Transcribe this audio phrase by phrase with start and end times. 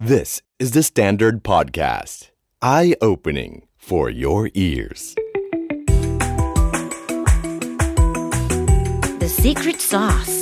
[0.00, 2.30] This is the Standard Podcast.
[2.62, 5.16] Eye opening for your ears.
[9.18, 10.34] The secret sauce.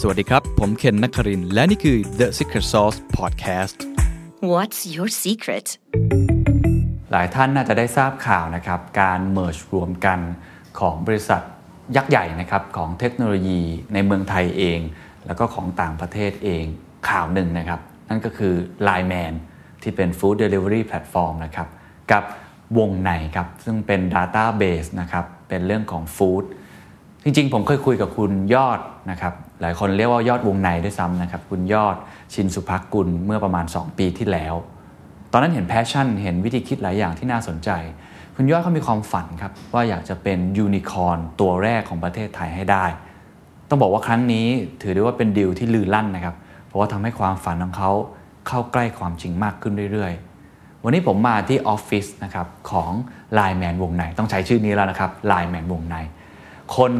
[0.00, 3.76] สวัสดีครับ ผมเคนนักครินทร์และนี่คือ The Secret Sauce Podcast
[4.52, 5.66] What's your secret?
[7.10, 10.18] หลายท่านน่าจะได้ทราบข่าวนะครับ การ merge รวมกัน
[10.78, 11.42] ของบริษัท
[11.96, 13.60] ยักษ์ใหญ่นะครับของเทคโนโลยี
[13.92, 14.80] ในเมืองไทยเอง
[15.26, 16.64] แล้วก็ของต่างประเทศเอง
[17.10, 17.80] ข่าวหนึ่งนะครับ
[18.12, 18.54] นั่นก็คือ
[18.88, 19.32] Line Man
[19.82, 21.68] ที่เป็น Food Delivery Platform นะครับ
[22.12, 22.22] กับ
[22.78, 26.44] วงในครับ ซึ่งเป็น Database นะครับ เป็นเรื่องของ Food
[27.24, 28.80] จริงๆ ผมเคยคุยกับคุณยอด
[29.10, 31.96] นะครับ หลายคนเรียกว่ายอดวงในด้วยซ้ำนะครับ คุณยอด
[32.34, 34.54] ชินสุภักกุลเมื่อประมาณ 2 ปีที่แล้ว
[35.32, 37.70] ตอนนั้นเห็นแพชชั่น เห็นวิธีคิดหลายอย่างที่น่าสนใจ
[38.36, 42.86] คุณยอดเขามีความฝันครับ ว่าอยากจะเป็นยูนิคอร์นตัวแรกของประเทศไทยให้ได้
[43.68, 44.46] ต้องบอกว่าครั้งนี้
[44.82, 46.34] ถือได้ว่าเป็นดีลที่ลือลั่นนะครับ
[46.72, 47.92] เพราะว่าทำให้ความฝันของเขา
[48.48, 52.92] เข้าใกล้ความจริงมากขึ้นเรื่อยๆ วันนี้ผมมาที่ออฟฟิศนะครับของ
[53.38, 55.96] Line Man วงในต้องใช้ชื่อนี้แล้วนะครับ Line Man วงใน
[56.76, 56.92] คน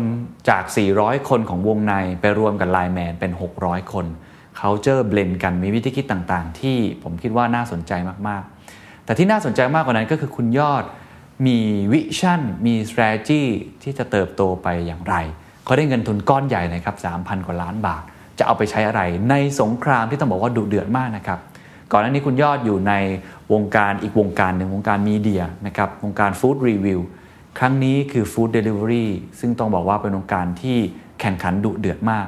[0.48, 0.64] จาก
[0.96, 4.06] 400 คนของวงในไปรวมกับ Line Man เป็น 600 คน
[4.58, 7.92] เขาเจอเบลนกันมีวิธีคิดต่างๆ ที่ผมคิดว่าน่าสนใจ
[8.28, 10.84] มากๆ แต่ที่น่าสนใจมากกว่านั้นก็คือคุณยอด
[11.46, 11.58] มี
[11.92, 13.42] vision มี strategy
[13.82, 15.14] ที่จะเติบโตไปอย่างไร
[15.64, 18.02] เขาได้เงินทุนก้อนใหญ่นะครับ3,000 กว่าล้านบาท
[18.38, 21.38] จะเอาไปใช้อะไร ในสงครามที่ต้องบอกว่าดุเดือดมากนะครับ
[21.92, 22.92] ก่อนหน้านี้คุณยอดอยู่ใน
[23.52, 27.00] วงการอีกวงการหนึ่งวงการ media นะครับวงการ food review
[27.58, 29.10] ครั้งนี้คือ food delivery
[29.40, 30.78] ซึ่งต้องบอกว่าเป็นวงการที่
[31.20, 32.26] แข่งขันดุเดือดมาก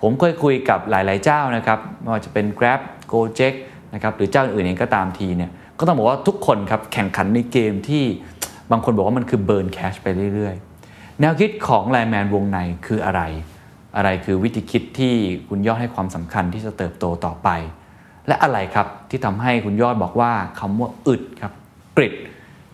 [0.00, 2.80] ผมเคยคุยกับหลาย ๆ เจ้านะครับไม่ว่าจะเป็น Grab
[3.12, 3.54] Gojek
[3.94, 8.04] นะครับหรือเจ้าอื่นเองก็ตามทีเนี่ยก็ต้องบอกว่าทุกคนครับแข่งขันในเกมที่
[8.70, 10.54] บางคนบอกว่ามันคือ burn cash ไปเรื่อย
[10.88, 13.22] ๆ แนวคิดของ LINE MAN Wongnai คืออะไร
[13.96, 15.14] อะไรคือวิธีคิดที่
[15.48, 17.48] คุณยอดให้ความสำคัญที่จะเติบโตต่อไป
[18.28, 21.52] และอะไรครับที่ทำให้คุณยอดบอกว่าคำว่าอึดครับ
[21.96, 22.14] grit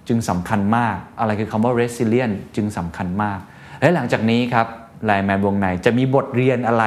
[0.08, 3.38] จึงสำคัญมาก อะไรคือคำว่า resilient จึงสำคัญมาก
[3.80, 4.66] และหลังจากนี้ครับ
[5.04, 6.84] LINE MAN Wongnai จะมีบทเรียนอะไร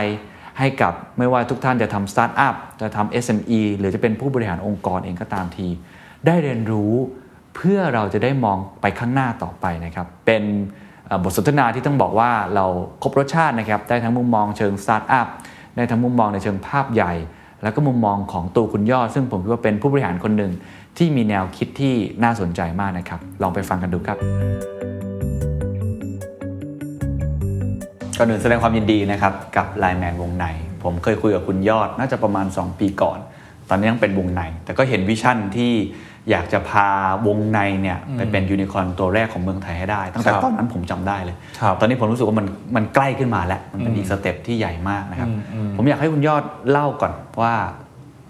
[0.60, 5.68] ให้กับไม่ว่าทุกท่านจะทำสตาร์ทอัพจะทำ SME หรือจะเป็นผู้บริหารองค์กรเองก็ตามที
[6.26, 6.94] ได้เรียนรู้
[7.56, 10.44] เพื่อเราจะได้มองไปข้างหน้าต่อไปนะครับ เป็น
[11.24, 12.66] บทสนทนาที่ต้องบอกว่าเรา
[13.04, 15.28] ครบรสชาตินะครับได้ทั้งมุมมองเชิงสตาร์ทอัพ
[15.76, 17.14] ได้ทั้งมุมมองในเชิงภาพใหญ่
[17.64, 20.52] แล้วก็มุมมองของตัวคุณยอด ซึ่งผมคิดว่าเป็นผู้บริหารคนหนึ่ง
[20.98, 21.94] ที่มีแนวคิดที่
[22.24, 24.18] น่าสนใจมากนะครับ ลองไปฟังกันดูครับ
[28.18, 30.46] ก่อนอื่นแสดงความยินดีนะครับกับ LINE MAN Wongnai
[30.84, 33.20] ผมเคยคุยกับคุณยอดน่าจะประมาณ 2 ปีก่อน
[33.70, 35.72] ตอนนี้ยังเป็นวงใน แต่ก็เห็น vision ที่
[36.32, 36.88] อยากจะพา
[37.28, 45.30] วงในเนี่ยไปเป็นยูนิคอร์นตัวแรกของเมืองไทยให้ได้ ตั้งแต่ครับตอนนั้นผมจำได้เลยครับตอนนี้ผมรู้สึกว่ามันมันใกล้ขึ้นมาแล้ว มันเป็นอีก step ที่ใหญ่มากนะครับ
[45.78, 47.54] ผมอยากให้คุณยอดเล่าก่อนว่า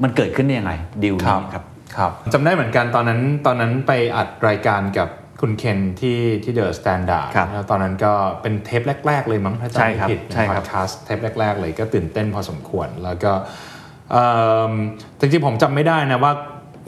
[0.04, 0.74] มันเกิดขึ้นได้ยังไง
[1.04, 1.64] ดิวนี้ครับ
[1.98, 5.10] ครับจำได้เหมือนกันตอนนั้นตอนนั้นไปอัดรายการกับ
[5.42, 13.32] คุณเคนที่ที่เดอะสแตนดาร์ดครับแล้วตอนนั้นก็เป็นเทปแรก ๆ เลยมั้งถ้าจำไม่ผิดใช่คอรับใช่ครับพอดแคสต์เทปแรก ๆ เลยก็ตื่นเต้นพอสมควรแล้วก็
[14.12, 14.26] เอิ่
[14.70, 14.72] ม
[15.20, 16.34] จริงๆผมจำไม่ได้นะว่า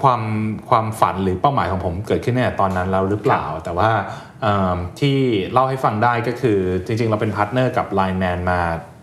[0.02, 0.22] ความ
[0.70, 3.90] ความฝันหรือเป้าหมายของผมเกิดขึ้นเนี่ยตอนนั้นแล้วหรือเปล่า แต่ว่า
[4.42, 5.18] เอิ่มที่
[5.52, 8.60] เล่าให้ฟังได้ก็คือจริง ๆ เราเป็น partner กับ Line Man มา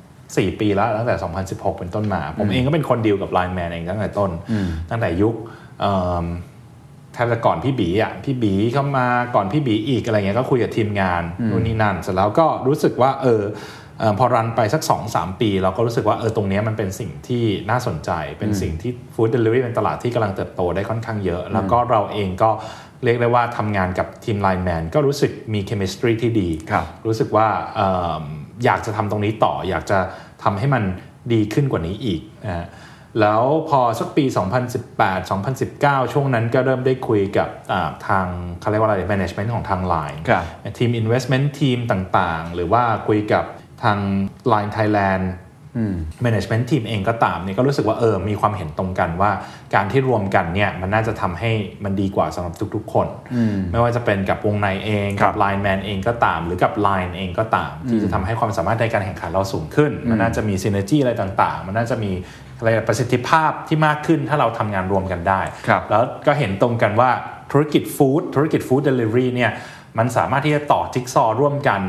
[0.08, 1.14] 4 ปีแล้วตั้งแต่
[1.48, 4.30] 2016 เป็นต้นมา ผมเองก็เป็นคนดีลกับ Line Man เองตั้งแต่ต้น
[4.90, 5.34] ตั้งแต่ยุค
[5.80, 6.26] เอิ่ม
[7.12, 13.50] แทบจะก่อนพี่บีอะพี่บีเข้ามาก่อนพี่บีอีกอะไรเงี้ยก็คุยกับทีมงานนู่นนี่นั่นเสร็จแล้วก็รู้สึกว่าเออเอ่อ
[14.18, 22.50] พอ run ไปสัก 2 3 ปี เราก็รู้สึกว่าเออตรงเนี้ยมันเป็นสิ่งที่น่าสนใจ เป็นสิ่งที่ฟู้ดเดลิเวอรี่เป็นตลาดที่กำลังเติบโตได้ค่อนข้างเยอะ แล้วก็เราเองก็
[23.04, 27.90] เรียกได้ว่าทำงานกับทีมไลน์แมนก็รู้สึกมี chemistry ที่ดีครับรู้สึกว่าเอิ่
[28.22, 28.24] ม
[28.64, 29.98] อยากจะทำตรงนี้ต่อ อยากจะ
[30.42, 30.82] ทำให้มัน
[31.32, 32.66] ดีขึ้นกว่านี้อีกนะฮะ
[33.20, 34.24] แล้วพอสักปี
[34.78, 35.30] 2018
[35.60, 38.26] 2019 ช่วงนั้นก็เริ่มได้คุยกับอ่าทาง
[38.60, 40.44] เขาเรียกว่าอะไร management ของทาง Line ครับ
[40.78, 43.44] ทีม investment ทีมต่างๆ หรือว่าคุยกับ
[43.84, 43.98] ทาง
[44.52, 45.24] Line Thailand
[46.24, 49.30] management ทีมเองก็ตามเนี่ยก็รู้สึกว่าเออมีความเห็นตรงกันว่า
[49.74, 51.50] การที่รวมกันเนี่ยมันน่าจะทำให้
[51.84, 53.06] มันดีกว่าสำหรับทุกๆ คน
[53.72, 62.12] ไม่ว่าจะเป็นกับวงในเองครักับบ Line Man เองก็ตาม หรือกับ Line เองก็ตาม ที่จะทำให้ความสามารถในการแข่งขันเราสูงขึ้น มันน่าจะมี synergy อะไรต่างๆ มันน่าจะมี
[62.58, 67.10] อะไรประสิทธิภาพที่มากขึ้นถ้าเราทำงานรวมกันได้ครับแล้วก็เห็นตรงกันว่า
[67.52, 69.52] ธุรกิจฟู้ดธุรกิจฟู้ดเดลิเวอรี่เนี่ย
[69.98, 71.80] มันสามารถที่จะต่อจิ๊กซอว์ร่วมกัน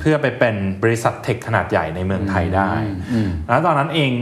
[0.00, 2.72] เพื่อไปเป็นบริษัทเทคขนาดใหญ่ในเมืองไทยได้
[3.48, 4.12] แล้วตอนนั้นเอง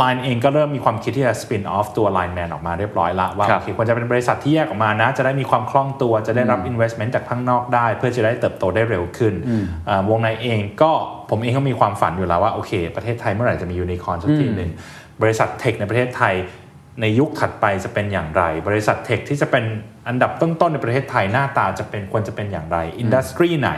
[0.00, 9.34] Line เองก็เริ่มมีความคิดที่จะ spin off ตัว Line Man ออกมาเรียบร้อยละว่าครับโอเคควรจะเป็นบริษัทที่แยกออกมานะ จะได้มีความคล่องตัวจะได้รับ investment จากข้างนอกได้ เพื่อจะได้เติบโตได้เร็วขึ้น
[9.88, 10.92] อ่าวงในเองก็
[11.30, 14.70] ผมเองก็มีความฝันอยู่แล้วว่าโอเค ประเทศไทยเมื่อไหร่จะมียูนิคอร์นสักทีหนึ่ง
[15.22, 16.34] บริษัท tech ในประเทศไทย
[17.00, 19.64] ในยุคถัดไปจะเป็นอย่างไร บริษัท tech ที่จะเป็น
[20.08, 23.70] อันดับต้นๆในประเทศไทยหน้าตาจะเป็นควรจะเป็นอย่างไร industry ไหน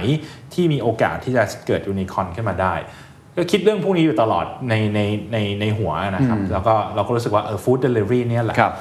[0.54, 2.74] ที่มีโอกาสที่จะเกิดยูนิคอร์นขึ้นมาได้
[3.36, 5.00] ก็คิดเรื่องพวกนี้อยู่ตลอดในใน
[5.32, 8.74] ในในหัวนะครับ แล้วก็เราก็รู้สึกว่าเออฟู้ดเดลิเวอรี่เนี่ยแหละครับ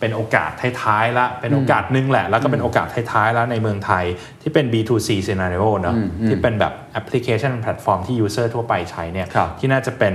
[0.00, 0.50] เป็นโอกาส
[0.82, 4.04] ท้ายๆละเป็นโอกาสหนึงแหละ แล้วก็เป็นโอกาสท้ายๆแล้วในเมืองไทย
[4.42, 5.96] ที่เป็น B2C scenario เนอะ
[6.28, 10.14] ที่เป็นแบบแอปพลิเคชันแพลตฟอร์มที่ user ทั่วไปใช้เนี่ยครับที่น่าจะเป็น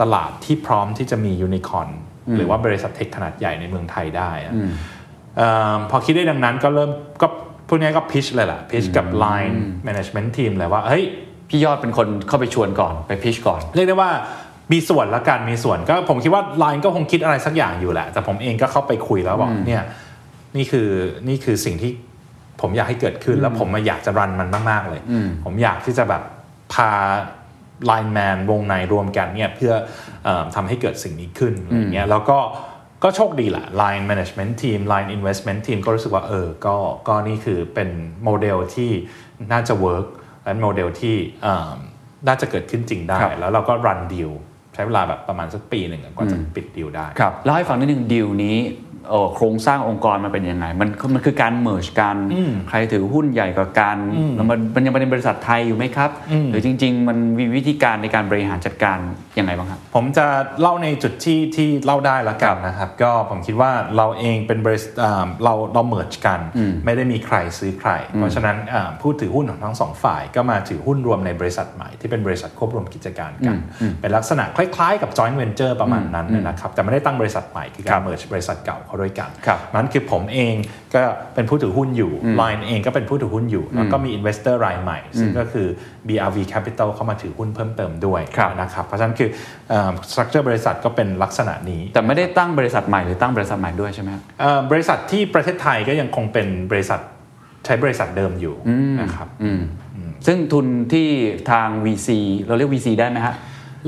[0.00, 1.88] ตลาดที่พร้อมที่จะมียูนิคอร์น
[2.36, 4.54] หรือว่าบริษัท tech ขนาดใหญ่ในเมืองไทยได้อะ
[5.36, 5.42] เอ
[5.74, 6.90] อพอคิดได้ดังนั้นก็เริ่ม
[7.22, 7.26] ก็
[7.68, 9.54] พวกนี้ก็ pitch เลยล่ะ pitch กับ Line
[9.86, 11.04] Management Team เลยว่าเฮ้ย
[11.48, 14.10] พี่ยอดเป็นคนเข้าไปชวนก่อนไป pitch ก่อน เรียกได้ว่า
[14.72, 19.82] มีส่วนละกันมีส่วนก็ผมคิดว่า Line ก็คงคิดอะไรสักอย่างอยู่แหละ แต่ผมเองก็เข้าไปคุยแล้วบอกเนี่ย
[20.56, 20.88] นี่คือ
[21.28, 21.92] นี่คือสิ่งที่
[22.60, 25.00] ผมอยากให้เกิดขึ้นแล้วผมมาอยากจะ run มันมาก ๆ เลย
[25.44, 26.22] ผมอยากที่จะแบบ
[26.72, 26.90] พา
[27.90, 29.72] Line Man วงในรวมกันเนี่ยเพื่อ
[30.24, 32.38] เออทำให้เกิดสิ่งนี้ขึ้นอะไรเงี้ยแล้วก็
[33.04, 36.76] ก็โชคดีแหละ Line Management Team Line Investment Team ก็รู้สึกว่าเออ ก็
[37.08, 37.88] ก็นี่คือเป็น
[38.24, 38.90] โมเดลที่
[39.52, 40.06] น่าจะ work
[40.44, 41.72] และโมเดลที่เอ่อ
[42.26, 44.30] น่าจะเกิดขึ้นจริงได้ครับแล้วเราก็ run ดีล
[44.74, 48.87] ใช้เวลาแบบประมาณสักปีหนึ่งกว่าจะปิดดีลได้ ครับเล่าให้ฟังนิดนึงดีลนี้เอ่อ
[49.34, 52.16] โครงสร้างองค์กรมันเป็นยังไง มันมันคือการ merge กัน
[52.68, 53.96] ใครถือหุ้นใหญ่กว่ากัน
[54.36, 56.10] แล้วมันมันยังเป็นบริษัทไทยอยู่ไหมครับ
[56.50, 58.98] หรือจริง ๆ มันมีวิธีการในการบริหารจัดการ
[59.38, 60.26] ยังไงบ้างครับ ผมจะ
[60.60, 66.40] เล่าในจุดที่ที่เล่าได้ละกันนะครับ ก็ผมคิดว่าเราเองเป็นบริษัทอ่าเราเรา merge กัน
[66.84, 73.56] ไม่ได้มีใครซื้อใคร เพราะฉะนั้นอ่าผู้ถือหุ้นของทั้งสองฝ่ายก็มาถือหุ้นรวมในบริษัทใหม่ที่เป็นบริษัทควบรวมกิจการกัน
[74.00, 80.54] เป็นลักษณะคล้ายๆ กับ joint venture ประมาณนั้นนะครับแต่ไม่ได้ตั้งบริษัทใหม่คือการ merge บริษัทเก่าเข้าด้วยกันครับนั้นคือผมเอง
[80.94, 81.02] ก็
[81.34, 85.66] เป็นผู้ถือหุ้นอยู่ Line เองก็เป็นผู้ถือหุ้นอยู่ แล้วก็มี investor รายใหม่ ซึ่งก็คือ
[86.08, 89.28] BRV Capital เข้ามาถือหุ้นเพิ่มเติมด้วยครับนะครับ เพราะฉะนั้นคือ
[89.68, 97.00] เอ่อ structure บริษัทก็เป็นลักษณะนี้ แต่ไม่ได้ตั้งบริษัทใหม่หรือตั้งบริษัทใหม่ด้วยใช่ไหมครับเอ่อบริษัทที่ประเทศไทยก็ยังคงเป็นบริษัท
[97.64, 98.56] ใช้บริษัทเดิมอยู่
[99.00, 99.62] นะครับอืม
[100.26, 101.08] ซึ่งทุนที่
[101.50, 102.08] ทาง VC
[102.46, 103.34] เราเรียก VC ได้ไหมฮะ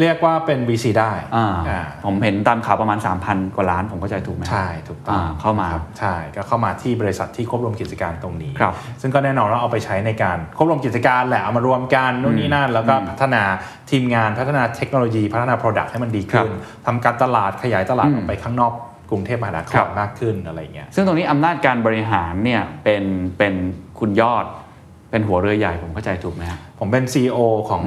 [0.01, 13.43] เรียกว่าเป็น VC ได้อ่าอ่าผมเห็นตามข่าวประมาณ 3,000 กว่าล้านผมเข้าใจถูกไหมใช่ถูกต้องอ่าเข้ามาครับใช่ก็เข้ามาที่บริษัทที่ควบรวมกิจการตรงนี้ครับซึ่งก็แน่นอนว่าเอาไปใช้ในการควบรวมกิจการแหละเอามารวมกันนู่นนี่นั่น แล้วก็พัฒนา
[13.91, 16.51] ทีมงานพัฒนาเทคโนโลยี พัฒนา Product ให้มันดีขึ้น
[16.87, 18.73] ทำการตลาดขยายตลาดออกไปข้างนอก
[19.11, 23.05] กรุงเทพมหานคครัรบมากขึ้นอะไรเงี้ยซึ่งตรงนี้อำนาจการบริหารเนี่ยเป็น
[23.39, 23.55] เป็น
[23.99, 24.45] คุณยอด
[25.11, 27.39] เป็นหัวเรือใหญ่ผมเข้าใจถูกไหมฮะผมเป็น CEO
[27.71, 27.83] ของ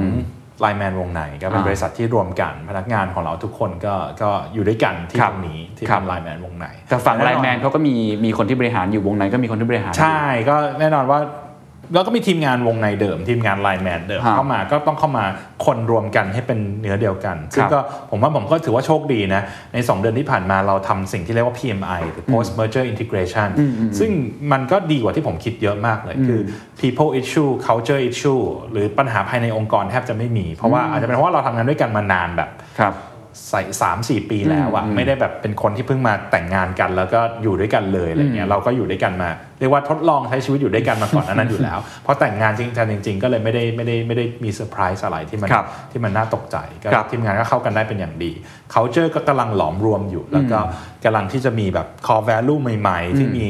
[0.64, 7.96] ไลแมนวงในก็เป็นอ่าบริษัทที่รวมกันพนักงานของเราทุกคนก็ก็อยู่ด้วยกันที่ครับตรงนี้ที่ครัเป็บนไลแมนวงในแต่ฝั่งไลอแมนเขาก็มี
[8.26, 11.20] มีคนที่บริหารอยู่วงในก็มีคนที่บริหารอยู่ใช่ก็แน่นอนว่า
[11.94, 15.26] แล้วก็มีทีมงานวงในเดิม ทีมงานไลแมนเดิมครับเข้ามาก็ต้องเข้ามา
[15.66, 17.80] คนรวมกันให้เป็นเนื้อเดียวกันซึ่งก็
[18.12, 19.42] ผมว่าผมก็ถือว่าโชคดีนะ
[19.74, 23.50] ใน 2 เดือนที่ผ่านมาเราทำสิ่งที่เรียกว่า PMI หรือ Post Merger Integration
[24.00, 24.12] ซึ่ง
[24.52, 26.40] มันก็ดีกว่าที่ผมคิดเยอะมากเลย คือ
[26.82, 32.50] people issue culture issue หรือปัญหาภายในองค์กรแทบจะไม่มี เพราะว่าอาจจะเป็นเพราะว่าเราทำงานด้วยกันมานานแบบ
[32.80, 32.94] ครับ
[33.50, 48.32] ใส่สามสี่ปีแล้วอะไม่ได้แบบเป็นคนที่เพิ่งมาแต่งงานกัน แล้วก็อยู่ด้วยกันเลยอะไรเงี้ยเราก็อยู่ด้วยกันมาเรียกว่าทดลองใช้ชีวิตอยู่ด้วยกันมาก่อนหนานั้นอยู่แล้วพอแต่งงานจริงจังจริง ๆ ก็เลยไม่ได้ไม่ได้ไม่ได้มีเซอร์ไพรส์อะไรที่มันครับที่มันน่าตกใจก็ครับทีมงานก็เข้ากันได้เป็นอย่างดี
[48.74, 50.60] culture ก็กำลังหลอมรวมอยู่ แล้วก็
[51.06, 53.46] กำลังที่จะมีแบบ core value ใหม่ ๆ ที่มี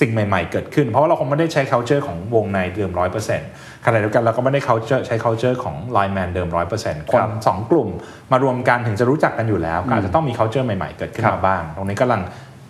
[0.00, 3.48] สิ่งใหม่ ๆ เกิดขึ้น เพราะว่าเราคงไม่ได้ใช้ culture ของวงในเดิมร้อยเปอร์เซ็นต์
[3.86, 7.88] ขณะเดียวกันเราก็ไม่ได้ culture ใช้ culture ของ line man เดิมร้อยเปอร์เซ็นต์คนครับสองกลุ่ม
[8.32, 12.20] มารวมกันถึงจะรู้จักกันอยู่แล้วก็อาจจะต้องมี culture ใหม่ๆ เกิดขึ้นครัมาบบ้าง ตรงนี้กำลัง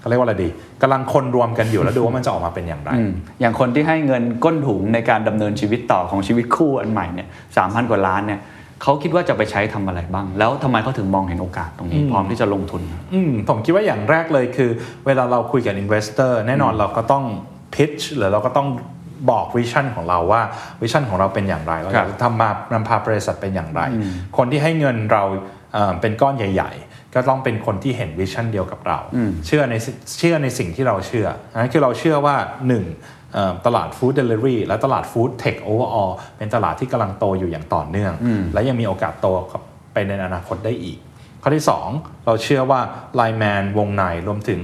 [0.00, 0.48] เขาเรียกว่าอะไรดี
[0.82, 8.40] กำลังคนรวมกันอยู่แล้วดูว่ามันจะออกมาเป็นอย่างไรอืมอย่างคนที่ให้เงินก้นถุงในการดำเนินชีวิตต่อของชีวิตคู่อันใหม่เนี่ยสามพันกว่าล้านเนี่ย
[8.82, 12.82] เขาคิดว่าจะไปใช้ทำอะไรบ้าง แล้วทำไมเขาถึงมองเห็นโอกาสตรงนี้ พร้อมที่จะลงทุน
[13.14, 14.70] อืมผมคิดว่าอย่างแรกเลยคือ
[15.06, 17.24] เวลาเราคุยกับ investor แน่นอนเราก็ต้อง
[17.74, 18.68] pitch หรือเราก็ต้อง
[19.30, 20.42] บอก vision ของเราว่า
[20.82, 23.80] vision ของเราเป็นอย่างไร เราอยากจะทำมานำพาบริษัทเป็นอย่างไร
[24.36, 25.22] คนที่ให้เงินเรา
[25.72, 28.98] เอ่อเป็นก้อนใหญ่ ๆ ก็ต้องเป็นคนที่เห็น vision เดียวกับเรา
[29.46, 29.74] เชื่อใน
[30.18, 31.26] เชื่อในสิ่งที่เราเชื่อ
[31.60, 32.36] นั่นคือเราเชื่อว่า
[32.68, 32.84] หนึ่ง
[33.32, 36.04] เอ่อตลาดฟู้ดเดลิเวอรี่และตลาด food tech overall
[36.36, 38.12] เป็นตลาดที่กำลังโตอยู่อย่างต่อเนื่อง
[38.54, 39.26] และยังมีโอกาสโต
[39.92, 40.98] ไปในอนาคตได้อีก
[41.46, 42.80] ข้อที่ 2 เราเชื่อว่า
[43.18, 44.60] Line Man วงในรวมถึง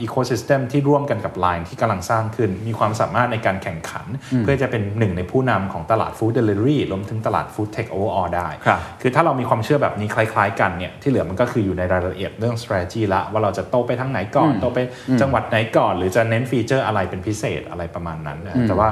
[0.00, 4.06] อีโค y ิสเต็มที่ร่วมกันกับ Line ที่กำลังสร้างขึ้น มีความสามารถในการแข่งขัน
[4.40, 14.78] เพื่อจะเป็นหนึ่งในผู้นำของตลาดฟู้ดเดลิเวอรี่รวมถึงตลาด food tech overall ได้ครับคือถ้าเรามีความเชื่อแบบนี้คล้าย ๆ กันเนี่ยที่เหลือมันก็คืออยู่ในรายละเอียดเรื่อง strategy ละว่าเราจะโตไปทางไหนก่อนโตไป
[15.20, 18.88] จังหวัดไหนก่อน หรือจะเน้นฟีเจอร์อะไรเป็นพิเศษอะไรประมาณนั้นนะแต่ว่า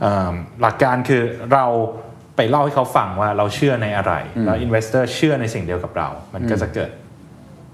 [0.00, 1.22] เอิ่มหลักการคือ
[1.52, 1.66] เรา
[2.36, 4.12] ไปเล่าให้เขาฟังว่าเราเชื่อในอะไร
[4.44, 6.90] แล้ว investor เชื่อในสิ่งเดียวกับเรา มันก็จะเกิด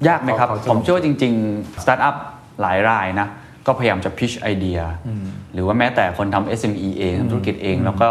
[0.08, 2.14] ยากไหมครับเขาจะผมเชื่อว่าจริงๆสตาร์ทอัพ
[2.60, 3.28] หลายรายนะ
[3.66, 4.78] ก็พยายามจะพิชไอเดีย
[5.54, 8.08] หรือว่าแม้แต่คนทำ SME เองทำธุรกิจเอง แล้วก็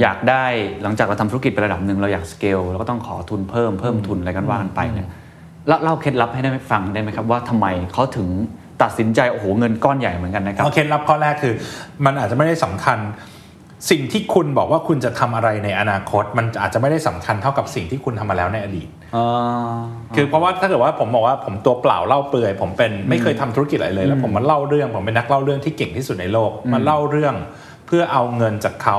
[0.00, 0.44] อยากได้
[0.82, 5.08] หลังจากเราทำธุรกิจไประดับหนึ่งเราอยากสเกลเราก็ต้องขอทุนเพิ่มเพิ่มทุนอะไรกันว่ากันไปเนี่ย
[5.68, 8.28] แล้วเล่าเคล็ดลับให้ได้ฟังได้ไหมครับว่าทำไมเขาถึง
[8.82, 11.54] ตัดสินใจโอ้โหเงินก้อนใหญ่เหมือนกันนะครับเอาเคล็ดลับข้อแรกคือ
[12.04, 12.98] มันอาจจะไม่ได้สำคัญ
[13.90, 18.88] สิ่งที่คุณบอกว่าคุณจะทำอะไรในอนาคต มันอาจจะไม่ได้สำคัญเท่ากับสิ่งที่คุณทำมาแล้วในอดีต
[20.16, 27.34] คือเพราะว่าถ้าเกิดว่าผมบอกว่าผมตัวเปล่าเล่าเปลือย ผมเป็นไม่เคยทำธุรกิจอะไรเลย แล้วผมมาเล่าเรื่องผมเป็นนักเล่าเรื่องที่เก่งที่สุดในโลกมาเล่าเรื่อง
[27.86, 28.98] เพื่อเอาเงินจากเขา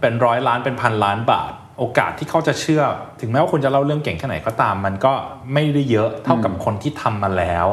[0.00, 2.82] เป็นร้อยล้านเป็นพันล้านบาท โอกาสที่เขาจะเชื่อ
[3.20, 5.12] ถึงแม้ว่าคุณจะเล่าเรื่องเก่งแค่ไหนก็ตาม มันก็
[5.52, 7.66] ไม่ได้เยอะเท่ากับคนที่ทำมาแล้ว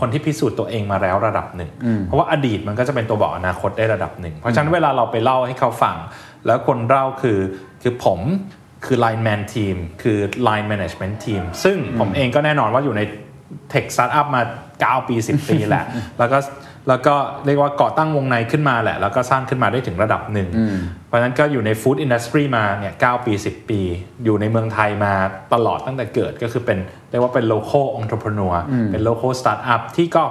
[0.00, 1.70] คนที่พิสูจน์ตัวเองมาแล้วระดับหนึ่ง
[2.04, 5.96] เพราะว่าอดีตมันก็จะเป็นตัวบอกอนาคตได้ระดับหนึ่ง เพราะฉะนั้นเวลาเราไปเล่าให้เขาฟัง
[6.46, 7.38] แล้วคนเล่าคือ
[7.82, 8.20] คือผม
[8.84, 13.02] คือ line man team คือ line management team ซึ่งผมเองก็แน่นอนว่าอยู่ใน
[13.70, 14.42] tech สตาร์ทอัพมา
[15.00, 15.84] 9 ปี 10 ปีแหละ
[16.18, 16.38] แล้วก็
[16.88, 17.14] แล้วก็
[17.46, 20.48] เรียกว่าก่อตั้งวงในขึ้นมาแหละ แล้วก็สร้างขึ้นมาได้ถึงระดับหนึ่ง
[21.06, 23.80] เพราะฉะนั้นก็อยู่ใน food industry มาเนี่ย9ปี 10 ปี
[24.24, 25.12] อยู่ในเมืองไทยมา
[25.54, 26.78] ตลอดตั้งแต่เกิดก็คือเป็น
[27.10, 28.54] เรียกว่าเป็น local entrepreneur
[28.90, 30.24] เป็น local startup ที่ก็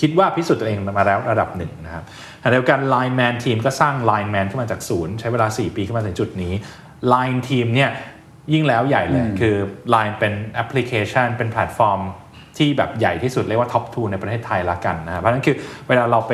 [0.00, 2.04] คิดว่าพิสูจน์ตัวเองมาแล้วระดับหนึ่งนะครับ
[2.42, 6.52] ขณะเดียวกัน Line Man Team ก็สร้าง Line Man ขึ้นมาจากศูนย์ใช้เวลา 4 ปีขึ้นมาถึงจุดนี้
[7.12, 7.90] Line Team เนี่ย
[8.52, 9.54] ยิ่งแล้วใหญ่เลย คือ
[9.94, 12.00] Line เป็นแอปพลิเคชันเป็นแพลตฟอร์ม
[12.58, 15.56] ที่แบบใหญ่ที่สุดเรียกว่า top two ในประเทศไทยละกันนะเพราะฉะนั้นคือ
[15.88, 16.32] เวลาเราไป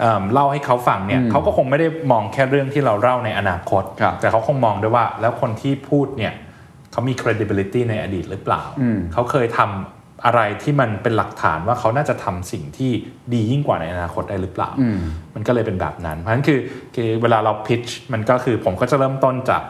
[0.00, 6.32] เอิ่มเล่าให้เขาฟังเนี่ยเขาก็คงไม่ได้มองแค่เรื่องที่เราเล่าในอนาคตครับแต่เขาคงมองด้วยว่า แล้วคนที่พูดเนี่ย
[6.92, 8.62] เขามี credibility ในอดีตหรือเปล่า
[9.12, 12.90] เขาเคยทำอะไรที่มันเป็นหลักฐานว่าเขาน่าจะทำสิ่งที่
[13.32, 14.70] ดียิ่งกว่าในอนาคตได้หรือเปล่า
[15.34, 16.58] มันก็เลยเป็นแบบนั้น เพราะฉะนั้นคือ
[16.96, 19.62] คือเวลาเรา pitch มันก็คือผมก็จะเริ่มต้นจาก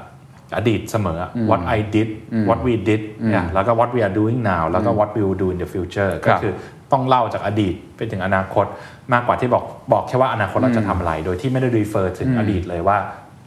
[0.57, 2.09] อดีตเสมอ what I did
[2.49, 5.59] what we did เนี่ยแล้วก็ what we are doing now แล้วก็ what we will do in
[5.62, 6.52] the future ก็คือ
[6.93, 8.67] ต้องเล่าจากอดีตไปถึงอนาคต
[9.12, 12.99] มากกว่าที่บอกบอกแค่ว่าอนาคตเราจะทำอะไร โดยที่ไม่ได้ refer ถึงอดีตเลยว่า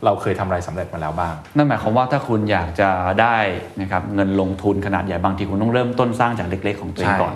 [0.06, 2.90] เราเคยทำอะไรสำเร็จมาแล้วบ้าง นั่นหมายความว่าถ้าคุณอยากจะ
[3.22, 3.38] ได้
[3.82, 7.36] นะครับเงินลงทุนขนาดใหญ่บางทีคุณต้องเริ่มต้นสร้างจากเล็กๆ ของตัวเองใช่ก่อน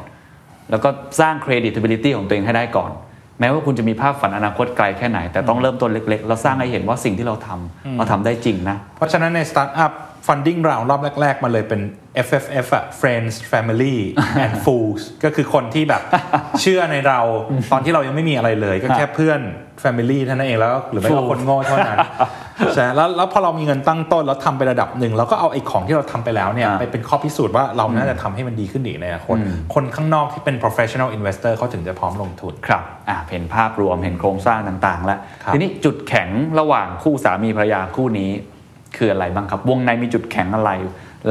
[0.69, 2.91] แล้วก็สร้าง credibility ของตัวเองให้ได้ก่อน
[3.39, 9.91] แม้ว่าคุณจะมีภาพฝันอนาคตไกลแค่ไหน แต่ต้องเริ่มต้นเล็กๆแล้วสร้างให้เห็นว่าสิ่งที่เราทำเราทำได้จริงนะ เพราะฉะนั้นในสตาร์ทอัพ
[10.27, 11.81] funding round รอบแรก ๆ มาเลยเป็น
[12.27, 13.97] FFF อะ Friends Family
[14.43, 16.01] and Fools ก็คือคนที่แบบ
[16.61, 17.19] เชื่อในเรา
[17.71, 19.41] ตอนที่เรายังไม่มีอะไรเลย ก็แค่เพื่อน
[19.85, 21.97] Family เท่านั้นเองแล้วก็หรือไม่ก็ Fools คนโง่เท่านั้น
[22.75, 29.37] ใช่แล้วแล้วพอเรามีเงินตั้งต้นแล้วทำไประดับหนึ่งเราก็เอาไอ้ของที่เราทำไปแล้วเนี่ยอ่าไปเป็นข้อพิสูจน์ว่าเราน่าจะทำให้มันดีขึ้นอีกในอนาคต
[29.73, 38.31] คนข้างนอกที่เป็น professional investor เขาถึงจะพร้อมลงทุนครับอะเห็นภาพรวมเห็นโครงสร้างต่างๆ แล้วครับทีนี้จุดแข็งระหว่างคู่สามีภรรยาคู่นี้
[38.97, 40.71] คืออะไรบ้างครับ วงในมีจุดแข็งอะไร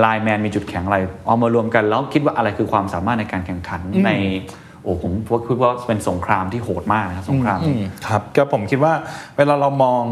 [0.00, 4.10] ไลแมนมีจุดแข็งอะไรเอามารวมกันแล้วคิดว่าอะไรคือความสามารถในการแข่งขันใน
[4.84, 5.12] โอ้ผม
[5.46, 8.94] คิดว่าเป็นสงครามที่โหดมากนะครับสงครามนี้ครับก็ผมคิดว่า
[9.36, 10.02] เวลาเรามอง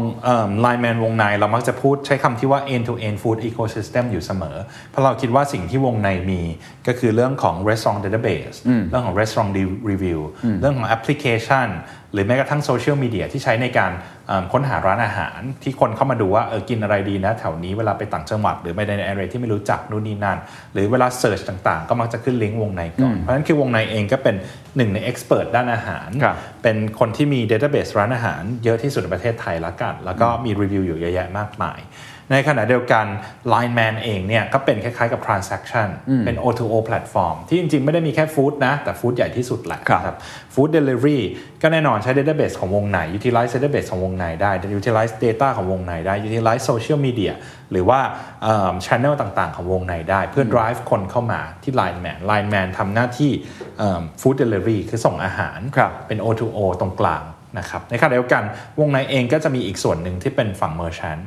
[0.61, 4.57] ไลน์แมนวงใน เรามักจะพูดใช้คำที่ว่า end to end food ecosystem อยู่เสมอ
[4.89, 6.41] เพราะเราคิดว่าสิ่งที่วงในมี
[6.87, 8.57] ก็คือเรื่องของ restaurant database
[8.89, 9.51] เรื่องของ restaurant
[9.89, 10.19] review
[10.61, 11.67] เรื่องของ application
[12.13, 13.91] หรือแม้กระทั่งโซเชียลมีเดียที่ใช้ในการ
[14.27, 20.37] เอิ่มค้นหาร้านอาหาร ที่คนเข้ามาดูว่าเออกินอะไรดีนะ แถวนี้เวลาไปต่างจังหวัด หรือไปใน area ที่ไม่รู้จักนู่นนี่นั่น
[20.73, 24.35] หรือเวลา search ต่างๆ ก็มักจะขึ้นลิงก์วงในก่อน เพราะฉะนั้นคือวงในเองก็เป็น
[24.77, 31.79] หนึ่งใน expert ด้านอาหารครับเป็นคนที่มี database ร้านอาหาร เยอะที่สุดในประเทศไทยละกัน แล้วก็มีรีวิวอยู่เยอะแยะมากมาย
[32.33, 33.05] ในขณะเดียวกัน
[33.53, 35.89] Line Man เองเนี่ยก็เป็นคล้ายๆกับ transaction
[36.25, 40.15] เป็น O2O platform ที่จริงๆ ไม่ได้มีแค่ food นะ แต่ food ใหญ่ที่สุดแหละครับ
[40.53, 41.23] ฟู้ดเดลิเวอรี่
[41.61, 47.33] ก็แน่นอนใช้ database ของวงใน utilize database ของวงในได้ utilize data ของวงในได้ utilize social media
[47.71, 47.99] หรือว่า
[48.43, 53.31] เอิ่ม channel ต่างๆ ของวงในได้ เพื่อ drive คนเข้ามาที่ Line Man Line Man ทำหน้าที่
[53.79, 57.23] เอิ่ม food delivery คือส่งอาหารครับเป็น O2O ตรงกลาง
[57.57, 58.43] นะครับในขณะเดียวกัน
[58.79, 61.21] วงในเองก็จะมีอีกส่วนหนึ่งที่เป็นฝั่ง Merchant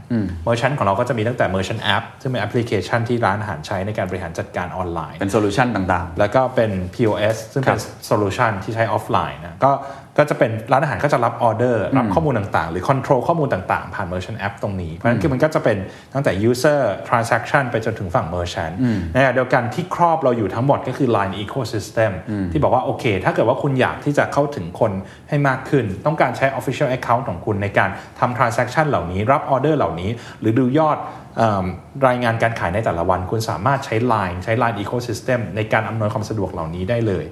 [0.46, 9.72] Merchant ของเราก็จะมีตั้งแต่ Merchant App ซึ่งเป็นแอปพลิเคชันที่ร้านอาหารใช้ในการบริหารจัดการออนไลน์ เป็นโซลูชันต่างแล้วก็เป็น POS ซึ่งเป็นครับโซลูชันที่ใช้ออฟไลน์นะก็
[10.18, 15.78] ก็จะเป็นร้านอาหารก็จะรับออเดอร์รับข้อมูลต่างๆ หรือ control ข้อมูลต่างๆ ผ่าน Merchant App ตรงนี้ เพราะฉะนั้นคือมันก็จะเป็น
[16.14, 18.74] ตั้งแต่ User Transaction ไปจนถึงฝั่ง Merchant
[19.12, 22.12] ในขณะเดียวกันที่ครอบเราอยู่ทั้งหมดก็คือ Line Ecosystem
[22.52, 24.92] ที่บอกว่าโอเค ถ้าเกิดว่าคุณอยากที่จะเข้าถึงคน
[25.28, 30.98] ให้มากขึ้น ต้องการใช้ Official Account ของคุณในการทำ Transaction เหล่านี้ รับออเดอร์เหล่านี้ หรือดูยอด
[31.38, 31.64] เอิ่ม
[32.06, 37.24] รายงานการขายในแต่ละวัน คุณสามารถใช้ Line ใช้ Line Ecosystem ในการอำนวยความสะดวกเหล่านี้ได้เลย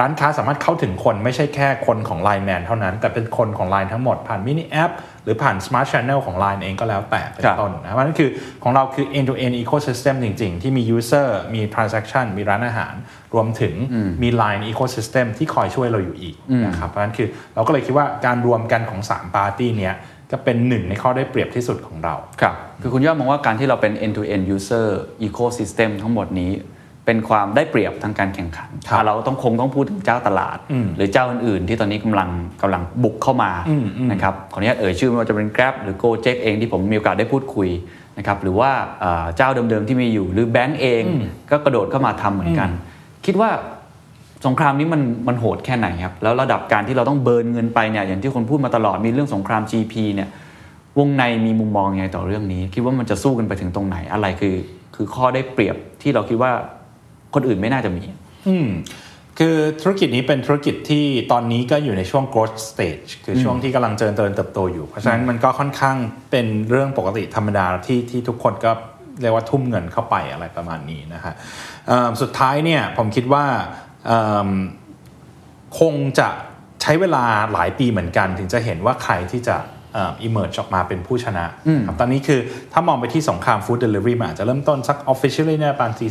[0.00, 4.90] ร้านค้าสามารถเข้าถึงคนไม่ใช่แค่คนของ Line Man เท่านั้น แต่เป็นคนของ Line ทั้งหมด ผ่านมินิแอป
[5.24, 8.30] หรือผ่าน Smart Channel ของ Line เองก็แล้วแต่เป็นครับต้นนะเพราะฉะนั้นคือ
[8.62, 12.94] ของเราคือ end to end ecosystem จริง ๆ ที่มี user มี transaction มีร้านอาหาร
[13.34, 13.74] รวมถึง
[14.22, 16.36] มี Line ecosystem ที่คอยช่วยเราอยู่อีก
[16.66, 19.94] นะครับเพราะฉะนั้นคือเราก็เลยคิดว่าการรวมกันของ3 party เนี้ย
[20.30, 24.86] ก็เป็นหนึ่งในข้อได้เปรียบที่สุดของเราครับคือคุณยอดมองว่าการที่เราเป็น end to end user
[25.26, 26.52] ecosystem ทั้งหมดนี้
[27.06, 30.58] เป็นความได้เปรียบทางการแข่งขันครับอะเราต้องคงต้องพูดถึงเจ้าตลาด
[30.96, 32.28] หรือเจ้าอื่นๆ ที่ตอนนี้กำลัง
[32.62, 33.50] กำลังบุกเข้ามา
[34.12, 37.68] นะครับขออนุญาตเอ่ยชื่อไม่ว่าจะเป็น Grab หรือ Gojek เองที่ผมมีโอกาสได้พูดคุย
[38.18, 38.70] นะครับหรือว่า
[39.00, 41.02] เอ่อเจ้าเดิมๆที่มีอยู่ หรือแบงก์เอง
[41.50, 42.70] ก็กระโดดเข้ามาทำเหมือนกัน
[43.26, 43.50] คิดว่า
[44.46, 50.28] สงครามนี้มันมันโหดแค่ไหนครับ แล้วระดับการที่เราต้องเบิร์นเงินไปเนี่ยอย่างที่คนพูดมาตลอดมีเรื่องสงคราม GP เนี่ย
[50.98, 54.54] วงในมีมุมมองยังไงต่อเรื่องนี้ คิดว่ามันจะสู้กันไปถึงตรงไหนอะไรคือ
[54.94, 56.52] คือข้อได้เปรียบที่เราคิดว่า
[57.34, 58.04] คนอื่นไม่น่าจะมี
[58.48, 58.68] อืม
[59.38, 65.96] คือธุรกิจนี้เป็นธุรกิจที่ตอนนี้ก็อยู่ในช่วง growth stage คือช่วงที่กำลังเจริญเติบเติบโตอยู่ เพราะฉะนั้นมันก็ค่อนข้าง
[66.30, 68.70] เป็นเรื่องปกติธรรมดาที่ที่ทุกคนก็
[69.20, 71.34] เรียกว่าทุ่มเงินเข้าไปอะไรประมาณนี้นะฮะ
[71.86, 73.44] เอิ่มสุดท้ายเนี่ยผมคิดว่า
[74.06, 74.48] เอิ่ม
[75.80, 76.28] คงจะ
[76.82, 79.56] ใช้เวลาหลายปีเหมือนกัน ถึงจะเห็นว่าใครที่จะ
[79.94, 81.44] เอ่อ emerge ออกมาเป็นผู้ชนะ
[81.86, 82.40] ครับตอนนี้คือ
[82.72, 86.06] ถ้ามองไปที่สงคราม food delivery มันอาจจะเริ่มต้นสัก officially เนี่ยประมาณปี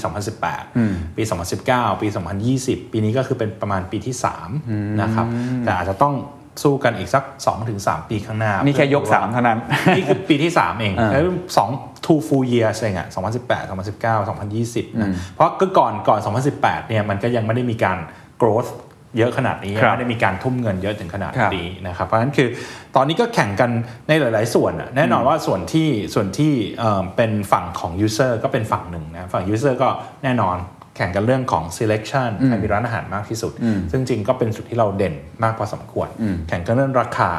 [0.55, 1.23] 2018 ปี
[1.63, 2.07] 2019 ปี
[2.49, 4.15] 2020 ปีนี้ก็คือเป็นประมาณปีที่
[4.57, 5.27] 3นะครับ
[5.65, 6.15] แต่อาจจะต้อง
[6.63, 7.23] สู้กันอีกสัก
[7.67, 9.59] 2-3 ปีข้างหน้า นี่แค่ยกเพื่อ3เท่านั้น
[9.95, 11.23] นี่คือปีที่ 3 เองอ่าแล้ว
[11.57, 11.69] สอง
[12.05, 16.19] two full years เองอะ2018 2019 2020นะเพราะก็ก่อนก่อน
[16.53, 17.97] 2018เนี่ยมันก็ยังไม่ได้มีการ
[18.41, 18.69] growth
[19.17, 22.47] เยอะขนาดนี้ครับไม่ได้มีการทุ่มเงินเยอะถึงขนาดครับนี้นะครับเพราะฉะนั้นคือ
[22.95, 23.69] ตอนนี้ก็แข่งกัน
[24.07, 29.89] ในหลาย ๆ ส่วนอะแน่นอนว่าส่วนที่ส่วนที่เอ่อเป็นฝั่งของ user ก็เป็นฝั่งหนึ่งนะฝั่ง user ก็
[30.23, 30.57] แน่นอน
[30.95, 33.51] แข่งกันเรื่องของ selection ใครมีร้านอาหารมากที่สุด
[33.91, 36.07] ซึ่งจริงก็เป็นจุดที่เราเด่นมากพอสมควร
[36.49, 37.31] แข่งกันเรื่องราคา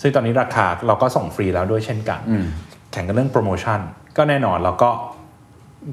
[0.00, 2.20] ซึ่งตอนนี้ราคาเราก็ส่งฟรีแล้วด้วยเช่นกัน
[2.92, 3.80] แข่งกันเรื่องโปรโมชั่น
[4.16, 4.90] ก็แน่นอนแล้วก็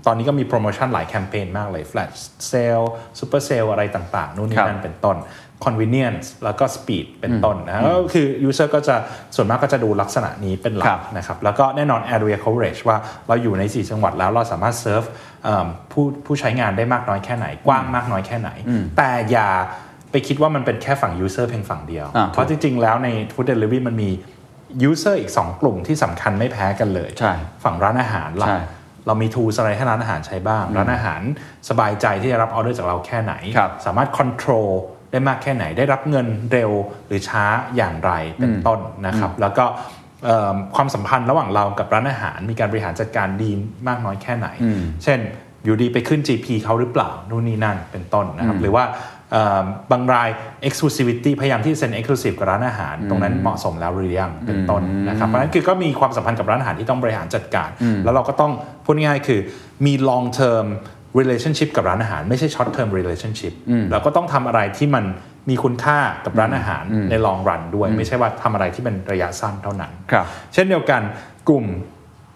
[0.05, 2.15] ตอนนี้ก็มีโปรโมชั่นหลายแคมเปญมากเลย flash
[2.51, 2.85] sale
[3.19, 5.17] super sale อะไรต่างๆ นู่นนี่ครับนั่นเป็นต้น
[5.65, 8.95] convenience แล้วก็ speed เป็นต้นนะก็คือ user ก็จะ
[9.35, 12.97] ส่วนมากก็จะดูลักษณะนี้เป็นหลัครักบนะครับ แล้วก็แน่นอน area coverage ว่า
[13.27, 15.07] เราอยู่ใน 4 จังหวัดแล้วเราสามารถ serve
[15.43, 18.49] เอิ่มผู้ผู้ใช้งานได้มากน้อยแค่ไหน กว้างมากน้อยแค่ไหน
[18.97, 19.49] แต่อย่า
[20.11, 24.09] ไปคิดว่ามันเป็นแค่ฝั่ง user เพียงฝั่งเดียวอ่าเพราะจริงๆแล้วใน food delivery มันมี
[24.89, 28.59] user อีก 2 กลุ่มที่สำคัญไม่แพ้กันเลยใช่ฝั่งร้านอาหารล่ะใช่
[29.07, 31.21] เรามี tools อะไรให้ร้านอาหารใช้บ้าง ร้านอาหาร
[31.69, 34.69] สบายใจที่จะรับออเดอร์จากเราแค่ไหนครับสามารถ control
[35.11, 36.71] ได้มากแค่ไหน ได้รับเงินเร็ว
[37.07, 37.43] หรือช้า
[37.75, 39.65] อย่างไรเป็นต้นนะครับ แล้วก็
[40.25, 43.51] เอิ่มความสัมพันธ์ระหว่างเรากับร้านอาหาร มีการบริหารจัดการดี
[43.87, 44.47] มากน้อยแค่ไหน
[45.03, 45.19] เช่น
[45.63, 49.18] อยู่ดีไปขึ้น GP เขาหรือเปล่านู่นนี่นั่นเป็นต้นนะครับ หรือว่าเอิ่ม
[49.91, 50.29] บางราย
[50.67, 57.69] exclusivity พยายามที่จะเซ็น exclusive กับร้านอาหาร ตรงนั้นเหมาะสมแล้วหรือยังเป็นต้นนะครับเพราะฉะนั้นคือก็มีความสัมพันธ์กับร้านอาหารที่ต้องบริหารจัดการ
[58.03, 58.51] แล้วเราก็ต้อง
[58.85, 59.39] พูดง่ายๆคือ
[59.85, 60.65] มี long term
[61.19, 63.53] relationship กับร้านอาหาร ไม่ใช่ short term relationship
[63.91, 65.05] เราก็ต้องทำอะไรที่มัน
[65.49, 71.01] มีคุณค่ากับร้านอาหารใน long run ด้วย ไม่ใช่ว่าทำอะไรที่เป็นระยะสั้นเท่านั้นครับเช่นเดียวกัน
[71.49, 71.65] กลุ่ม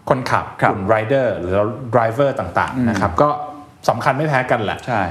[0.10, 1.56] คนขับครับกลุ่ม rider หรือ
[1.96, 3.30] driver ต่างๆนะครับก็
[3.90, 5.02] สำคัญไม่แพ้กันแหละใช่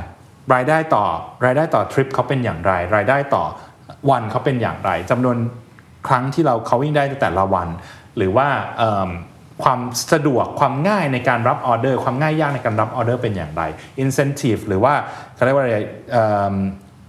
[0.54, 1.04] รายได้ต่อ
[1.44, 3.44] รายได้ต่อทริปเขาเป็นอย่างไร รายได้ต่อ
[4.10, 5.36] วันเขาเป็นอย่างไรจำนวน
[6.08, 7.68] ครั้งที่เราเขาวิ่งได้ในแต่ละวัน
[8.16, 9.10] หรือว่าเอิ่ม
[9.62, 9.80] ความ
[10.12, 13.62] สะดวกความง่ายในการรับออเดอร์ ความง่ายยากในการรับออเดอร์เป็นอย่างไร
[14.04, 14.94] incentive หรือว่า
[15.34, 15.78] เขาเรียกว่าอะไร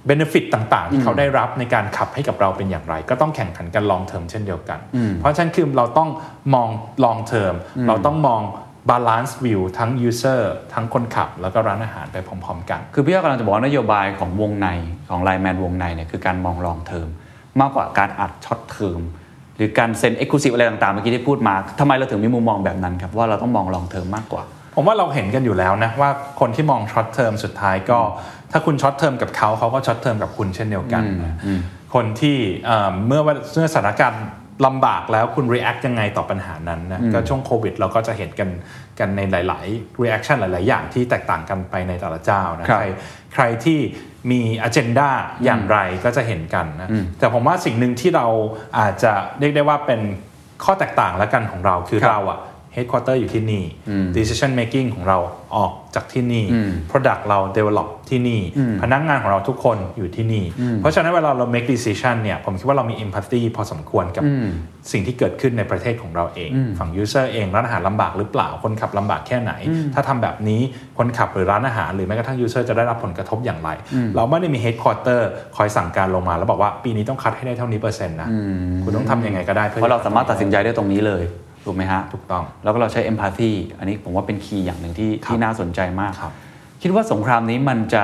[0.07, 4.79] เบนฟิตต่างๆ ที่เขาได้รับในการขับให้กับเราเป็นอย่างไร ก็ต้องแข่งขันกัน long term เช่นเดียวกัน
[5.19, 6.09] เพราะฉะนั้นคือเราต้อง
[6.53, 6.69] มอง
[7.05, 7.55] long term
[7.87, 8.41] เราต้องมอง
[8.89, 10.41] balance view ทั้ง user
[10.73, 14.67] ทั้งคนขับ แล้วก็ร้านอาหารไปพร้อมๆ กัน คือพี่ยอดกำลังจะบอกว่านโยบายของวงใน
[15.09, 17.07] ของ LINE MAN วงในเนี่ยคือการมอง long term
[17.61, 18.99] มากกว่าการอัด short term
[19.55, 24.43] หรือการเซ็น exclusive อะไรต่างๆ เมื่อกี้ที่พูดมาทำไมเราถึงมีมุมมองแบบนั้นครับ ว่าเราต้องมอง long term มากกว่า
[24.75, 27.99] ผมว่าเราเห็นกันอยู่แล้วนะ ว่าคนที่มอง short termสุดท้ายก็
[28.51, 31.35] ถ้าคุณ short term กับเขาเขาก็ short term กับคุณเช่นเดียวกันนะ
[31.93, 34.23] คนที่เอ่อเมื่อวันเมื่อสถานการณ์
[34.65, 38.49] ลำบากแล้วคุณ react ยังไงต่อปัญหานั้นนะก็ช่วงโควิด เราก็จะเห็นกัน
[38.99, 42.85] กันในหลาย ๆ reaction หลาย ๆ อย่างที่แตกต่างกันไปในแต่ละเจ้านะครับใคร
[43.33, 43.79] ใครที่
[44.31, 45.09] มี agenda
[45.43, 46.89] อย่างไรก็จะเห็นกันนะ
[47.19, 48.27] แต่ผมว่าสิ่งหนึ่งที่เรา
[48.79, 50.01] อาจจะเรียกได้ว่าเป็น
[50.63, 52.39] ข้อแตกต่างแล้วกันของเราคือครับเราอะ
[52.75, 53.63] headquarter อยู่ที่นี่
[54.17, 55.17] decision making ของเรา
[55.55, 56.45] ออกจากที่นี่
[56.89, 58.41] product เรา develop ที่นี่
[58.81, 60.43] พนักงานของเราทุกคนอยู่ที่นี่
[60.79, 64.23] เพราะฉะนั้นเวลาเรา make decision เนี่ยผมคิดว่าเรามี empathy พอสมควรกับ
[64.91, 69.51] สิ่งที่เกิดขึ้นในประเทศของเราเอง ฝั่ง user เองร้านอาหารลำบากหรือเปล่า คนขับลำบากแค่ไหน
[69.93, 70.61] ถ้าทำแบบนี้
[70.97, 73.69] คนขับหรือร้านอาหาร หรือแม้กระทั่ง user จะได้รับผลกระทบอย่างไร
[74.15, 75.21] เราไม่ได้มี headquarter
[75.57, 78.29] คอยสั่งการลงมา แล้วบอกว่าปีนี้ต้องคัดให้ได้เท่านี้เปอร์เซ็นต์นะ
[78.83, 81.23] คุณต้องทำยังไงก็ได้พื่อเพราะเราสามารถตัดสินใจได้ตรงนี้เลย
[81.65, 86.33] ถูกไหมฮะถูกต้อง แล้วก็เราใช้ empathy อันนี้ผมว่าเป็นคีย์อย่างหนึ่งที่ที่น่าสนใจมากครับ
[86.81, 88.03] คิดว่าสงครามนี้มันจะ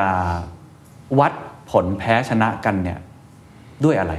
[1.20, 1.32] วัด
[1.72, 3.00] ผลแพ้ชนะกันเนี่ย
[3.86, 4.14] ด้วยอะไร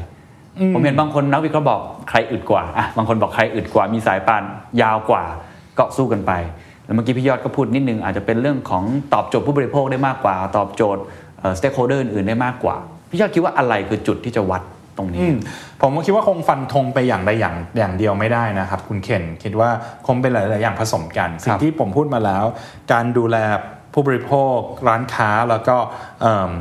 [0.75, 4.43] ผมเห็นบางคนนักวิเคราะห์บอกใครอึดกว่าอะบางคนบอกใครอึดกว่ามีสายปาน
[4.83, 5.23] ยาวกว่า
[5.79, 6.33] ก็สู้กันไป
[6.85, 11.03] แล้วเมื่อกี้พี่ยอดก็พูดนิดนึง อาจจะเป็นเรื่องของตอบโจทย์ผู้บริโภคได้มากกว่า ตอบโจทย์
[11.59, 12.77] stakeholder อื่นๆได้มากกว่า
[13.11, 14.63] พี่ยอดคิดว่าอะไรคือจุดที่จะวัด
[14.99, 15.37] ตรงนี้อืม
[15.83, 19.71] ผมก็คิดว่าคงฟันธงไปอย่างใดอย่างอย่างเดียวไม่ได้นะครับ คุณเคนคิดว่า
[20.07, 22.45] คงเป็นหลาย ๆ อย่างผสมกัน สิ่งที่ผมพูดมาแล้ว
[22.93, 23.37] การดูแล
[23.93, 24.57] ผู้บริโภค
[24.89, 25.77] ร้านค้าแล้วก็
[26.21, 26.53] เอิ่ม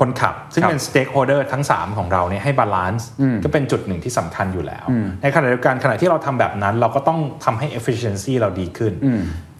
[0.00, 3.08] คนขับ ซึ่งครับเป็น stakeholder ทั้ง 3 ของเราเนี่ยให้ balance
[3.44, 4.84] ก็เป็นจุดหนึ่งที่สำคัญอยู่แล้ว
[5.22, 8.92] ในขณะเดียวกันขณะที่เราทำแบบนั้น เราก็ต้องทำให้ efficiency เราดีขึ้น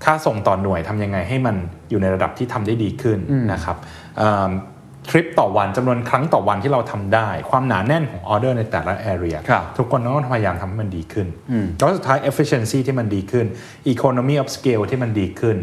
[0.04, 1.56] ค่าส่งต่อหน่วยทำยังไงให้มัน
[1.90, 3.18] อยู่ในระดับที่ทำได้ดีขึ้น
[3.52, 3.76] นะครับ
[4.18, 4.50] เอิ่ม
[5.08, 11.26] ทริปต่อวันจำนวนครั้งต่อวันที่เราทำได้ ความหนาแน่นของออเดอร์ในแต่ละ area ครับทุกคนต้องพยายามทำให้มันดีขึ้น
[11.78, 13.46] แล้วสุดท้าย efficiency ที่มันดีขึ้น
[13.92, 15.56] economy of scale ที่มันดีขึ้น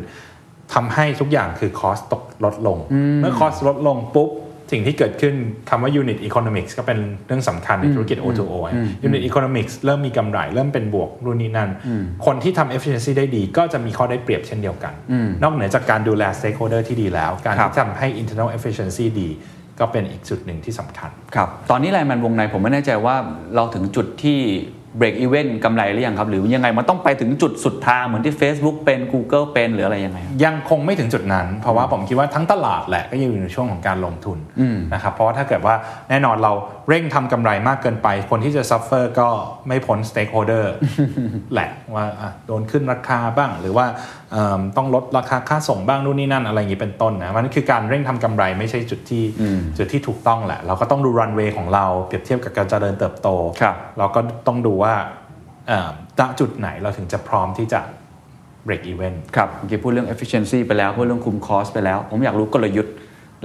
[0.73, 2.77] ทำให้ทุกอย่างคือ cost ตกลดลง
[3.19, 4.29] เมื่อ cost ลดลงปุ๊บ
[4.71, 5.35] สิ่งที่เกิดขึ้น
[5.69, 8.73] คำว่า unit economics ก็เป็นเรื่องสำคัญในธุรกิจ O2O อะ
[9.07, 11.69] unit economics เริ่มมีกำไร เริ่มเป็นบวกรุ่นนี้นั่น
[12.25, 14.93] คนที่ทำ efficiency ได้ดีก็จะมีข้อได้เปรียบเช่นเดียวกัน
[15.43, 19.29] นอกเหนือจากการดูแล stakeholder ที่ดีแล้ว การครับที่ทำให้ internal efficiency ดี
[19.79, 23.15] ก็เป็นอีกจุดหนึ่งที่สำคัญ ครับ ตอนนี้ไลน์แมนวงในผมไม่แน่ใจว่า
[23.55, 24.39] เราถึงจุดที่
[24.99, 34.37] break even กำไรหรือยังครับ หรือยังไงมันต้องไปถึงจุดสุดทางเหมือนที่ Facebook เป็น Google เป็นหรืออะไรยังไงครับยังคงไม่ถึงจุดนั้น เพราะว่าผมคิดว่าทั้งตลาดแหละก็ยังอยู่ในช่วงของการลงทุน
[34.93, 35.75] นะครับเพราะว่าถ้าเกิดว่า
[36.09, 36.53] แน่นอนเรา
[36.89, 39.29] เร่งทำกำไรมากเกินไป คนที่จะ suffer ก็
[39.67, 40.65] ไม่พ้น stakeholder
[41.53, 44.18] แหละว่าอะโดนขึ้นราคาบ้าง หรือว่าเอิ่ม
[44.77, 49.23] ต้องลดราคาค่าส่งบ้างนู่นนี่นั่นอะไรอย่างนี้เป็นต้นนะมันคือการเร่งทำกำไรไม่ใช่จุดที่
[49.77, 53.27] จุดที่ถูกต้องแหละ เราก็ต้องดูรันเวย์ของเราเปรียบเทียบกับการเจริญเติบโต
[53.61, 54.93] ครับเราก็ต้องดูว่า
[55.67, 55.89] เอ่อ
[56.19, 57.81] ณจุดไหนเราถึงจะพร้อมที่จะ
[58.67, 62.93] break even ครับเมื่อกี้พูดเรื่อง efficiency ไปแล้วพูดเรื่องคุม cost ไปแล้ว ผมอยากรู้กลยุทธ์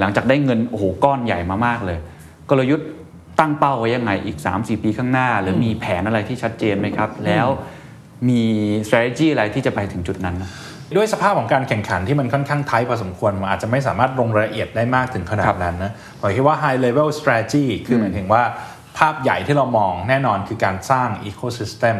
[0.01, 1.99] หลังจากได้เงินโอ้โหก้อนใหญ่มามากเลย
[2.51, 2.89] กลยุทธ์
[3.41, 7.47] ตั้งเป้าไว้ยังไงอีก 3-4 ปีข้างหน้า หรือมีแผนอะไรที่ชัดเจนไหมครับ แล้ว
[8.29, 8.43] มี
[8.87, 10.51] strategy อะไรที่จะไปถึงจุดนั้นนะ
[10.97, 18.43] ด้วยสภาพของการแข่งขันที่มันค่อนข้างไทพอสมควรมันอาจจะไม่สามารถลงรายละเอียดได้มากถึงขนาครัดบนั้นนะผมคิดว่า high level strategy คือหมายถึงว่า
[18.99, 21.97] ภาพใหญ่ที่เรามองแน่นอนคือการสร้าง ecosystem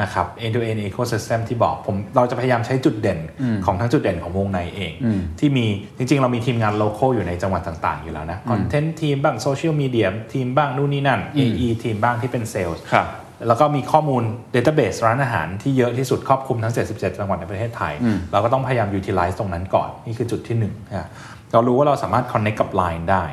[0.00, 3.18] นะครับ end to end ecosystem ที่บอกผมเราจะพยายามใช้จุดเด่น
[3.64, 4.92] ของทั้งจุดเด่นของวงในเอง
[5.38, 12.80] ที่มีจริง ๆ เรามีทีมงาน local อยู่ในจังหวัดต่าง ๆ อยู่แล้วนะ content ทีมบ้าง social media ทีมบ้างนู่นนี่นั่น AE ทีมบ้างที่เป็น sales
[12.92, 13.06] ครับ
[13.46, 14.22] แล้วก็มีข้อมูล
[14.54, 17.94] Database ร้านอาหารที่เยอะที่สุดครอบคลุมทั้ง 77 จังหวัดในประเทศไทย
[18.32, 21.08] เราก็ต้องพยายาม utilize ตรงนั้นก่อน นี่คือจุดที่หนึ่งนะ
[21.52, 23.24] เรารู้ว่าเราสามารถ connect กับ Line ได้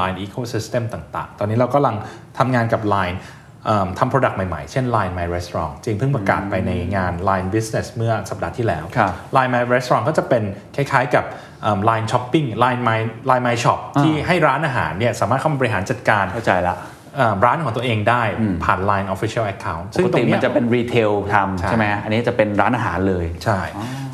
[0.00, 1.96] Line ecosystem ต่างๆ ตอนนี้เรากำลัง
[2.38, 3.16] ทำงานกับ Line
[3.66, 10.42] เอิ่มทำ product ใหม่ๆ เช่น Line My Restaurant จริงเพิ่งประกาศไปในงาน Line Business เมื่อสัปดาห์ที่แล้วครับ Line My Restaurant ก็จะเป็น
[10.76, 11.24] คล้ายๆกับ
[11.62, 12.98] เอิ่ม Line Shopping Line My
[13.30, 16.86] Line My Shop ที่ให้ร้านอาหารเนี่ยสามารถเข้ามาบริหารจัดการเข้าใจละเอ่อ
[17.44, 18.22] ร้านของตัวเองได้
[18.64, 23.60] ผ่าน Line Official Account ปซึ่งกตรติงเนี้มัยนจะเป็นรีเทลทำใช่ใช่ไหมอันนี้จะเป็นร้านอาหารเลย ใช่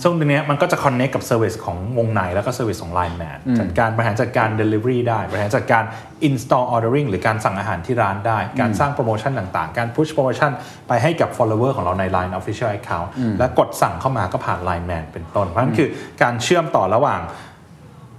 [0.03, 5.83] ซึ่งตรงเนี้ยมันก็จะ connect กับ service ของวงในแล้วก็ service ของ Line Man จัดการบริหารจัดการ delivery ได้ บริหารจัดการ
[6.29, 10.51] install ordering หรือการสั่งอาหารที่ร้านได้ การสร้างโปรโมชั่นต่างๆ การ push โปรโมชั่น
[10.89, 15.89] ไปให้กับ follower ของเราใน Line Official Account และกดสั่งเข้ามาก็ผ่าน Line Man เป็นต้น เพราะฉะนั้นคือ
[16.23, 17.21] การเชื่อมต่อระหว่าง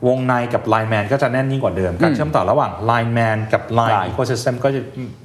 [0.07, 4.81] วงในกับ Line Man ก็จะแน่นยิ่งกว่าเดิม การเชื่อมต่อระหว่าง Line Man กับ Line Line Ecosystem ก็จะ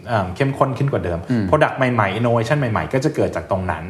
[0.09, 3.85] เอิ่มเข้มข้นขึ้นกว่าเดิม Product ใหม่ๆ Innovation ใหม่ๆ ก็จะเกิดจากตรงนั้น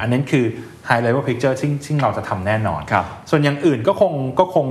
[0.00, 0.44] อันนั้นคือ
[0.88, 4.68] High Level Picture ซึ่งซึ่งเราจะทำแน่นอนครับส่วนอย่างอื่นก็คงก็คง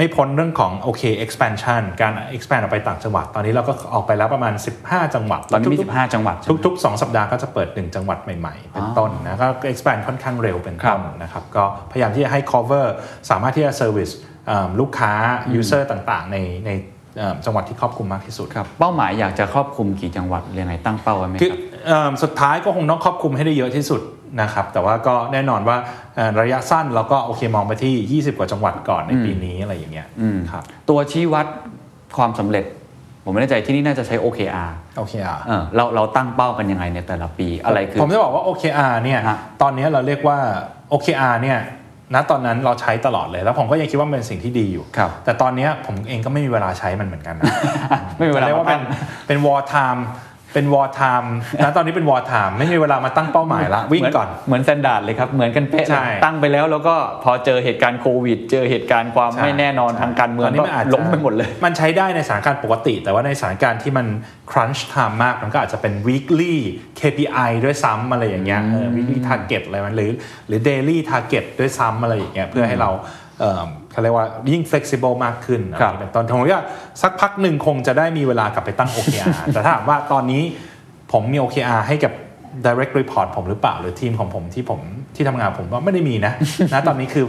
[0.00, 4.54] ไม่พ้นเรื่องของโอเค expansion การ expand ออกไปต่างจังหวัด ตอนนี้เราก็ออกไปแล้วประมาณ
[4.84, 12.86] 15 จังหวัด ตอนนี้มีทุกๆ15 จังหวัดใช่ไหมทุกๆ 2 สัปดาห์ก็จะเปิด 1 จังหวัดใหม่ๆ เป็นต้นนะก็ expand ค่อนข้างเร็วเป็นต้นนะครับ ก็พยายามที่จะให้ cover
[13.30, 14.37] สามารถที่จะ service เอิ่ม
[14.80, 15.12] ลูกค้า
[15.58, 16.70] user ต่างๆ ในใน
[17.18, 24.00] เอิ่มจังหวัดที่ครอบคลุมมากที่สุดครับเป้าหมายอยากจะครอบคลุมกี่จังหวัดเรียงไงตั้งเป้าไว้ไหมคือครับเอิ่มสุดท้ายก็คงต้องครอบคลุมให้ได้เยอะที่สุด
[24.40, 25.76] นะครับแต่ว่าก็แน่นอนว่า
[26.16, 30.06] เอ่อระยะสั้นเราก็โอเคมองไปที่ 20 กว่าจังหวัดก่อนในปีนี้อะไรอย่างเงี้ย
[30.50, 31.46] ครับตัวชี้วัด
[32.16, 32.64] ความสำเร็จ
[33.24, 40.38] ผมไม่แน่ใจที่นี่น่าจะใช้ OKR โอเคอะเออเราเราตั้งเป้ากันยังไงในแต่ละปีอะไรคือผมจะบอกว่า OKR เนี่ยฮะตอนนี้เราเรียกว่า
[40.92, 41.58] OKR เนี่ย
[42.14, 47.54] ณตอนนั้นเราใช้ตลอดเลย แล้วผมก็ยังคิดว่ามันเป็นสิ่งที่ดีอยู่ครับแต่ตอนนี้ผมเองก็ไม่มีเวลาใช้มันเหมือนกันนะ
[48.16, 48.80] ไม่มีเวลารียกว่าเป็น
[49.44, 49.96] มาตั้ง
[50.54, 64.06] เป็น war time เป็น war time ณตอนนี้เป็น war time ไม่มีเวลามาตั้งเป้าหมายละวิ่งก่อนเหมือนสแตนดาร์ดเลยครับ เหมือนกันเป๊ะใช่เลยตั้งไปแล้วแล้วก็พอเจอเหตุการณ์โควิด เจอเหตุการณ์ความใช่ไม่แน่นอนทางการเมืองตนนี้ก็มันอาจจะล้มไปหมดเลย มันใช้ได้ในสถานการณ์ปกติ แต่ว่าในสถานการณ์ที่มัน
[64.50, 66.54] crunch time มากมันก็อาจจะเป็น weekly
[67.00, 70.12] KPI ด้วยซ้ำอะไรอย่างเงี้ยเออ weekly target อะไรมันหรือ
[70.48, 72.90] หรือ daily target ด้วยซ้ำอะไรอย่างเงี้ยเพื่อให้เรา
[73.98, 76.64] เอ่อเขาเรียกว่ายิ่ง flexible มากขึ้นอะไรครับอย่างเงี้ยเป็นต้นผมว่า
[77.02, 80.42] สักพักหนึ่งคงจะได้มีเวลากลับไปตั้ง OKR แต่ถ้าถามว่าตอนนี้
[81.12, 82.12] ผมมี OKR ให้กับ
[82.66, 84.80] direct report ผมหรือเปล่า หรือทีมของผมที่ผม
[85.16, 86.32] ที่ทำงานผมก็ไม่ได้มีนะ
[86.72, 87.26] นะตอนนี้คือ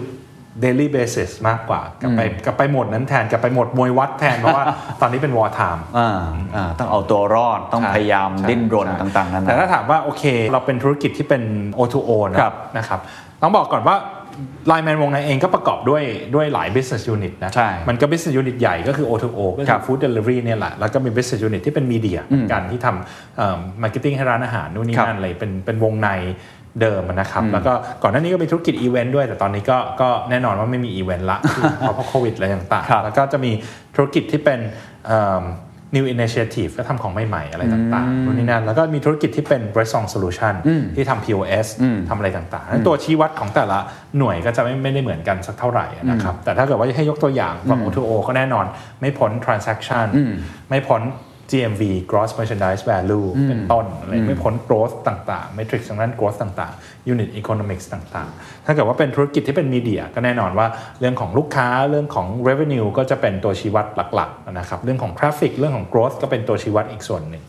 [0.64, 4.64] daily basis มากกว่ากลับไปกลับไปโหมดนั้นแทนกลับไปโหมดมวยวัดแทน เพราะว่า
[5.02, 6.20] ตอนนี้เป็น war time อ่า
[6.56, 11.44] อ่าต้องเอาตัวรอดต้องใช่พยายามใช่ดิ้นรนใช่ต่าง ๆ นั้นแต่ถ้าถามว่าโอเค เราเป็นธุรกิจที่เป็น
[11.78, 13.00] O2O นะครับนะครับ
[13.42, 13.96] ต้องบอกก่อนว่า
[14.72, 16.04] Line Man วงในเองก็ประกอบด้วย
[16.36, 21.86] ด้วยหลาย business unit นะใช่มันก็ business unit ใหญ่ก็คือ O2O ก็คคืรัอบ food delivery เนี่ยแหละ แล้วก็มี business unit ที่เป็น
[21.92, 26.10] media เหมือนกันที่ทำ marketing ให้ร้านอาหารนู่นนี่ครับนั่นอะไรเป็นเป็นวงใน
[26.82, 27.74] เดิมนะครับ แล้วก็
[28.04, 31.38] ก่อนหน้านี้ก็มีธุรกิจอีเวนต์ด้วย แต่ตอนนี้ก็ก็แน่นอนว่าไม่มีอีเวนต์ละ
[31.78, 33.52] เพราะโควิดอะไรต่างครับๆแล้วก็จะมี
[33.96, 34.60] ธุรกิจที่เป็น
[35.06, 35.44] เอิ่ม
[35.96, 40.54] new initiative ก็ทำของใหม่ๆ อะไรต่างๆนู่นนี่นั่นแล้วก็มีธุรกิจที่เป็น restaurant solution
[40.96, 41.68] ที่ทำ POS
[42.10, 43.80] ทำอะไรต่างๆนั้นตัวชี้วัดของแต่ละ
[44.18, 48.66] หน่วยก็จะไม่ไม่ได้เหมือนกันสักเท่าไหร่นะครับแต่ถ้าเกิดว่าให้ยกตัวอย่างฝั่ง O2O ก็แน่นอน
[49.02, 50.08] ไม่พ้น transaction
[50.70, 51.02] ไม่พ้น
[51.52, 59.68] GMV gross merchandise value เป็นต้นอะไรไม่พ้น growth ต่างๆ matrix ทางด้าน growth ต่างๆ unit economics ต่างๆ ถ้าเกิดว่าเป็นธุรกิจที่เป็น
[59.76, 60.68] media ก็แน่นอนว่า
[61.00, 63.86] เรื่องของลูกค้าเรื่องของ revenue ก็จะเป็นตัวชี้วัด
[64.16, 67.44] หลักๆนะครับเรื่องของ traffic เรื่องของ growth ก็เป็นตัวชี้วัดอีกส่วนหนึ่ง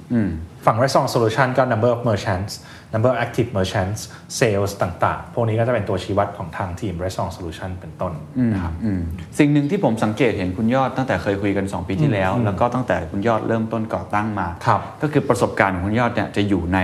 [0.66, 2.52] ฝั่ง restaurant solution ก็ number of merchants
[2.92, 4.00] number of active merchants
[4.38, 8.12] sales ต่างๆ พวกนี้ก็จะเป็นตัวชี้วัดของทางทีม restaurant solution เป็นต้น
[8.54, 9.00] นะครับอืม
[9.38, 16.78] สิ่งหนึ่งที่ผมสังเกตเห็นคุณยอดตั้งแต่เคยคุยกัน 2 ปีที่แล้ว แล้วก็ตั้งแต่คุณยอดเริ่มต้นก่อตั้งมาครับก็คือประสบการณ์ของคุณยอดเนี่ยจะอยู่ใน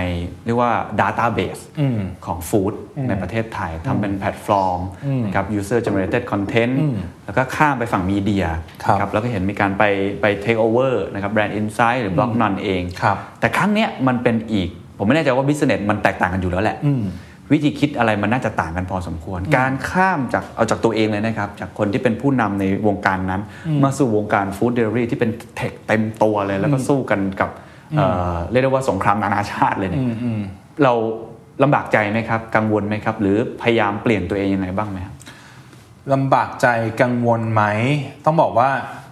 [0.45, 1.61] เรียกว่า Database
[2.25, 2.73] ของฟู้ด
[3.09, 4.79] ในประเทศไทยทำเป็นแพลตฟอร์ม
[5.25, 6.73] นะครับ user generated content
[7.25, 8.45] แล้วก็ข้ามไปฝั่งมีเดีย
[8.99, 9.83] ครับนะแล้วก็เห็นมีการไป
[10.21, 16.77] ไป take over นะครับ brand insight หรือ block none เองครับแต่ครั้งเนี้ยมันเป็นอีก ผมไม่แน่ใจว่า business มันแตกต่างกันอยู่แล้วแหละ
[17.51, 23.41] วิธีคิดอะไรมันน่าจะต่างกันพอสมควร การข้ามจากเอาจากตัวเองเลยนะครับ จากคนที่เป็นผู้นำในวงการนั้น
[23.83, 27.49] มาสู่วงการฟู้ดเดลิเวอรี่ที่เป็นเทคเต็มตัวเลย แล้วก็สู้กันกับ
[27.97, 30.03] เอ่อเรียกได้ว่าสงครามนานาชาติเลยเนี่ย
[30.83, 30.93] เรา
[31.63, 35.15] ลำบากใจไหมครับ กังวลไหมครับ หรือพยายามเปลี่ยนตัวเองยังไงบ้างไหมครับ
[36.13, 36.67] ลำบากใจ
[37.01, 37.63] กังวลไหม
[38.25, 38.69] ต้องบอกว่า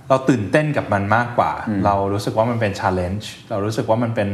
[0.10, 1.52] เราตื่นเต้นกับมันมากกว่า
[1.86, 4.30] เรารู้สึกว่ามันเป็น challenge เรารู้สึกว่ามันเป็น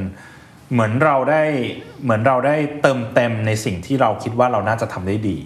[0.74, 1.44] เหมือนเราได้
[2.04, 5.38] เหมือนเราได้เติมเต็มในสิ่งที่เราคิดว่าเราน่าจะทำได้ดี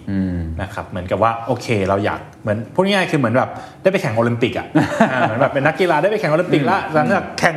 [0.62, 3.50] นะครับเหมือนกับว่าโอเคเราอยากเหมือนพูดง่ายๆคือเหมือนแบบ
[3.82, 4.66] ได้ไปแข่งโอลิมปิกอะ
[5.12, 7.56] อ่าเหมือนแบบเป็นนักกีฬาได้ไปแข่งโอลิมปิกแล้วหลังจากแข่ง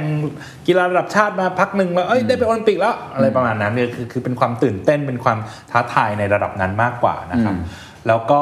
[0.67, 5.37] กีฬาระดับชาติมาพักหนึ่งแล้วเอ้ยได้ไปโอลิมปิกแล้วอะไรประมาณนั้นเนี่ยคือคือเป็นความตื่นเต้นเป็นความ
[5.71, 7.55] ท้าทายในระดับนั้นมากกว่านะครับ
[8.07, 8.41] แล้วก็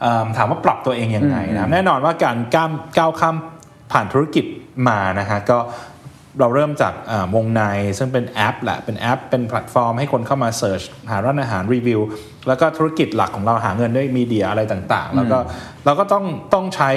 [0.00, 3.36] เอิ่มถามว่าปรับตัวเองยังไงนะครับแน่นอนว่าการก้ามก้าวข้าม
[3.92, 4.44] ผ่านธุรกิจ
[4.88, 5.58] มานะฮะก็
[6.40, 7.62] เราเริ่มจากอ่าวงใน
[7.98, 12.00] ซึ่งเป็นแอปแหละเป็นแอป เป็นแพลตฟอร์มให้คนเข้ามา search หาร้านอาหารรีวิว
[12.48, 15.38] แล้วก็ธุรกิจหลักของเราหาเงินด้วยมีเดียอะไรต่างๆ แล้วก็
[15.84, 16.24] เราก็ต้อง
[16.54, 16.90] ต้องใช้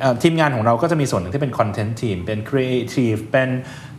[0.00, 3.48] เอ่อทีมงานของเราก็จะมีส่วนหนึ่งที่เป็น content team เป็นครีเอทีฟเป็น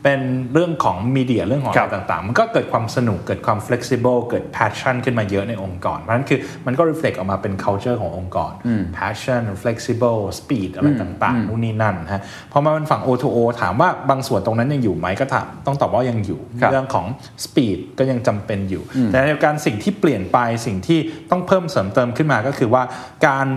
[0.03, 0.21] เป็น
[0.53, 8.51] เรื่องของมีเดียเรื่องของคอะรัไรบต่างๆ มันก็เกิดความสนุกเกิดความ flexible เกิด passion ขึ้นมาเยอะในองค์กร เพราะฉะนั้นคือมันก็ reflect ออกมาเป็น culture ขององค์กร
[8.97, 17.05] passion flexible speed อะไรต่างๆนู่นนี่นั่นฮะพอมาเป็นฝั่ง O2O ถามว่าบางส่วนตรงนั้นยังอยู่ไหมก็ถามต้องตอบว่ายังอยู่ครับเรื่องของ
[17.45, 20.99] speed ก็ยังจำเป็นอยู่ แต่ในเดียวกันสิ่งที่เปลี่ยนไปสิ่งที่
[21.31, 22.83] ต้องเพิ่มเสริมเติมขึ้นมาก็คือว่า
[23.27, 23.47] การ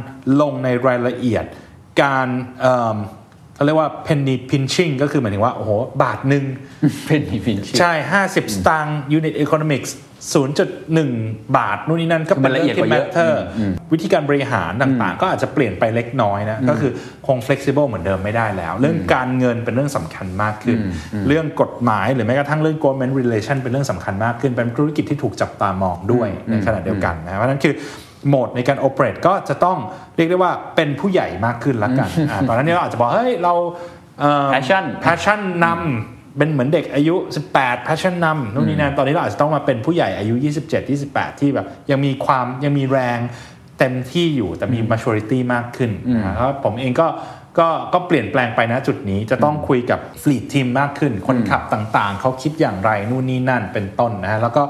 [0.40, 1.44] ลงในรายละเอียด
[2.02, 2.28] การ
[3.56, 5.70] เอิ่มเขาเรียกว่า penny pinching ก็คือหมายถึงว่า โอ้โห
[6.02, 6.44] บาทหนึ่ง
[7.06, 9.90] เป็นอีฟินชิใช่ 50 สตางค์ unit economics
[10.72, 13.32] 0.1 บาทนู่นนี่นั่นก็เป็นมันละเรื่เอีอยงดกที่ว่าเยอะ matter
[13.92, 16.92] วิธีการบริหารต่างๆ ก็อาจจะเปลี่ยนไปเล็กน้อยนะ ก็คือ
[17.26, 20.78] คง flexible เหมือนเดิมไม่ได้แล้ว เรื่องการเงินเป็นเรื่องสำคัญมากขึ้น
[21.28, 27.74] เรื่องกฎหมายหรือแม้กระทั่งเรื่อง government relation เป็นเรื่องสำคัญมากขึ้น เป็นธุรกิจที่ถูกจับตามองด้วยในขณะเดียวกันนะเพราะฉะนั้นคือ
[28.28, 29.78] โหมดในการ operate ก็จะต้อง
[30.16, 33.54] เรียกได้ว่าเป็นผู้ใหญ่มากขึ้นละกันอ่าตอนนั้นเนี่ยเราอาจจะบอกเฮ้ยเรา
[34.20, 37.14] เอ่อ Passion passion นำเป็นเหมือนเด็กอายุ
[37.52, 40.34] 18 passion นำนู่นนี่นั่นตอนนี้เราอาจจะต้องมาเป็นผู้ใหญ่อายุ
[40.68, 43.18] 27 28 ที่แบบยังมีความยังมีแรง
[43.78, 45.90] เต็มที่อยู่แต่มี maturity มากขึ้น
[46.24, 47.06] นะเพราะผมเองก็
[47.58, 54.62] ก็ก็เปลี่ยนแปลงไปนะจุดนี้จะต้องคุยกับฟลีดทีมมากขึ้น คนขับต่างๆ เขาคิดอย่างไรนู่นนี่นั่นเป็นต้นนะฮะแล้วก็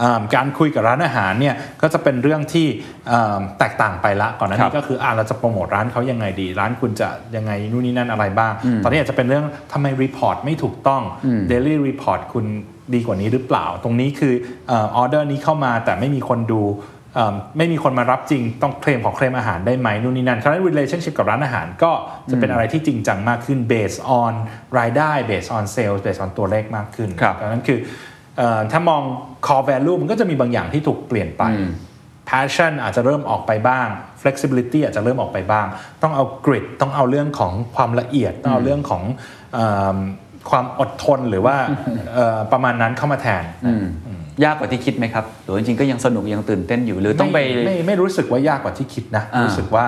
[0.00, 2.66] อ่าการคุยกับร้านอาหารเนี่ยก็จะเป็นเรื่องที่
[3.10, 11.02] อ่าแตกต่างไปละก่อนหน้านี้ครับก็คืออ่าเราจะโปรโมทร้านเขายังไงดี ร้านคุณจะยังไงนู่นนี่นั่นอะไรบ้าง ตอนนี้อาจจะเป็นเรื่องทำไม report ไม่ถูกต้อง
[11.50, 12.44] Daily Report คุณ
[12.94, 14.34] ดีกว่านี้หรือเปล่า ตรงนี้คือ
[14.70, 16.99] ออเดอร์นี้เข้ามาแต่ไม่มีคนดูเอ่อ
[17.56, 21.92] ไม่มีคนมารับจริงต้องเคลมของเคลมอาหารได้ไหมนู่นนี่นั่นคราวนั้น relationship กับร้านอาหารก็
[22.30, 24.32] จะเป็นอะไรที่จริงจังมากขึ้น based on
[24.78, 27.78] รายได้ based on sales based on ตัวเลขมากขึ้นครับดังนั้นคือ
[28.38, 29.02] เออถ้ามอง
[29.46, 31.42] core value มันก็จะมีบางอย่างที่ถูกเปลี่ยนไป
[32.30, 33.88] passion อาจจะเริ่มออกไปบ้าง
[34.22, 35.66] flexibility อาจจะเริ่มออกไปบ้าง
[36.02, 39.02] ต้องเอา grit ต้องเอาเรื่องของความละเอียด ต้องเอาเรื่องของ
[39.54, 39.60] เอ
[39.96, 39.98] ม
[40.50, 41.56] ความอดทนหรือว่า
[42.14, 43.44] เอ่อประมาณนั้นเข้ามาแทน
[44.44, 49.84] ยากกว่าที่คิดไหมครับหรือจริงๆก็ยังสนุกยังตื่นเต้นอยู่หรือต้องไปม่ไม่ไม่รู้สึกว่ายากกว่าที่คิดนะอ่ารู้รู้สึกว่า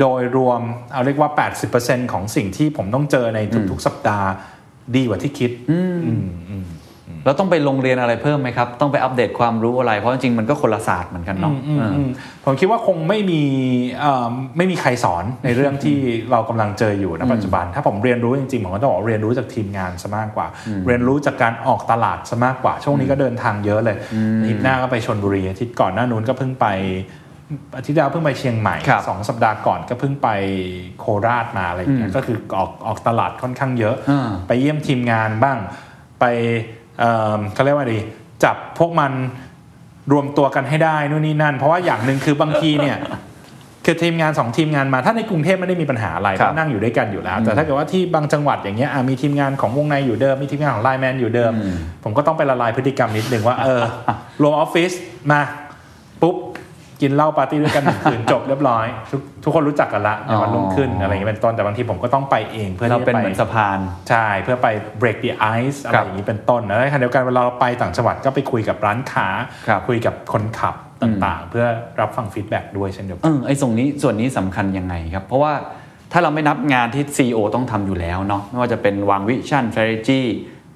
[0.00, 0.60] โดยรวม
[0.92, 1.30] เอาเรียกว่า
[1.72, 3.38] 80%ของสิ่งที่ผมต้องเจอใน
[3.70, 4.28] ทุกๆ สัปดาห์
[4.96, 5.50] ดีกว่าที่คิด
[7.26, 12.10] แล้วต้องไปโรงเรียนอะไรเพิ่มไหมครับ ต้องไปอัปเดตความรู้อะไร เพราะจริงๆมันก็คนละศาสตร์เหมือนกันเนาะอืมเอออืม
[12.44, 13.42] ผมคิดว่าคงไม่มี
[14.00, 15.96] เอ่อไม่มีใครสอนในเรื่องที่
[16.30, 20.46] เรากำลังเจออยู่ณปัจจุบัน ถ้าผมเรียนรู้จริงๆผมก็ต้องบอกว่าเรียนรู้จากทีมงานซะมากกว่า
[20.86, 23.96] เรียนรู้จากการออกตลาดซะมากกว่า ช่วงนี้ก็เดินทางเยอะเลย
[24.40, 26.66] อาทิตย์หน้าก็ไปชนบุรีอาทิตย์ก่อนหน้านู้นก็เพิ่งไป
[27.76, 30.28] อาทิตย์ที่แล้วเพิ่งไปเชียงใหม่ครับสองสัปดาห์ก่อนก็เพิ่งไป
[31.00, 35.58] โคราชมาอะไรอย่างเงี้ยก็คือออกออกตลาดค่อนข้างเยอะอ่าไปเยี่ยมทีมงานบ้าง
[36.20, 36.24] ไป
[37.00, 37.98] เอ่อเขาเรียกว่าดี
[38.44, 39.12] จับพวกมัน
[40.12, 42.98] รวมตัวกันให้ได้นู่นนี่นั่น เพราะว่าอย่างหนึ่งคือบางทีเนี่ย
[43.84, 51.52] คือทีมงานสองทีมงานมาถ้าในกรุงเทพไม่ได้มีปัญหาอะไรครับก็นั่งอยู่ด้วยกันอยู่แล้ว แต่ถ้าเกิดว่าที่บางจังหวัดอย่างเงี้ยอะมีทีมงานของวงในอยู่เดิม มีทีมงานของไลน์แมนอยู่เดิม
[52.04, 53.82] ผมก็ต้องไปละลายพฤติกรรมนิดนึงว่าเออ
[54.42, 54.92] รวมออฟฟิศ
[55.30, 55.65] มาปุ๊บ
[57.02, 63.78] กินเหล้าปาร์ตี้ด้วยกันหนึ่งคืนจบเรียบร้อย ทุกทุกคนรู้จักกันละในวันรุ่งขึ้นอะไรอย่างเงี้ยเป็นต้นแต่บางทีผมก็ต้องไปเองเพื่อเราที่เป็นจะไปเหมือนสะพาน
[64.08, 64.66] ใช่เพื่อไป
[65.00, 69.26] break the ice อะไรครับอย่างนี้เป็นต้นแล้วในขณะเดียวกันเวลาเราไปต่างจังหวัดก็ไปคุยกับร้านค้า
[69.68, 71.66] ครับคุยกับคนขับต่างๆ เพื่อ
[72.00, 75.52] รับฟัง feedback ด้วยเช่นเดียวกันเออไอ้ส่วนนี้ส่วนนี้สำคัญยังไงครับ เพราะว่า
[76.12, 80.22] ถ้าเราไม่นับงานที่ CEO ต้องทำอยู่แล้วเนาะไม่ว่าจะเป็นวาง vision strategy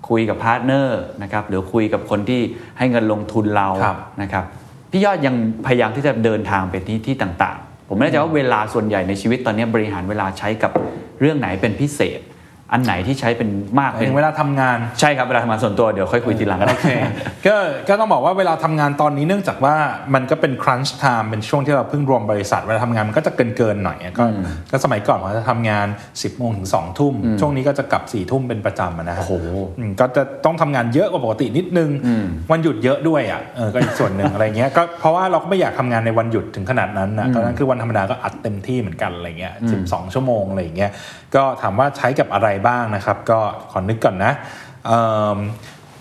[0.09, 2.41] คุยกับพาร์ทเนอร์นะครับหรือคุยกับคนที่
[2.79, 4.45] ให้เงินลงทุนเราครับนะครับ
[4.91, 5.35] พี่ยอดยัง
[5.67, 10.73] พยายามที่จะเดินทางไปที่ที่ต่างๆ ผมไม่แน่ใจว่าเวลาส่วนใหญ่ในชีวิตตอนนี้บริหารเวลาใช้กับ
[11.21, 12.21] เรื่องไหนเป็นพิเศษ
[12.73, 16.93] อันไหนที่ใช้เป็นมากหมายเป็นถึงเวลาทำงานใช่ครับเวลาทำงานส่วนตัวเดี๋ยวค่อยคุยทีหลังก็ได้โอเค
[17.47, 17.57] ก็
[17.89, 19.75] ก็ต้องบอกว่าเวลาทำงานตอนนี้เนื่องจากว่า
[20.15, 24.25] มันก็เป็น crunch time เป็นช่วงที่เราเพิ่งรวมบริษัทเวลาทำงานมันก็จะเกินเกินๆหน่อยก็
[24.71, 29.33] ก็สมัยก่อนผมจะทำงาน 10โมงถึง2ทุ่มช่วงนี้ก็จะกลับ4ี่ทุ่มเป็นประจำอะนะฮะโอ้โห
[29.79, 31.91] อืมก็จะต้องทำงานเยอะกว่าปกตินิดนึง
[32.51, 40.91] วันหยุดเยอะด้วยอะเออก็อีกส่วนหนึ่งอะไรเงี้ยก็เพราะว่าเราก็ไม่อยากทำงานในวันหยุดถึงขนาดนั้นนะตอนนั้นคือวันธรรมดาก็อัดเต็มที่เหมือนกันอะไรเงี้ยสิบสองชั่วโมงอะไรเงี้ย
[41.35, 43.39] ก็ถามว่าใช้กับอะไรบ้างนะครับ ก็
[43.73, 44.33] ขอนึกก่อนนะ
[44.87, 45.01] เอิ่
[45.37, 45.39] ม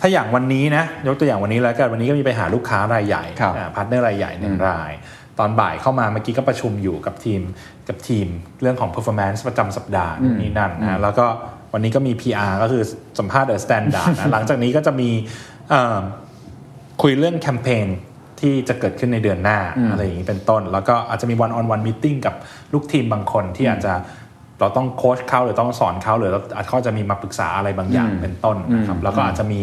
[0.01, 4.91] ถ้าอย่างวันนี้นะยกตัวอย่างวันนี้แล้วกันวันนี้ก็มีไปหาลูกค้ารายใหญ่ครับพาร์ทเนอร์รายใหญ่หนึ่งราย
[5.39, 7.41] ตอนบ่ายเข้ามาเมื่อกี้ก็ประชุมอยู่กับทีม
[7.87, 8.27] กับทีม
[8.61, 11.25] เรื่องของ performance ประจำสัปดาห์นู่นนี่นั่นนะแล้วก็
[11.73, 12.83] วันนี้ก็มี PR ก็คือ
[13.19, 15.09] สัมภาษณ์เดอะสแตนดาร์ดนะหลังจากนี้ก็จะมี
[15.69, 15.99] เอ่อ
[17.01, 17.87] คุยเรื่องแคมเปญ
[18.39, 19.59] ที่จะเกิดขึ้นในเดือนหน้า
[19.91, 22.35] อะไรอย่างนี้เป็นต้น แล้วก็อาจจะมี one on one meeting กับ
[22.73, 23.93] ลูกทีมบางคนที่อาจจะ
[24.59, 29.61] เราต้องโค้ชเขาหรือต้องสอนเขาหรือเราอาจเขาจะมีมาปรึกษาอะไรบางอย่างเป็นต้นนะครับ แล้วก็อาจจะมี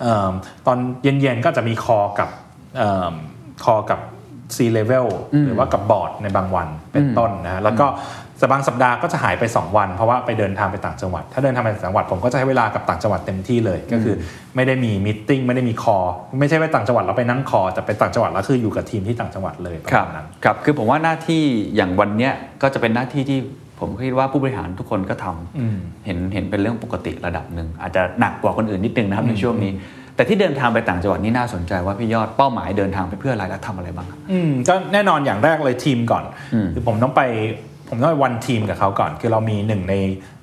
[0.00, 0.32] เอิ่ม
[0.66, 2.28] ตอนเย็นๆก็จะมีคอกับ
[2.76, 3.14] เอิ่ม
[3.64, 4.00] คอกับ
[4.56, 5.06] C level
[5.46, 7.86] หรือว่ากับบอร์ดในบางวันเป็นต้นนะฮะแล้วก็
[8.38, 14.14] แต่บางสัปดาห์ก็จะหายไป 2 วัน เพราะว่าไปเดินทางไปต่างจังหวัด ถ้าเดินทางไปต่างจังหวัดผมก็จะให้เวลากับต่างจังหวัดเต็มที่เลย ก็คือ
[14.56, 15.98] ไม่ได้มีมิ팅ไม่ได้มีคอ
[16.38, 21.42] ไม่ใช่ไปต่างจังหวัดเราไปนั่งคอ แต่ไปต่างจังหวัดแล้วคืออยู่กับทีมที่ต่างจังหวัดเลยประครับมาณนั้นครับคือผมว่าหน้าที่
[21.76, 22.32] อย่างวันเนี้ย
[22.62, 23.38] ก็จะเป็นหน้าที่ที่
[23.80, 29.72] ผมคิดว่าผู้บริหารทุกคนก็ทำเห็นเห็นเป็นเรื่องปกติระดับหนึ่งอาจจะหนักกว่าคนอื่นนิดนึงนะครับในช่วงนี้
[30.16, 36.24] แต่ที่เดินทางไปต่างจังหวัดนี่น่าสนใจว่าพี่ยอดเป้าหมายเดินทางไปเพื่ออะไรและทำอะไรบ้างครับอืมก็แน่นอนอย่างแรกเลยทีมก่อน
[36.74, 37.22] คือผมต้องไป
[37.88, 39.94] ผมต้องไปวันทีมกับเขาก่อน คือเรามีหนึ่งใน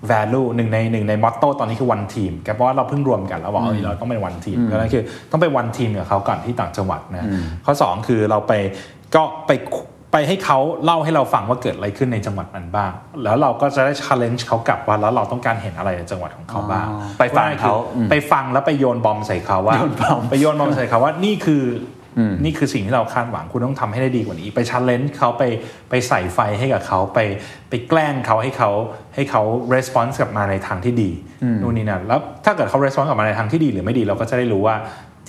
[0.10, 7.28] value หนึ่งในหนึ่งในมอตโต้ตอนนี้คือวันทีมเพราะว่าเราเพิ่งรวมกันแล้วบอกเออเราต้องเป็นวันทีมก็นั่นคือต้องไปวันทีมกับเขาก่อนที่ต่างจังหวัดนะ
[7.65, 8.54] ข้อสองคือเราไป
[9.15, 9.52] ก็ไป
[10.17, 12.91] ไปให้เขาเล่าให้เราฟังว่าเกิดอะไรขึ้นในจังหวัดนั้นบ้าง
[13.23, 21.63] แล้วเราก็จะได้ challenge เขากลับว่าแล้วเราต้องการเห็นอะไรในจังหวัดของเขาบ้างอ๋อไปฟังเขาว่คือไปฟังแล้วไปโยนบอมใส่เขาว่าโยนบอมไปโยนบอมใส่เขาว่านี่คือ
[22.17, 25.43] อนี่คือสิ่งที่เราคาดหวังคุณต้องทำให้ได้ดีกว่านี้ ไปชันเลนเขาไป
[25.89, 27.19] ไปใส่ไฟให้กับเขาไป
[27.69, 28.71] ไปแกล้งเขาให้เขา
[29.15, 29.41] ให้เขา
[29.73, 31.12] response กลับมาในทางที่ดี
[31.62, 34.75] นู่นนี่นั่นแล้วถ้าเกิดเขา response กลับมาในทางที่ดีหรือไม่ดีเราก็จะได้รู้ว่า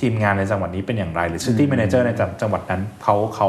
[0.00, 2.10] ทีมงานในจังหวัดนี้เป็นอย่างไร หรือ city manager ใน
[2.42, 3.48] จังหวัดนั้นเขาเขา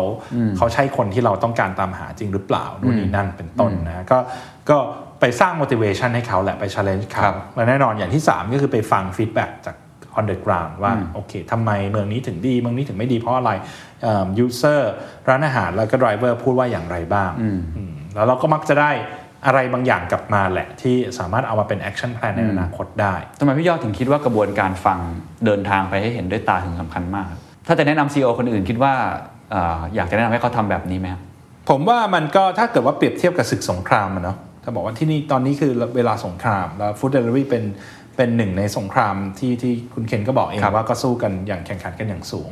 [0.58, 4.20] เขาใช่คนที่เราต้องการตามหาจริงหรือเปล่านู่นนี่นั่นเป็นต้นนะก็
[4.70, 4.78] ก็
[5.20, 9.76] ไปสร้าง motivation ให้เขาแหละไป challenge เขาครับและแน่นอนอย่างที่ 3 ก็คือไปฟัง feedback จาก
[10.20, 13.52] on the ground ว่าโอเคทำไมเมืองนี้ถึงดี เมืองนี้ถึงไม่ดีเพราะอะไร
[14.02, 14.82] เอิ่ม user
[15.30, 18.92] ร้านอาหารแล้วก็ driver พูดว่าอย่างไรบ้างอืมแล้วเราก็มักจะได้
[19.46, 25.00] อะไรบางอย่างกลับมาแหละที่สามารถเอามาเป็น action plan ในอนาคตได้ทำไมพี่ยอดถึงคิดว่ากระบวนการฟัง
[25.46, 27.28] เดินทางไปให้เห็นด้วยตาถึงสำคัญมาก
[27.68, 28.94] ถ้าจะแนะนำซีอคนอื่นคิดว่า
[29.52, 31.22] เอ่ออยากจะแนะนำให้เขาทำแบบนี้ไหมครับ
[31.70, 37.64] ผมว่ามันก็ถ้าเกิดว่าเปรียบเทียบกับศึกสงครามอะเนาะถ้าบอกว่าที่นี่ตอนนี้คือเวลาสงครามแล้วฟู้ดเดลิเวอรี่เป็น
[38.18, 42.50] เป็นหนึ่งในสงครามที่ที่คุณเคนก็บอกเองครับว่าก็สู้กันอย่างแข่งขันกันอย่างสูง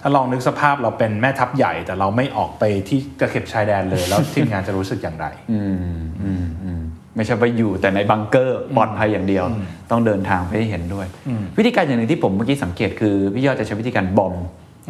[0.00, 6.80] ถ้าลองนึกสภาพเราเป็นแม่ทัพใหญ่ แต่เราไม่ออกไปที่ตะเข็บชายแดนเลย แล้วทีมงานจะรู้สึกอย่างไรอืมอืมอืม
[7.16, 9.44] ไม่ใช่ไปอยู่แต่ในบังเกอร์ปลอดภัยอย่างเดียว
[9.90, 11.06] ต้องเดินทางไปให้เห็นด้วย
[11.58, 14.34] วิธีการอย่างหนึ่งที่ผมเมื่อกี้สังเกตคือพี่ยอดจะใช้วิธีการบอม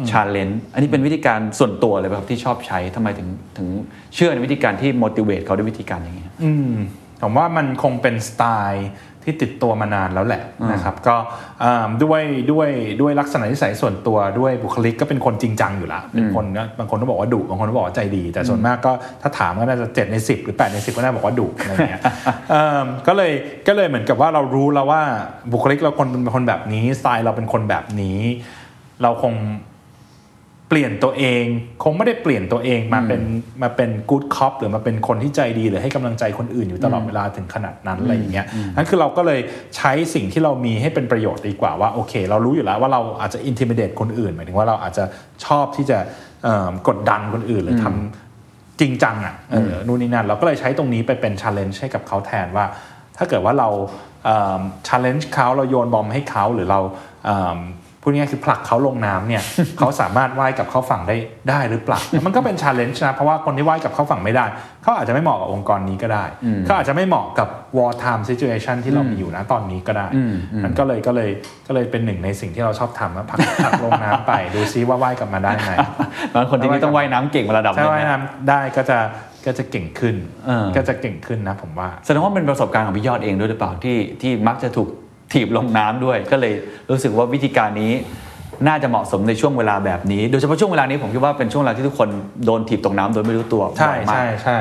[0.09, 3.67] challenge อันนี้เป็นวิธีการส่วนตัวเลยไหมครับที่ชอบใช้ทำไมถึงถึง
[4.15, 6.73] เชื่อในวิธีการที่ motivate เขาด้วยวิธีการอย่างนี้อืม
[7.21, 8.89] ผมว่ามันคงเป็นสไตล์
[9.27, 11.15] ที่ติดตัวมานานแล้วแหละนะครับก็
[11.63, 12.21] อ่าด้วย
[12.51, 12.69] ด้วย
[13.01, 22.03] ด้วยลักษณะนิสัยส่วนตัวด้วยบุคลิกก็เป็นคนจริงจังอยู่แล้วเป็นคนนะบางคนก็บอกว่าดุบางคนก็บอกว่าใจดี แต่ส่วนมากก็ถ้าถามก็น่าจะ7ใน 10 หรือ 8 ใน 10 ก็น่าบอกว่าดุอะไรเงี้ย
[22.51, 23.31] เอิ่มก็เลย
[23.67, 25.01] ก็เลยเหมือนกับว่าเรารู้แล้วว่า
[25.51, 28.19] บุคลิกเราคนเป็นคนแบบนี้สไตล์เราเป็นคนแบบนี้
[29.01, 29.33] เราคง
[30.69, 31.43] เปลี่ยนตัวเอง
[31.83, 33.21] คงไม่ได้เปลี่ยนตัวเองมาเป็น
[33.63, 38.45] มาเป็นกู๊ดคอปหรือมาเป็นคนที่ใจดีหรือให้กำลังใจคนอื่นอยู่ตลอดเวลาถึงขนาดนั้นอะไรอย่างเงี้ย
[38.75, 39.39] นั่นคือเราก็เลย
[39.77, 45.03] ใช้สิ่งที่เรามีให้เป็นประโยชน์ดีกว่าว่าโอเค เรารู้อยู่แล้วว่าเราอาจจะ intimidate คนอื่น หมายถึงว่าเราอาจจะ
[45.45, 45.97] ชอบที่จะ
[46.43, 52.65] เอิ่มกดดันคนอื่นหรือทำจริงจังอะเออนู่นนี่นั่นเราก็เลยใช้ตรงนี้ไปเป็น challenge ให้กับเขาแทนว่า
[53.17, 53.69] ถ้าเกิดว่าเรา
[54.25, 56.79] เอิ่ม challenge เขาเราโยนบอมให้เขาหรือเรา
[57.25, 57.59] เอิ่ม
[58.01, 59.43] พูดง่ายๆคือผลักเขาลงน้ำเนี่ย
[59.77, 61.15] เขาสามารถว่ายกลับเข้าฝั่งได้
[61.49, 64.45] ได้หรือเปล่ามันก็เป็น challenge นะเพราะว่าคนที่ว่ายกลับเข้าฝั่งไม่ได้
[64.83, 66.25] เขาอาจจะไม่เหมาะกับองค์กรนี้ก็ได้
[66.65, 70.07] เขาอาจจะไม่เหมาะกับ war time situation ที่เรามีอยู่นะตอนนี้ก็ได้
[70.63, 71.29] มันก็เลยก็เลย
[71.67, 75.71] ก็เลยเป็นหนึ่งในสิ่งที่เราชอบทำนะผลักผลักลงน้ำไปดูซิว่าว่ายกลับมาได้ไหม
[76.35, 78.97] บางคนที่นี่ต้องว่ายน้ำเก่งมาระดับหถ้านึงว่ายนะน้ำได้ก็จะ
[79.45, 80.15] ก็จะเก่งขึ้น
[80.47, 84.89] เออก็จะเก่งขึ้นนะผมว่าแสดงว่าเป็นประสบการณ์ของพี่ยอดเองด้วยหรือเปล่าที่ที่มักจะถูก
[85.33, 86.53] ถีบลงน้ำด้วย ก็เลย
[86.89, 87.93] รู้สึกว่าวิธีการนี้
[88.67, 92.09] น่าจะเหมาะสมในช่วงเวลาแบบนี้ โดยเฉพาะช่วงเวลานี้ผมคิดว่าเป็นช่วงเวลาที่ทุกคน
[92.45, 94.57] โดนถีบตกน้ำโดยไม่รู้ตัวใช่บ่อยมากใช่ใช่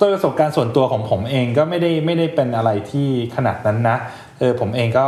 [0.00, 3.96] ตัวประสบการณ์ส่วนตัวของผมเองก็ไม่ได้ไม่ได้เป็นอะไรที่ขนาดนั้นนะ
[4.38, 5.06] เออผมเองก็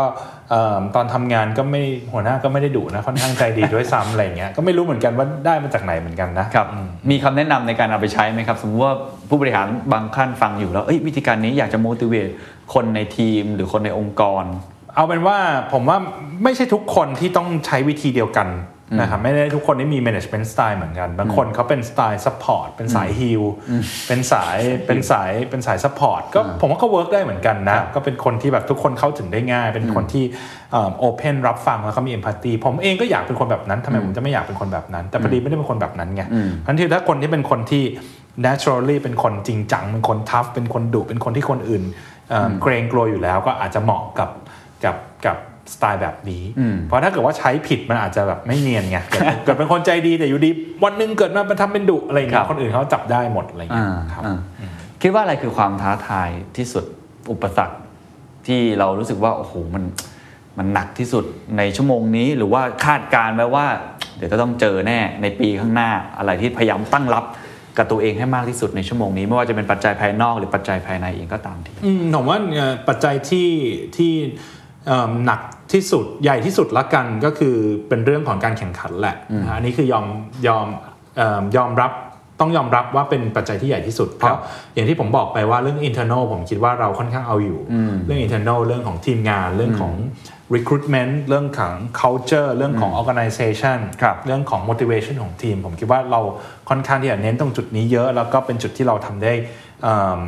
[0.51, 1.83] เอิ่มตอนทำงานก็ไม่
[2.13, 6.67] หัวหน้าก็ไม่ได้ดุนะค่อนข้างใจดีด้วยซ้ำอะไรเงี้ยก็ไม่รู้เหมือนกันว่าได้มาจากไหนเหมือนกันนะครับ
[7.11, 8.95] มีคำแนะนำในการเอาไปใช้ไหมครับ สมมติว่า
[9.29, 12.33] ผู้บริหารบางขั้นฟังอยู่แล้วเอ้ยวิธีการนี้อยากจะ motivate
[12.75, 14.45] คนในทีมหรือคนในองค์กร
[14.99, 15.39] เอาเป็นว่า
[15.73, 15.99] ผมว่า
[16.45, 18.49] ไม่ใช่ทุกคนที่ต้องใช้วิธีเดียวกัน
[19.01, 23.43] นะครับไม่ได้ทุกคนที่มี management style เหมือนกัน บางคนเขาเป็นสไตล์ support เป็นสาย heal
[24.07, 30.25] เป็นสายเป็นสายเป็นสาย support ก็ผมว่าก็ work ได้เหมือนกันนะ ก็เป็นคนที่แบบทุกคนเข้าถึงได้ง่าย เป็นคนที่
[30.73, 36.23] เอ่อ open รับฟังแล้วก็มี empathy ผมเองก็อยากเป็นคนแบบนั้นทำไมผมจะไม่อยากเป็นคนแบบนั้น แต่พอดีไม่ได้เป็นคนแบบนั้นไง
[36.67, 37.85] ทันทีถ้าคนที่เป็นคนที่
[38.47, 41.83] naturally เป็นคนจริงจังเป็นคน tough เป็นคนดุเป็นคนที่คนอื่น
[42.31, 44.31] เอ่ออเกรงกลัวอยู่แล้ว ก็อาจจะเหมาะกับ
[44.85, 45.37] กับกับ
[45.75, 46.43] สไตล์แบบนี้
[46.85, 50.51] เพราะถ้าเกิดว่าใช้ผิดมันอาจจะแบบไม่เนียนไงเกิดเกิดเป็นคนใจดีแต่อยู่ดี
[50.85, 54.39] วันหนึ่งเกิดมามันทำเป็นดุอะไรอย่างเงี้ครัยบคนอื่นเขาจับได้หมดอะไรอย่างเงี้ยอ่าครับอ่า
[55.03, 56.85] คิดว่าอะไรคือความท้าทายที่สุด
[57.33, 57.77] อุปสรรค
[58.47, 59.85] ที่เรารู้สึกว่าโอ้โหมัน
[60.59, 61.25] มันหนักที่สุด
[61.59, 63.67] ในชั่วโมงนี้ หรือว่าคาดการณ์ไว้ว่า
[64.17, 67.25] เดี๋ยวจะต้องเจอแน่ในปีข้างหน้าอะไรที่พยายามตั้งรับ
[67.77, 73.49] กับตัวเองให้มากที่สุดในชั่วโมงนี้ ไม่ว่าจะเป็นปัจจัยภายนอกหรือปัจจัยภายในเองก็ตามทีอืมผมว่าเอ่อปัจจัยที่
[73.97, 74.58] ที่เอิ่ม
[75.25, 75.41] หนัก
[75.73, 77.55] ที่สุดใหญ่ที่สุดละกันก็คือ
[77.89, 80.07] เป็นเรื่องของการแข่งขันแหละนะอันนี้คือยอม
[80.47, 80.67] ยอม
[81.17, 81.93] เอิ่มยอมรับ
[82.41, 84.37] ต้องยอมรับว่าเป็นปัจจัยที่ใหญ่ที่สุด เพราะ
[84.75, 87.61] อย่างที่ผมบอกไปว่าเรื่อง internal ผมคิดว่าเราค่อนข้างเอาอยู่
[88.05, 89.95] เรื่อง internal เรื่องของทีมงานเรื่องของ
[90.55, 96.21] recruitment เรื่องของ culture เรื่องของ organization ครับเรื่องของ motivation ของทีม ผมคิดว่าเรา
[96.69, 99.33] ค่อนข้างที่จะเน้นตรงจุดนี้เยอะ แล้วก็เป็นจุดที่เราทำได้
[99.83, 100.21] เอิ่ม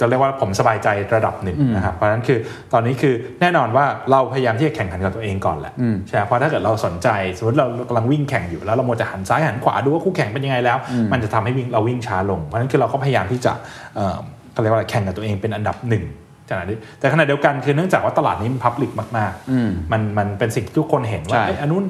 [0.00, 2.38] จะเรียกว่าผมสบายใจระดับหนึ่งนะครับเพราะฉะนั้นคือ
[2.72, 5.72] ตอนนี้คือแน่นอนว่าเราพยายามที่จะแข่งขันกับตัวเองก่อนแหละ
[6.06, 10.78] ใช่ไหมเพราะถ้าเกิดเราสนใจสมมติเรากำลังวิ่งแข่งอยู่แล้วเราโมวจะหันซ้ายหันขวาดูว่าคู่แข่งเป็นยังไงแล้ว
[11.12, 13.52] มันจะทำให้วิ่งเราวิ่งช้าลง เพราะฉะนั้นคือเราก็พยายามที่จะ
[13.96, 14.16] เอ่อ
[14.52, 16.04] เขาเรียกว่าอะไรแข่งกับตัวเองเป็นอันดับหนึ่ง
[16.50, 21.84] ขณะนี้แต่ขณะเดียวกันคือเนื่องจากว่าตลาดนี้มันพับลิกมากๆมันมันเป็นสิ่งที่ทุกคนเห็นว่าใช่เอ้ยอันนู้น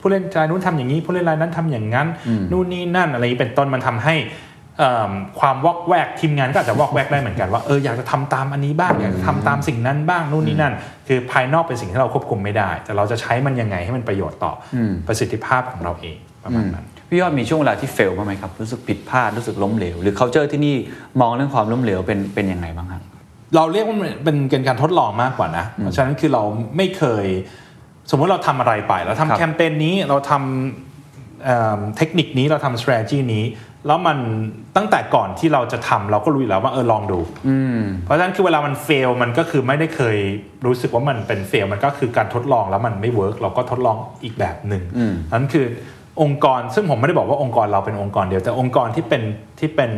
[0.00, 2.06] ผู้เล่นรายนู้นทำอย่างนี้ผู้เล่นรายนั้นทำอย่างนั้น
[2.52, 4.51] นู่นนี่นั่นอะไรอย่างนี้เป็นต้นมันทำให้เอิ่ม
[5.40, 10.74] ความวอกแวกทีมงานก็อาจจะวอกแวกได้เหมือนกันว่าเอออยากจะทำตามอันนี้บ้างอยากจะทำตามสิ่งนั้นบ้างนู่นนี่นั่น
[11.08, 20.76] คือภายนอกเป็นสิ่งที่เราควบคุมไม่ได้ แต่เราจะใช้มันยังไงให้มันประโยชน์ต่ออประสิทธิภาพของเราเองประมาณนั้นพี่ยอดมีช่วงเวลาที่เฟลบ้างไหมครับรู้สึกผิดพลาดรู้สึกล้มเหลว หรือ culture ที่นี่
[21.20, 23.02] มองเรื่องความล้มเหลวเป็นเป็นยังไงบ้างครับ
[23.56, 26.42] เราเรียกว่ามันเป็นเป็นการทดลองมากกว่านะเพราะฉะนั้นคือเรา
[26.76, 27.26] ไม่เคย
[28.10, 33.44] สมมุติเราทำอะไรไปเราครับทำแคมเปญนี้เราทำเอ่อเทคนิคนี้เราทำ strategy นี้
[33.86, 34.18] แล้วมัน
[34.76, 37.20] ตั้งแต่ก่อนที่เราจะทำเราก็รู้อยู่แล้วว่าเออลองดู
[38.04, 40.18] เพราะฉะนั้นคือเวลามัน fail มันก็คือไม่ได้เคย
[40.66, 44.82] รู้สึกว่ามันเป็น fail มันก็คือการทดลองแล้วมันไม่ work เราก็ทดลองอีกแบบหนึ่ง
[45.32, 45.66] นั้นคือ
[46.22, 49.22] องค์กรซึ่งผมไม่ได้บอกว่าองค์กรเราเป็นองค์กรเดียว แต่องค์กรที่เป็น
[49.60, 49.90] ที่เป็น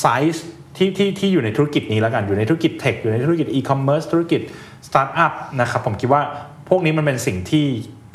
[0.00, 0.44] ไซส์
[0.76, 4.40] ที่ที่ที่อยู่ในธุรกิจนี้แล้วกันอยู่ในธุรกิจ tech อยู่ในธุรกิจอีคอมเมิร์ซธุรกิจ
[4.86, 6.22] สตาร์ทอัพนะครับผมคิดว่า
[6.68, 7.66] พวกนี้มันเป็นสิ่งที่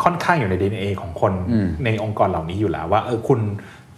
[0.04, 1.34] ค่อนข้างอยู่ใน DNA ของคน
[1.86, 3.39] ในองค์กรเหล่านี้อยู่แล้วว่าเออคุณ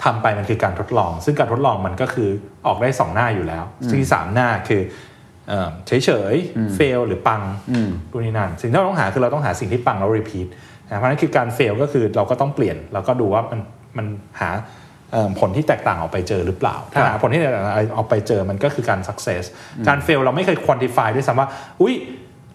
[0.04, 2.30] ทำไปมันคือการทดลอง ซึ่งการทดลองมันก็คือ
[2.68, 4.82] ออกได้สองหน้าอยู่แล้วซึ่งที่สามหน้าคือ
[5.88, 7.42] เฉยเฉยๆ fail หรือปัง
[8.12, 10.48] ดูนี่นั่นสิ่งที่เราต้องหาคือเราต้องหาสิ่งที่ปังแล้ว repeat
[10.90, 13.60] นะเพราะฉะนั้นคือการ fail ก็คือเราก็ต้องเปลี่ยนเราก็ดูว่ามัน
[13.98, 14.06] มัน
[14.40, 14.50] หา
[15.12, 17.66] เอ่อผลที่แตกต่างออกไปเจอหรือเปล่า ถ้าหาผลที่แตกต่าง
[17.98, 19.44] ออกไปเจอมันก็คือการ success
[19.88, 21.48] การเฟลเราไม่เคย quantify ด้วยซ้ำว่า
[21.82, 21.96] อุ้ย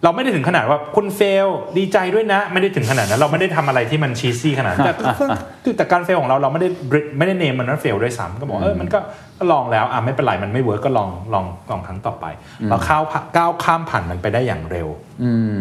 [0.03, 1.47] เราไม่ได้ถึงขนาดว่าคุณ fail
[1.77, 6.69] ดีใจด้วยนะ ไม่ได้ถึงขนาดนั้นเราไม่ได้ทำอะไรที่มัน cheesy ขนาดนั้นแต่แต่แต่การ fail ของเราเราไม่ได้
[7.17, 8.99] ไม่ได้ name มันว่า fail ด้วยซ้ำก็บอกเออมันก็
[9.37, 12.25] ก็ลองแล้วอะไม่เป็นไรมันไม่ work ก็ลองลองลองครั้งต่อไป
[12.69, 12.99] เราเข้า
[13.35, 14.87] ก้าวข้ามผ่านมันไปได้อย่างเร็ว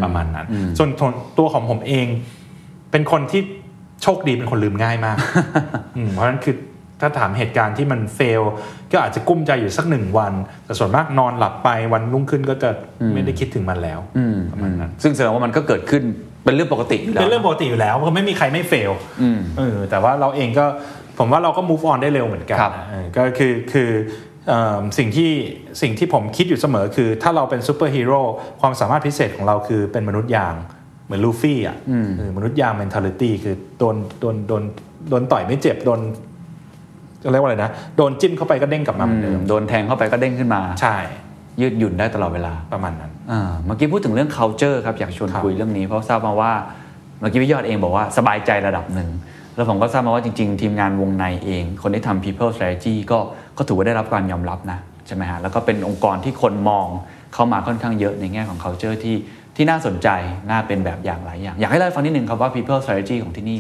[0.03, 0.47] ประมาณนั้น
[0.79, 0.91] ส่วน
[1.39, 2.07] ตัวของผมเอง
[2.91, 3.41] เป็นคนที่
[4.03, 5.17] โชคดีเป็นคนลืมง่ายมาก
[5.97, 6.55] อืมเพราะฉะนั้นคือ
[7.03, 8.43] ถ้าถามเหตุการณ์ที่มันเฟล
[8.93, 10.33] ก็อาจจะกุ้มใจอยู่สักหนึ่งวัน
[10.65, 12.71] แต่ส่วนมากนอนหลับไปวันรุ่งขึ้นก็จะ
[13.13, 14.01] ไม่ได้คิดถึงมันแล้ว
[14.53, 16.03] ประมาณนั้นซึ่งแสดงว่ามันก็เกิดขึ้น
[16.45, 18.93] เป็นเรื่องปกติอยู่แล้วเป็นเรื่องปกติอยู่แล้วเพราะไม่มีใครไม่เฟล
[19.59, 20.67] เออแต่ว่าเราเองก็
[21.19, 23.91] ผมว่าเราก็ move on ได้เร็วเหมือนกันครับนะเออก็คือคือ
[24.49, 25.31] เอิ่มสิ่งที่
[25.83, 28.21] สิ่งที่ผมคิดอยู่เสมอคือ ถ้าเราเป็นซูเปอร์ฮีโร่
[28.61, 30.55] ความสามารถพิเศษของเราคือเป็นมนุษย์ยาง
[31.05, 31.77] เหมือนลูฟี่อะ
[32.19, 34.63] เออมนุษย์ยาง mentality คือโดนโดนโดน
[35.11, 36.32] โดนต่อยไม่เจ็บโดนจะ
[37.31, 40.97] เรียกว่าอะไรนะ โดนจิ้มเข้าไปก็เด้งกลับมาเหมือนเดิมโดนแทงเข้าไปก็เด้งขึ้นมา ใช่
[41.61, 46.53] ยืดหยุ่นได้ตลอดเวลาประมาณนั้นอ่าเมื่อกี้พูดถึงเรื่อง culture ครับอยากชวนครับคุยเรื่องนี้เพราะทราบมาว่า
[47.21, 49.11] เมื่อกี้พี่ยอดเองบอกว่าสบายใจระดับหนึ่ง
[49.57, 53.19] แล้วผมก็ทราบมาว่าจริง ๆ ทีมงานวงในเอง คนที่ทำ people strategy ก็
[53.59, 56.87] ก็ถือว่าได้รับการยอมรับนะใช่ไหมฮะแล้วก็เป็นองค์กรที่คนมอง
[57.35, 59.17] เข้ามาค่อนข้างเยอะในแง่ของ culture ที่
[59.57, 60.09] ที่น่าสนใจ
[60.51, 63.59] น่าเป็นแบบอย่างหลายอย่าง อยากให้เล่าให้ฟังนิดนึงครับว่า people strategy ของที่นี่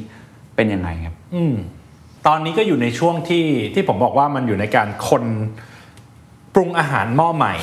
[0.57, 1.55] เป็นยังไงครับ อืม
[2.27, 5.25] ตอนนี้ก็อยู่ในช่วงที่ที่ผมบอกว่ามันอยู่ในการคน
[6.55, 7.55] ปรุงอาหารหม้อใหม่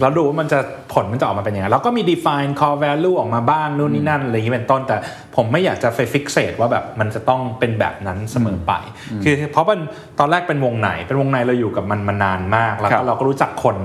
[0.00, 0.58] แล้วดูว่ามันจะ
[0.92, 4.96] ผลมันจะออกมาเป็นยังไงแล้วก็มี define core value ออกมาบ้างนู่นนี่นั่นอะไรอย่างนี้เป็นต้นแต่
[5.36, 8.72] ผมไม่อยากจะไป fixate ว่าแบบมันจะต้องเป็นแบบนั้นเสมอไป
[9.24, 9.80] คือเพราะมัน
[10.18, 13.76] ตอนแรกเป็นวงไหน เป็นวงในเราอยู่กับมันมานานมาก แล้วครัก็บเราก็รู้จักคน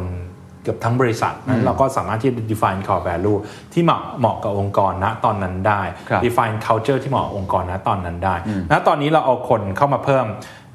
[0.66, 3.40] เกือบทั้งบริษัทนั้นเราก็สามารถที่จะ define core value
[3.74, 8.36] ที่เหมาะเหมาะกับองค์กรณตอนนั้นได้ครับ define culture ที่เหมาะกับองค์กรณตอนนั้นได้
[8.72, 10.26] ณตอนนี้เราเอาคนเข้ามาเพิ่ม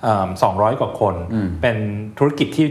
[0.02, 1.14] เอิ่ม 200 กว่าคน
[1.62, 1.76] เป็น
[2.18, 2.66] ธุรกิจที่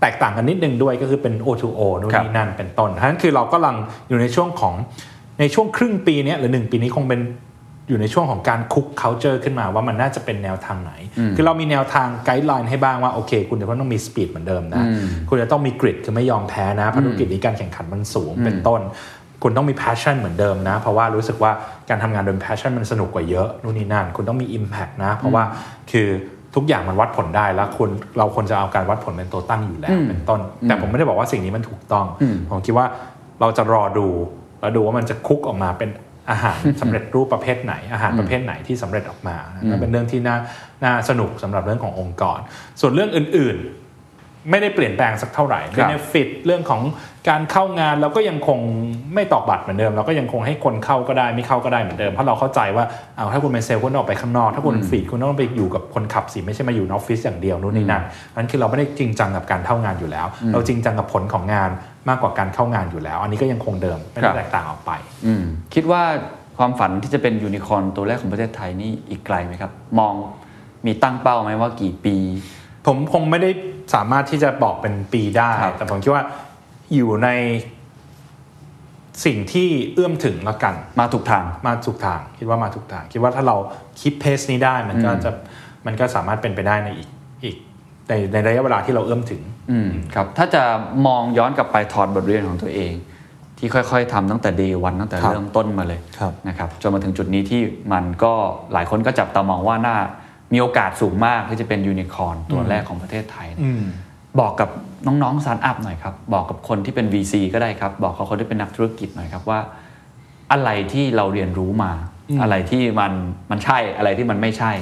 [0.00, 3.76] แตกต่างกันนิดนึงด้วยก็คือเป็น O2O นู่นครับนี่นั่นเป็นต้นฉะนั้นคือเรากำลัง
[4.08, 4.74] อยู่ในช่วงของ
[5.40, 7.20] ในช่วงครึ่งปีเนี้ยหรือหนึ่งปีนี้คงเป็น
[7.92, 10.92] อยู่ในช่วงของการคุก culture ขึ้นมาว่ามันน่าจะเป็นแนวทางไหน
[11.36, 14.84] คือเรามีแนวทางไกด์ไลน์ให้บ้างว่าโอเค คุณจะต้องมี speed เหมือนเดิมนะ
[15.28, 18.80] คุณจะต้องมี grit คือไม่ยอมแพ้นะเพราะธุรกิจนี้การแข่งขันมันสูงเป็นต้น
[19.42, 21.52] คุณต้องมี passion เหมือนเดิมนะ เพราะว่ารู้สึกว่า
[21.88, 25.42] การทำงานโดย passion มันสนุกกว่าเยอะนู่นนี่นั่นคุณต้องมี impact นะ เพราะว่า
[25.90, 26.08] คือ
[26.54, 32.06] ทุกอย่างมันวัดผลได้แล้วคุณเราควรจะเอาการวัดผลเป็นตัวตั้งอยู่แล้วเป็นต้น แต่ผมไม่ได้บอกว่าสิ่งนี้มันถูกต้อง
[32.50, 32.86] ผมคิดว่า
[33.40, 34.06] เราจะรอดู
[34.60, 35.90] แล้วดูว่ามันจะคุกออกมาเป็น
[36.30, 40.36] อาหารสำเร็จรูปประเภทไหน อาหารประเภทไหนที่สำเร็จออกมานะเป็นเรื่องที่น่า
[40.84, 42.38] น่าสนุกสำหรับเรื่องขององค์กร
[42.80, 43.81] ส่วนเรื่องอื่นๆ
[44.50, 46.82] ไม่ได้เปลี่ยนแปลงสักเท่าไหร่ครับ benefit เรื่องของ
[47.28, 48.58] การเข้างานเราก็ยังคง
[49.14, 52.84] ไม่ตอกบัตรเหมือนเดิม เราก็ยังคงให้คนเข้าก็ได้ไม่เข้าก็ได้เหมือนเดิมเพราะเราเข้าใจว่า
[53.16, 58.02] เอาถ้าคุณเป็นเซลล์คุณต้องออกไปข้างนอก ถ้าคุณเป็นฟีดคุณต้องไปอยู่กับคนขับสิไม่ใช่มาอยู่ในออฟฟิศอย่างเดียวนู่นนี่นั่น
[58.36, 61.70] นั้นคือเราไม่ได้จริงจังกับการเข้างานอยู่แล้ว เราจริงจังกับผลของงาน
[62.08, 64.90] มากกว่าการเข้างานอยู่แล้ว อันนี้ก็ยังคงเดิมไม่ครัได้บแตกต่างออกไป
[65.26, 66.02] อืมคิดว่า
[66.58, 70.14] ความฝันที่จะเป็นยูนิคอร์นตัวแรกของประเทศไทยนี่อีกไกลไหมครับ มอง
[70.86, 72.16] มีตั้งเป้าไหมว่ากี่ปี
[72.86, 73.50] ผมคงไม่ได้
[73.94, 76.24] สามารถที่จะบอกเป็นปีได้ครับแต่ผมคิดว่า
[76.94, 77.28] อยู่ใน
[79.24, 83.56] สิ่งที่เอื้อมถึงละกัน มาถูกทางมาถูกทาง คิดว่ามาถูกทาง คิดว่าถ้าเรา
[84.00, 85.30] คิดเพสนี้ได้มันก็จะ
[85.86, 87.08] มันก็สามารถเป็นไปได้ในอีก
[87.44, 87.56] อีก
[88.08, 90.62] ในในระยะเวลาที่เราเอื้อมถึงอืมครับ ถ้าจะ
[91.06, 92.92] มองย้อนกลับไปถอดบทเรียนของตัวเอง
[93.58, 97.62] ที่ค่อยๆทำตั้งแต่ day one ตั้งแต่ครับเริ่มต้นมาเลยครับนะครับจนมาถึงจุดนี้ที่
[97.92, 98.32] มันก็
[98.72, 99.96] หลายคนก็จับตามองว่าน่า
[100.52, 103.84] มีโอกาสสูงมากที่จะเป็นยูนิคอร์นตัวแรกของประเทศไทยเนี่ยอืม
[104.40, 104.68] บอกกับ
[105.06, 109.60] น้องๆสตาร์ทอัพหน่อยครับ บอกกับคนที่เป็น VC ก็ได้ครับ บอกกับคนที่เป็นนักธุรกิจหน่อยครับว่า
[110.52, 111.92] อะไรที่เราเรียนรู้มา
[112.42, 113.12] อะไรที่มัน
[113.50, 114.72] มันใช่อะไรที่มันไม่ใช่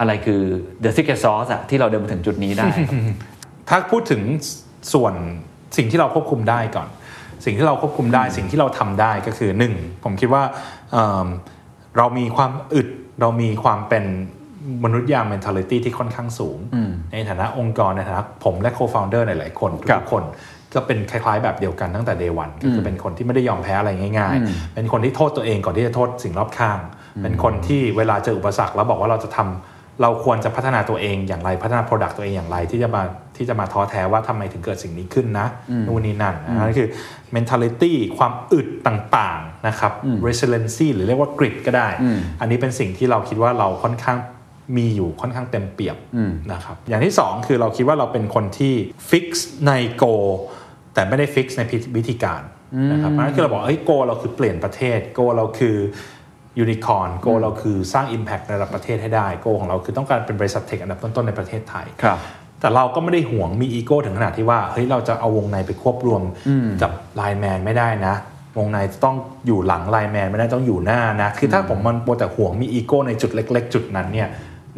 [0.00, 0.40] อะไรคือ
[0.84, 3.00] the secret sauce อะที่เราเดินมาถึงจุดนี้ได้ครับ
[3.68, 4.22] ถ้าพูดถึง
[4.92, 5.14] ส่วน
[5.76, 6.88] สิ่งที่เราควบคุมได้ก่อน
[7.44, 9.74] สิ่งที่เราควบคุมได้ สิ่งที่เราทำได้ก็คือหนึ่ง
[10.04, 10.42] ผมคิดว่า
[10.92, 11.26] เอิ่ม
[11.96, 12.88] เรามีความอึด
[13.20, 14.04] เรามีความเป็น
[14.84, 16.58] มนุษยา mentality ที่ค่อนข้างสูง
[17.12, 20.24] ในฐานะองค์กรในฐานะผมและ co-founder หลาย ๆ คนครัทุบกคน
[20.74, 26.78] ก็เป็นคล้าย ๆ แบบเดียวกันตั้งแต่ day one ก็คือเป็นคนที่ไม่ได้ยอมแพ้อะไรง่าย ๆ เป็นคนที่โทษตัวเองก่อนที่จะโทษสิ่งรอบข้าง
[27.22, 33.02] เป็นคนที่เวลาเจออุปสรรคแล้วบอกว่าเราจะทำเราควรจะพัฒนาตัวเองอย่างไรพัฒนา Product ตัวเองอย่างไรที่จะมา
[33.36, 35.46] ที่จะมาท้อแท้ว่าทำไมถึงเกิดสิ่งนี้ขึ้นนะ
[35.86, 36.88] นู่นนี่นั่นนะนั่นคือ
[37.34, 39.92] mentality ความอึดต่าง ๆ นะครับ
[40.26, 41.88] resiliency หรือเรียกว่า grit ก็ได้
[42.40, 44.18] อันนี้เป็นสิ่งที่เราคิดว่าเราค่อนข้าง
[44.76, 45.96] มีอยู่ค่อนข้างเต็มเปี่ยม
[46.52, 48.74] นะครับอย่างที่สองคือเราคิดว่าเราเป็นคนที่
[49.10, 49.26] fix
[49.66, 50.26] ใน goal
[50.94, 51.62] แต่ไม่ได้ fix ใน
[51.96, 52.42] วิธีการ
[52.92, 55.76] นะครับเพราะฉะนั้นคือเราบอกเอ้ย goal เราคือเปลี่ยนประเทศ goal เราคือ
[56.58, 62.18] ยูนิคอร์น goal เราคือสร้าง impact ในระดับประเทศให้ได้ goal ของเราคือต้องการเป็นบริษัท tech อันดับต้นๆในประเทศไทยครับ
[62.60, 66.22] แต่เราก็ไม่ได้ห่วงมีอีโก้ถึงขนาดที่ว่าเฮ้ยเราจะเอาวงในไปควบรวม
[66.82, 68.14] กับไลน์แมนไม่ได้นะ
[68.58, 74.28] วงในต้องอยู่หลังไลน์แมนไม่ได้ต้องอยู่หน้านะ คือถ้าผมมันโปรแต่ห่วงมีอีโก้ในจุดเล็ก ๆ จุดนั้นเนี่ย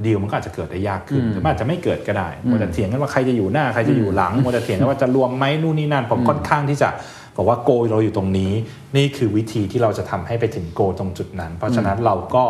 [0.04, 6.88] ดีลมันก็อาจจะเกิดได้ยากขึ้นหรือมันอาจจะไม่เกิดก็ได้มัวแต่เถียงกันว่าใครจะอยู่หน้าใครจะอยู่หลังมัวแต่เถียงกันว่าจะรวมไหมนู่นนี่นั่นผมค่อนข้างที่จะ
[7.36, 8.52] บอกว่าโกเราอยู่ตรงนี้
[8.96, 12.44] นี่คือวิธีที่เราจะทำให้ไปถึงโกตรงจุดนั้น เพราะฉะนั้นเราก็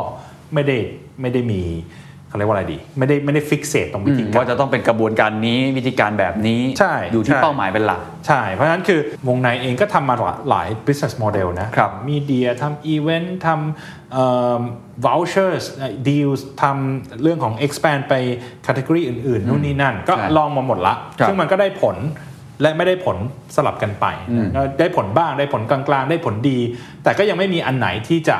[0.55, 0.76] ไม่ได้
[1.20, 1.62] ไม่ได้มี
[2.29, 14.24] เขาเรียกว่าอะไรดี ไม่ได้ไม่ได้ฟิกเซตตรงวิธีการว่าจะต้องเป็นกระบวนการนี้วิธีการแบบนี้ใช่อยู่ที่ใช่เป้าหมายเป็นหลัก ใช่ เพราะฉะนั้นคือวงในเองก็ทำมาหลายหลาย business model นะครับมีเดียทำ event ทำเอ่
[14.59, 14.61] อ
[15.07, 15.64] vouchers
[16.09, 18.14] deals ทำเรื่องของ expand ไป
[18.66, 21.99] category อื่น ๆ นู่นนี่นั่น ก็ใช่ลองมาหมดละครับซึ่งมันก็ได้ผล
[22.62, 23.16] และไม่ได้ผล
[23.57, 24.07] สลับกันไป
[24.37, 26.59] นะก็ได้ผลบ้างได้ผลกลางๆ ได้ผลดี
[27.05, 28.37] แต่ก็ยังไม่มีอันไหนที่จะ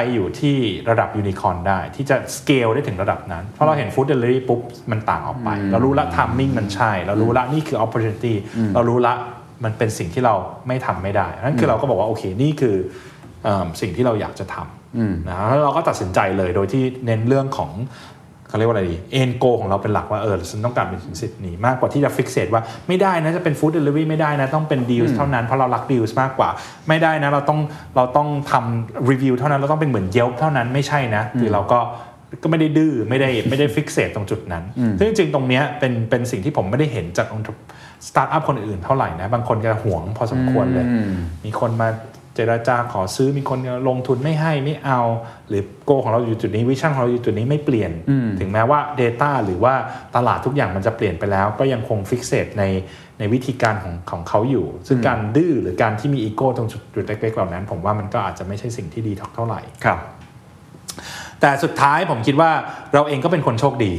[0.00, 0.56] ไปอยู่ที่
[0.90, 8.34] ระดับยูนิคอ n ได้ ที่จะสเกลได้ถึงระดับนั้น เพราะเราเห็นฟู้ดเดลิเวอรี่ปุ๊บ มันต่างออกไป เรารู้ละ timing มันใช่ เรารู้ละนี่คือ opportunity
[8.74, 9.14] เรารู้ละ
[9.64, 10.34] มันเป็นสิ่งที่เรา
[10.68, 12.76] ไม่ทำไม่ได้ นั่นคือเราก็บอกว่า โอเค นี่คือ
[13.44, 17.70] เออสิ่งที่เราอยากจะทำนะแล้วเราก็ตัดสินใจเลยโดยที่เน้นเรื่องของ
[18.48, 26.48] เขาเรียกว่าอะไร the end goal ของเราเป็นหลักว่าเออฉันต้องการเป็นถึงสิ่งนี้มากกว่าที่จะ fixate ว่าไม่ได้นะจะเป็นฟู้ดเดลิเวอรี่ไม่ได้นะต้องเป็นดีลเท่านั้นเพราะเรารักดีลมากกว่า
[26.88, 27.60] ไม่ได้นะเราต้อง
[27.96, 31.78] เราต้องทำรีวิวเท่านั้นเราต้องเป็นเหมือน Yelp เท่านั้นไม่ใช่นะคือเราก็
[32.42, 34.64] ก็ไม่ได้ดื้อไม่ได้ไม่ได้ fixate ตรงจุดนั้น
[34.98, 37.26] ซึ่งจริงๆตรงเนี้ยเป็นเป็นสิ่งที่ผมไม่ได้เห็นจาก
[38.08, 40.86] สตาร์ทอัพคนอื่นเท่าไหร่นะ บางคนจะห่วงพอสมควรเลย
[41.44, 41.88] มีคนมา
[42.38, 43.58] เจรจาขอซื้อมีคน
[43.88, 45.00] ลงทุนไม่ให้ไม่เอา
[45.48, 47.92] หรือ goal ของเราอยู่จุดนี้ vision ของเราอยู่จุดนี้ไม่เปลี่ยน
[48.40, 49.74] ถึงแม้ว่า data หรือว่า
[50.16, 52.64] ตลาดทุกอย่างมันจะเปลี่ยนไปแล้ว ก็ยังคง fixate ใน
[53.18, 59.98] ในวิธีการของของเขาอยู่ ซึ่งการดื้อหรือการที่มีอีโก้ตรงจุดจุดเล็กๆเหล่านั้น ผมว่ามันก็อาจจะไม่ใช่สิ่งที่ดีเท่าไหร่ครับ
[61.40, 62.50] แต่สุดท้ายผมคิดว่า
[62.94, 63.92] เราเองก็เป็นคนโชคดี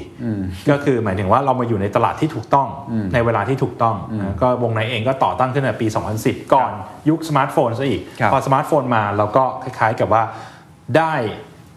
[0.70, 2.68] ก็คือหมายถึงว่าเรามาอยู่ในตลาดที่ถูกต้อง
[3.14, 5.88] ในเวลาที่ถูกต้องนะก็วงในเองก็ต่อตั้งขึ้นในปี
[6.20, 6.72] 2010 ก่อน
[7.10, 10.24] ยุคสมาร์ทโฟนซะอีกครับพอสมาร์ทโฟนมาเราก็คล้ายๆกับว่า
[10.98, 11.14] ได้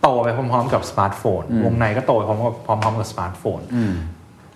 [0.02, 3.60] โตไปพร้อมๆกับสมาร์ทโฟน วงในก็โตไปพร้อมกับพร้อมๆกับสมาร์ทโฟน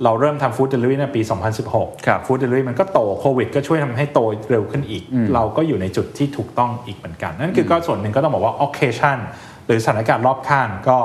[0.04, 1.20] เราเริ่มทำฟู้ดเดลิเวอรี่ในปี
[1.64, 5.02] 2016ครับฟู้ดเดลิเวอรี่มันก็โตโควิด ก็ช่วยทำให้โตเร็วขึ้นอีก
[5.34, 9.18] เราก็อยู่ในจุดที่ถูกต้องอีกเหมือนกัน นั่นคือก็ส่วนหนึ่งก็ต้องบอกว่า occasion
[9.66, 10.98] หรือสถานการณ์รอบข้างก็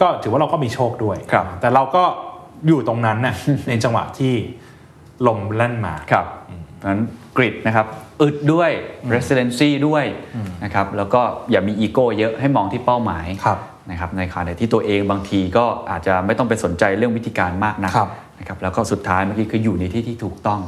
[0.00, 2.04] ก็ถือว่าเราก็มีโชคด้วยครับแต่เราก็
[2.66, 3.34] อยู่ตรงนั้นน่ะ
[3.68, 4.34] ในจังหวะที่
[5.26, 6.26] ลมแล่นมาครับ
[6.76, 7.02] เพราะฉะนั้น
[7.36, 7.86] กริดนะครับ
[8.20, 8.70] อึดด้วย
[9.14, 10.04] residency ด้วย
[10.64, 11.20] นะครับแล้วก็
[11.50, 13.58] อย่ามีอีโก้เยอะให้มองที่เป้าหมายครับ
[13.90, 20.60] นะครับในขณะที่ตัวเองบางทีก็อาจจะไม่ต้องไปสนใจเรื่องวิธีการมากนะครับนะครับแล้วก็สุดท้ายเมื่อกี้คืออยู่ในที่ที่ถูกต้อง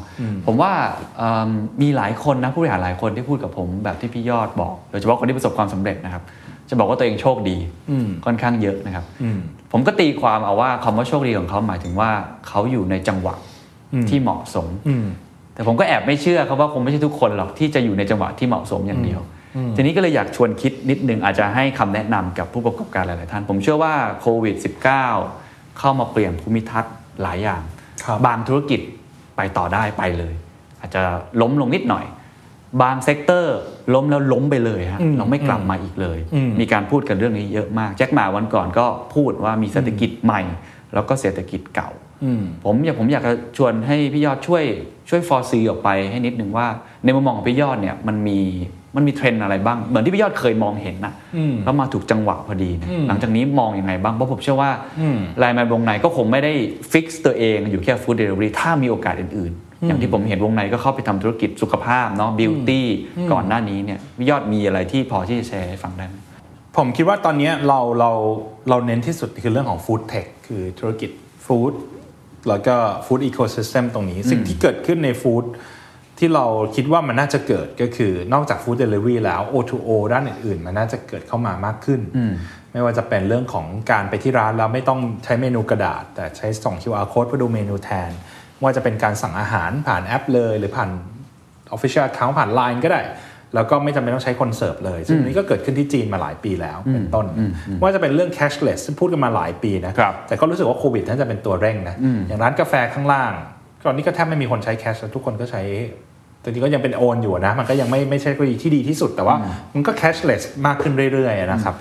[0.47, 0.73] ผมว่า
[1.19, 1.51] เอิ่ม
[1.83, 6.23] มีหลายคนนะผู้บริหารหลายคนที่พูดกับผมแบบที่พี่ยอดบอก โดยเฉพาะคนที่ประสบความสำเร็จนะครับ
[6.73, 7.57] จะบอกว่าตัวเองโชคดี
[8.25, 9.05] ค่อนข้างเยอะนะครับ
[9.73, 12.11] ผมก็ตีความเอาว่าคำว่าโชคดีของเขาหมายถึงว่า
[12.49, 13.35] เขาอยู่ในจังหวะ
[14.09, 15.07] ที่เหมาะสมอืม
[15.55, 19.21] แต่ผมก็แอบไม่เชื่อครับว่าคงไม่ใช่ทุกคนหรอกที่จะอยู่ในจังหวะที่เหมาะสมอย่างเดียว
[19.77, 24.57] ทีนี้ก็เลยอยากชวนคิดนิดนึงอาจจะให้คำแนะนำกับผู้ประกอบการหลาย ๆ ท่าน ผมเชื่อว่าโควิด
[25.17, 27.63] -19 เข้ามาเปลี่ยนภูมิทัศน์หลายอย่าง
[28.05, 28.81] ครับบางธุรกิจ
[29.37, 30.35] ไปต่อได้ไปเลย
[30.81, 31.03] อาจจะ
[31.41, 32.05] ล้มลงนิดหน่อย
[32.81, 33.59] บาง sector
[33.95, 40.41] ล้มแล้วล้มไปเลยฮะอืมเราไม่กลับมาอีกเลยอืมมีการพูดกันเรื่องนี้เยอะมาก แจ็คหม่าวันก่อนก็พูดว่ามีเศรษฐกิจใหม่
[40.95, 41.91] แล้วก็เศรษฐกิจเก่า
[42.25, 44.65] อืมผมอยากผมอยากจะชวนให้พี่ยอดช่วย
[45.09, 46.67] ช่วย foresee ออกไปให้นิดนึงว่า
[47.05, 48.39] ในมุมมองของพี่ยอดเนี่ยมันมี
[48.97, 54.71] มันมีเทรนด์อะไรบ้าง เหมือนที่พี่ยอดเคยมองเห็นนะอืมแล้วมาถูกจังหวะพอดีเนี่ยอืมหลังจากนี้มองยังไงบ้าง เพราะผมเชื่อว่า
[55.01, 56.53] อืมไลน์แมนวงในก็คงไม่ได้
[56.93, 62.87] fix ตัวเองอยู่แค่ฟู้ดเดลิเวอรี่ถ้ามีโอกาสอื่นๆ อย่างที่ผมเห็นวงในก็เข้าไปทำธุรกิจสุขภาพเนาะ beauty
[63.33, 66.17] ก่อนหน้านี้เนี่ยพี่ยอดมีอะไรที่พอที่จะแชร์ให้ฟังได้ไหม
[66.77, 68.11] ผมคิดว่าตอนเนี้ยเราเรา
[68.71, 71.11] เราเน้นที่สุดคือเรื่องของฟู้ดเทคคือธุรกิจ
[71.47, 71.73] ฟู้ด
[72.49, 72.77] แล้วก็
[73.07, 75.45] ฟู้ดอีโคซิสเต็มตรงนี้ สิ่งที่เกิดขึ้นในฟู้ด
[76.19, 82.01] ที่เราคิดว่ามันน่าจะเกิดก็คือนอกจาก Food Delivery แล้ว O2O ด้านอื่นๆ มันน่าจะเกิดเข้ามามากขึ้น
[82.73, 88.11] ไม่ว่าจะเป็นเรื่องของการไปที่ร้านแล้วไม่ต้องใช้เมนูกระดาษ แต่ใช้ส่ง QR code เพื่อดูเมนูแทน
[88.63, 90.91] ว่าจะเป็นการสั่งอาหารผ่านแอปเลย หรือผ่าน
[91.75, 93.03] Official Account ผ่าน Line ก็ได้
[93.55, 97.27] แล้วก็ไม่จำเป็นต้องใช้คนเสิร์ฟเลย ซึ่งอันนี้ก็เกิดขึ้นที่จีนมาหลายปีแล้วเป็นต้น
[97.83, 101.97] ว่าจะเป็นเรื่อง cashless ซึ่งพูดกันมาหลายปีนะครับแต่ก็รู้สึกว่าโควิดน่าจะเป็นตัวเร่งนะ
[102.29, 103.33] อย่างร้านกาแฟข้างล่าง
[103.87, 105.63] ตอนนี้ก็แทบไม่มีคนใช้แคชแล้วทุกคนก็ใช้
[106.41, 109.37] แต่จริงก็ยังเป็นโอนอยู่นะ มันก็ยังไม่ไม่ใช่เทคโนโลยีที่ดีที่สุด แต่ว่า
[109.75, 111.75] มันก็ cashless มากขึ้นเรื่อยๆนะครับ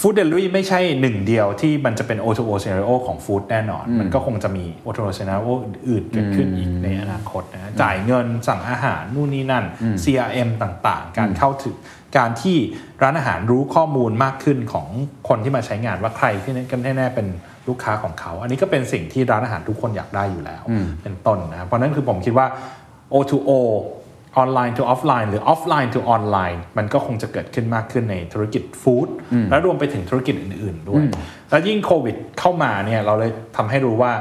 [0.00, 9.64] ฟู้ดเดลิเวอรี่ไม่ใช่หนึ่งเดียวที่มันจะเป็น O2O scenario ของฟู้ดแน่นอน มันก็คงจะมี O2O scenario อื่นๆเกิดขึ้นอีกในอนาคตนะจ่ายเงินสั่งอาหารนู่นนี่นั่น
[10.04, 11.76] CRM ต่างๆ การเข้าถึง
[12.16, 12.56] การที่
[13.02, 14.86] ร้านอาหารรู้ข้อมูลมากขึ้นของ
[15.28, 17.26] คนที่มาใช้งานว่าใครที่กันแน่ๆเป็น
[17.68, 20.62] ลูกค้าของเขา อันนี้ก็เป็นสิ่งที่ร้านอาหารทุกคนอยากได้อยู่แล้ว
[21.02, 22.46] เป็นต้นนะครับเพราะนั้นคือผมคิดว่า
[23.12, 23.50] O2O
[24.38, 29.08] ออนไลน์ to ออฟไลน์หรือออฟไลน์ to ออนไลน์มันก็คงจะเกิดขึ้นมากขึ้นในธุรกิจฟู้ด
[29.50, 31.04] และรวมไปถึงธุรกิจอื่น ๆ ด้วย
[31.50, 34.12] แล้วยิ่งโควิดเข้ามาเนี่ยเราเลยทำให้รู้ว่า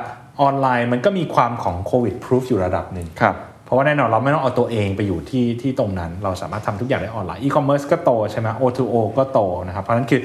[0.42, 3.36] ออนไลน์มันก็มีความของโควิดพ o ูฟอยู่ระดับหนึ่งครับ
[3.66, 10.22] เพราะว่าแน่นอนเราไม่ต้องเอาตัวเองไปอยู่ที่ที่ตรงนั้น เราสามารถทำทุกอย่างได้ออนไลน์อีคอมเมิร์ซก็โตใช่ไหม O2O ก็โตนะครับ เพราะฉะนั้นคือ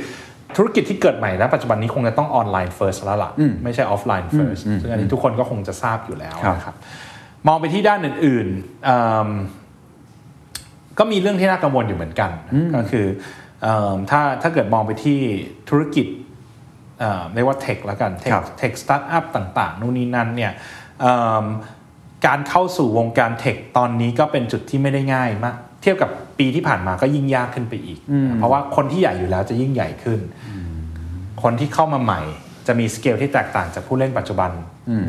[0.57, 3.31] ธุรกิจที่เกิดใหม่ณปัจจุบันนี้คงจะต้องออนไลน์ first แล้วล่ะ
[3.65, 6.77] ไม่ใช่ออฟไลน์ first ซึ่งอันนี้ทุกคนก็คงจะทราบอยู่แล้วครับนะครับ
[7.47, 8.97] มองไปที่ด้านอื่นๆอื
[9.29, 9.31] ม
[11.01, 12.31] ก็มีเรื่องที่น่ากังวลอยู่เหมือนกัน
[12.75, 13.07] ก็คือ
[13.65, 15.19] อืมถ้าถ้าเกิดมองไปที่
[15.69, 16.07] ธุรกิจ
[17.01, 20.53] เอ่อเรียกว่า tech แล้วกัน tech ครับ tech startup ต่างๆ นู่นนี่นั่นเนี่ย
[21.01, 21.45] เอิ่ม
[22.27, 27.99] การเข้าสู่วงการ tech ตอนนี้ก็เป็นจุดที่ไม่ได้ง่ายมาก เทียบกับปีที่ผ่านมาก็ยิ่งยากขึ้นไปอีก
[28.39, 30.21] เพราะว่าคนที่ใหญ่อยู่แล้วจะยิ่งใหญ่ขึ้น
[31.43, 32.21] คนที่เข้ามาใหม่
[32.67, 34.51] จะมีสเกลที่แตกต่างจากผู้เล่นปัจจุบัน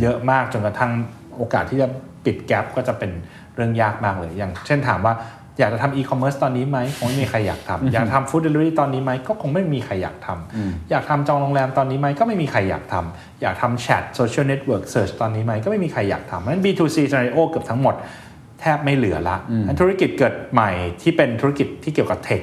[0.02, 0.92] เยอะมากจนกระทั่ง
[1.36, 1.88] โอกาสที่จะ
[2.26, 3.12] ปิด gap ก็จะเป็น
[3.56, 5.14] เรื่องยากมากเลยอย่าง เช่นถามว่า
[5.62, 17.96] อยากจะทำอีคอมเมิร์ซตอนนี้ไหมคงไม่มีใครอยากทำอยากทำ food delivery ตอนนี้ไหมก็คงไม่มีใครอยากทำอยากทำจองโรงแรมตอนนี้ไหมก็ไม่มีใครอยากทำอยากทำแชท social network search ตอนนี้ไหมก็ไม่มีใครอยากทำเพราะฉะนั้น B2C scenario เกือบทั้งหมด
[18.60, 19.38] แทบไม่เหลือละ
[19.68, 20.70] อันธุรกิจเกิดใหม่
[21.02, 22.42] ที่เป็นธุรกิจที่เกี่ยวกับ tech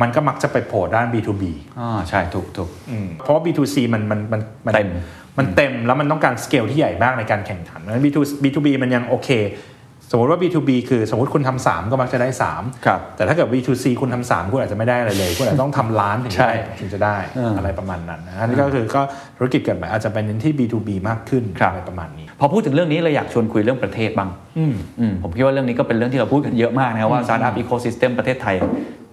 [0.00, 1.44] มันก็มักจะไปโผล่ด้าน B2B
[1.80, 4.88] อ่าใช่ถูกถูกอืมเพราะว่า B2C มันมันมันเต็ม
[5.38, 9.28] มันเต็มแล้วมันต้องการสเกลที่ใหญ่มากในการแข่งขันเพราะฉะนั้น B2 B2B มันยังโอเค
[10.12, 19.02] สมมติว่า B2B คือสมมติคุณทำสามก็มักจะได้3ครับแต่ถ้าเกิด B2C คุณทำสามคุณอาจจะไม่ได้อะไรเลย คุณอาจจะต้องทำล้านถึงจะใช่ได้ถึงจะได้เออออะไรประมาณนั้นนะอันนี้ก็คือก็
[19.36, 28.56] ธุรกิจเกิดใหม่อาจจะเป็นเน้นที่ B2B มากขึ้นครับอะไรประมาณนี้ พอพูดถึงเรื่องนี้เลยอยากชวนคุยเรื่องประเทศบ้างอืมอืมผมคิดว่าเรื่องนี้ก็เป็นเรื่องที่เราพูดกันเยอะมากนะครับว่า Startup Ecosystem ประเทศไทย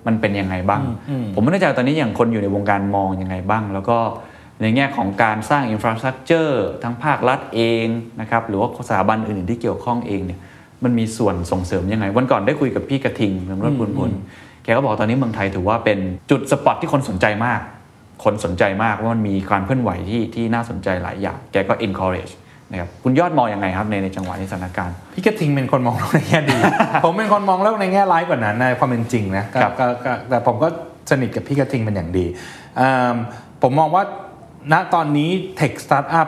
[0.07, 0.81] มันเป็นยังไงบ้าง
[1.35, 3.97] ผมไม่แน่ใจว่าตอนนี้อย่างคนอยู่ในวงการมองยังไงบ้าง แล้วก็
[4.61, 7.85] ในแง่ของการสร้าง Infrastructure ทั้งภาครัฐเอง
[8.21, 10.39] นะครับหรือว่าสถาบันอื่นๆที่เกี่ยวข้องเองเนี่ย
[10.83, 14.11] มันมีส่วนส่งเสริมยังไง วันก่อนได้คุยกับพี่กระทิงเมืองรถพุนพล
[14.63, 15.99] แกก็บอกตอนนี้เมืองไทยถือว่าเป็น
[16.31, 17.61] จุดสปอตที่คนสนใจมาก
[18.23, 22.33] คนสนใจมากว่ามันมีการเคลื่อนไหวที่ที่น่าสนใจหลายอย่าง แกก็ encourage
[22.71, 26.57] นะครับคุณยอดมองยังไงครับในในจังหวะนี้สถานการณ์พี่กระทิงเป็นคนมองโลกในแง่ดี
[27.05, 30.67] ผมเป็นคนมองโลกในแง่ร้ายกว่านั้นในความเป็นจริงนะก็ครับก็ก็แต่ผมก็
[31.11, 32.25] สนิทกับพี่กระทิงเป็นอย่างดี
[32.77, 33.15] เอิ่ม
[33.61, 34.03] ผมมองว่า
[34.71, 36.27] ณตอนนี้ tech startup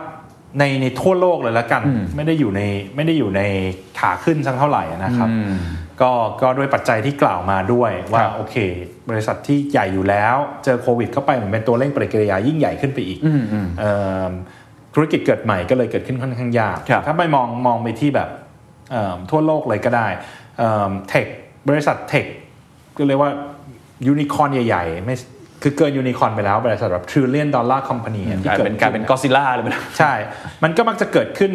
[0.59, 1.81] ในในทั่วโลกเลยละกัน
[2.15, 2.61] ไม่ได้อยู่ใน
[2.95, 3.41] ไม่ได้อยู่ใน
[3.99, 5.29] ขาขึ้นสักเท่าไหร่นะครับ
[6.01, 8.55] ก็ก็ด้วยปัจจัยที่กล่าวมาด้วยว่าครับโอเค
[9.09, 13.19] บริษัทที่ใหญ่อยู่แล้ว เจอโควิดเข้าไปเหมือนเป็นตัวเร่งปฏิกิริยายิ่งใหญ่ขึ้นไปอีก
[13.79, 13.93] เอิ่
[14.29, 14.31] ม
[14.93, 18.29] ธุรกิจเกิดใหม่ก็เลยเกิดขึ้นค่อนข้างยากครับถ้าไปมองมองไปที่แบบ
[18.91, 20.07] เอิ่มทั่วโลกเลยก็ได้
[21.09, 21.25] tech
[21.69, 22.25] บริษัทเทค
[22.97, 23.31] ก็เรียกว่า
[24.07, 25.15] ยูนิคอนใหญ่ๆไม่
[25.61, 30.13] คือเกินยูนิคอนไปแล้วบริษัทแบบ trillion dollar company อะกที่ลายเกิดเป็นกลายเป็นกอซิล่าเลยไปแล้วใช่
[30.63, 31.53] มันก็มักจะเกิดขึ้น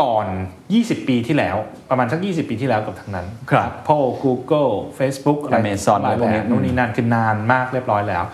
[0.00, 0.26] ก่อน
[0.68, 1.56] 20 ปีที่แล้ว
[1.90, 8.24] ประมาณสัก 20 ปีที่แล้วกับทั้งนั้น ครับ Apple Google Facebook อะไร Amazon หลายพวกนี้อะไรพวกนี้นู่นนี่นั่นคือนานมากเรียบร้อยแล้ว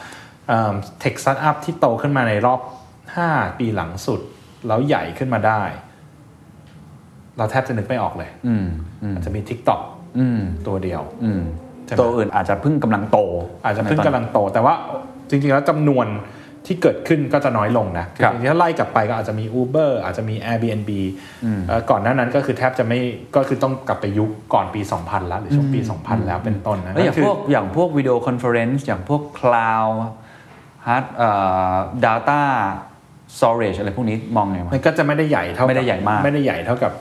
[1.01, 2.61] เทคสตาร์ทอัพที่โตขึ้นมาในรอบ
[3.15, 4.21] 5 ปีหลังสุด
[4.67, 5.63] แล้วใหญ่ขึ้นมาได้
[7.37, 8.67] เราแทบจะนึกไม่ออกเลยอืม
[9.03, 9.81] อืมอาจจะมี TikTok
[10.19, 11.66] อืมตัวเดียวอืมใช่ไหม
[11.99, 13.19] ตัวอื่นอาจจะเพิ่งกำลังโต
[13.65, 14.75] อาจจะเพิ่งในตนกำลังโต แต่ว่า
[15.29, 16.09] จริงๆแล้วจำนวน
[16.67, 20.91] ที่เกิดขึ้นก็จะน้อยลงนะครับจริงๆถ้าไล่กลับไปก็อาจจะมี Uber อาจจะมี Airbnb
[21.69, 23.01] เอ่อก่อนหน้านั้นก็คือแทบจะไม่
[23.37, 31.31] ก็คือต้องกลับไปยุคก่อนปี 2000 แล้วหรือช่วงปี 2000 แล้วเป็นต้นนะแล้วอย่างคืพวกอย่างพวก video conference อย่างพวก cloud hard เอ่
[31.73, 32.41] อ data
[33.39, 36.93] สโตรจอะไรพวกนี้มองไงวะมันก็จะไม่ได้ใหญ่เท่ากับไม่ได้ใหญ่มากไม่ได้ใหญ่เท่ากับ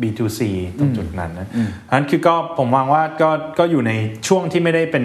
[0.00, 0.40] B2C
[0.78, 1.48] ตรงจุดนั้นนะ
[1.88, 3.92] อันนั้นคือก็ผมมองว่าก็ก็อยู่ใน
[4.28, 5.04] ช่วงที่ไม่ได้เป็น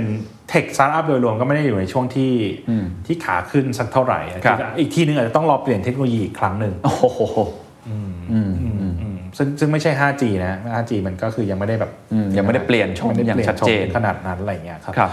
[0.50, 2.34] เทคสตาร์ทอัพโดยรวมก็ไม่ได้อยู่ในช่วงที่
[3.06, 7.20] ที่ขาขึ้นสักเท่าไหร่อะครับอีกทีนึงอาจจะต้องรอเปลี่ยนเทคโนโลยีอีกครั้งหนึ่งโอ้โห
[7.90, 8.54] อืม
[9.38, 15.12] ซึ่งซึ่งไม่ใช่ 5G นะ 5G มันก็คือยังไม่ได้แบบอืมยังไม่ได้เปลี่ยนโฉมไม่ได้อย่างปลี่ชัดเจนโฉมขนาดนั้นอะไรเงี้ยครับครับ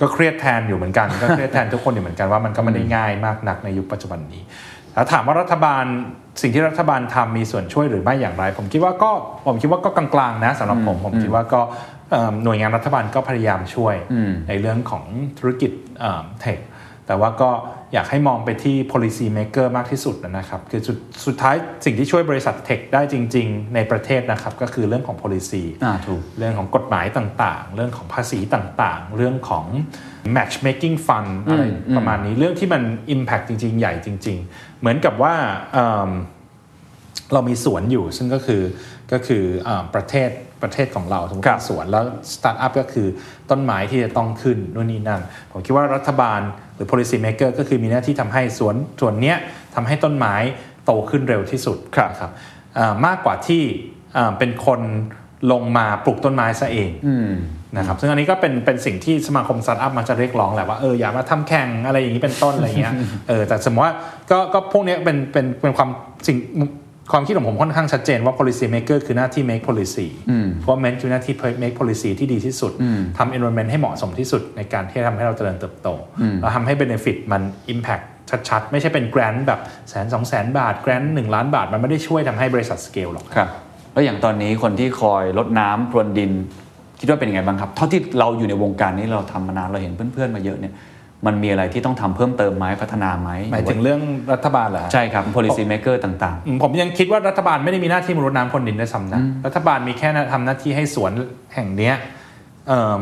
[0.00, 4.42] ก็เครียดแทนอยู่เหมือนกัน ก็เครียดแทนทุกคนอยู่เหมือนกันว่ามันก็ไม่ได้ง่ายมากนักในยุคปัจจุบันนี้
[4.94, 5.84] แล้วถามว่ารัฐบาล
[6.42, 9.10] สิ่งที่รัฐบาลทำมีส่วนช่วยหรือไม่อย่างไร ผมคิดว่าก็
[9.46, 11.60] ผมคิดว่าก็กลางๆนะสำหรับผมผมคิดว่าก็
[12.10, 15.04] เอิ่มหน่วยงานรัฐบาลก็พยายามช่วยอืมในเรื่องของ
[15.38, 15.70] ธุรกิจ
[16.40, 16.58] เทค
[17.06, 17.50] แต่ว่าก็
[17.92, 29.66] อยากให้มองไปที่ policy maker มากที่สุดนะครับ คือสุดสุดท้ายสิ่งที่ช่วยบริษัทเทคได้จริง ๆ ในประเทศนะครับ ก็คือเรื่องของ policy อ่าถูกเรื่องของกฎหมายต่างๆ เรื่องของภาษีต่างๆ เรื่องของ
[30.36, 31.62] matchmaking fund อะไร
[31.96, 32.82] ประมาณนี้เรื่องที่มัน
[33.14, 35.34] impact จริง ๆ ใหญ่จริง ๆ เหมือนกับว่า
[35.72, 36.10] เอิ่ม
[37.32, 38.62] เรามีสวนอยู่ซึ่งก็คือ
[39.12, 40.30] ก็คืออาประเทศ
[40.62, 42.04] ประเทศของเราสมมติครับเป็นสวนแล้ว
[42.34, 43.06] สตาร์ทอัพก็คือ
[43.50, 46.40] ต้นไม้ที่จะต้องขึ้นนู่นนี่นั่น ผมคิดว่ารัฐบาล
[46.74, 49.36] หรือ policy maker ก็คือมีหน้าที่ทำให้สวนส่วนเนี้ย
[49.74, 50.34] ทำให้ต้นไม้
[50.84, 52.30] โตขึ้นเร็วที่สุดครับนะครับ
[52.78, 53.62] อ่ามากกว่าที่
[54.16, 54.80] อ่าเป็นคน
[55.52, 57.30] ลงมาปลูกต้นไม้ซะเองอืม
[57.76, 62.94] นะครับซึ่งอันนี้ก็เป็นเป็นสิ่งที่สมาคมสตาร์ทอัพมันจะเรียกร้องแหละว่าเอออย่ามาทำแข่งอะไรอย่างนี้เป็นต้นอะไรเงี้ย
[63.28, 63.94] เออแต่สมมติว่า
[64.30, 65.88] ก็ก็พวกเนี้ยเป็นเป็นเป็นความ
[66.26, 66.38] สิ่ง
[67.12, 70.06] ความคิดของผมค่อนข้างชัดเจนว่า policy maker คือหน้าที่ make policy
[70.66, 72.72] government คือหน้าที่ make policy ที่ดีที่สุด
[73.18, 75.88] ทำ environment ให้เหมาะสมที่สุดในการที่จะทำให้เราเจริญเติบโต
[76.40, 77.42] แล้วทำให้ benefit มัน
[77.74, 78.04] impact
[78.48, 83.48] ชัดๆ ไม่ใช่เป็น grant แบบแสนสองแสนบาท grant หนึ่งล้านบาท มันไม่ได้ช่วยทำให้บริษัท scale หรอกครับ
[83.94, 86.30] แล้วอย่างตอนนี้คนที่คอยลดน้ำพรวนดิน
[87.00, 90.74] คิดว่าเป็นยังไงบ้างครับเท่าที่เราอยู่ในวงการนี้เราทำมานานเราเห็นเพื่อนๆมาเยอะเนี่ย
[91.26, 94.00] มันมีอะไรที่ต้องทำเพิ่มเติมไหมพัฒนาไหมหมายถึงเรื่อง
[94.32, 101.12] รัฐบาลเหรอฮะใช่ครับ policy maker ต่างอืมผมยังคิดว่ารัฐบาลไม่ได้มีหน้าที่มารดน้ำพรวนดินด้วยซ้ำนะรัฐบาลมีแค่ทำหน้าที่ให้สวน
[101.54, 101.94] แห่งเนี้ย
[102.68, 103.00] เอิ่ม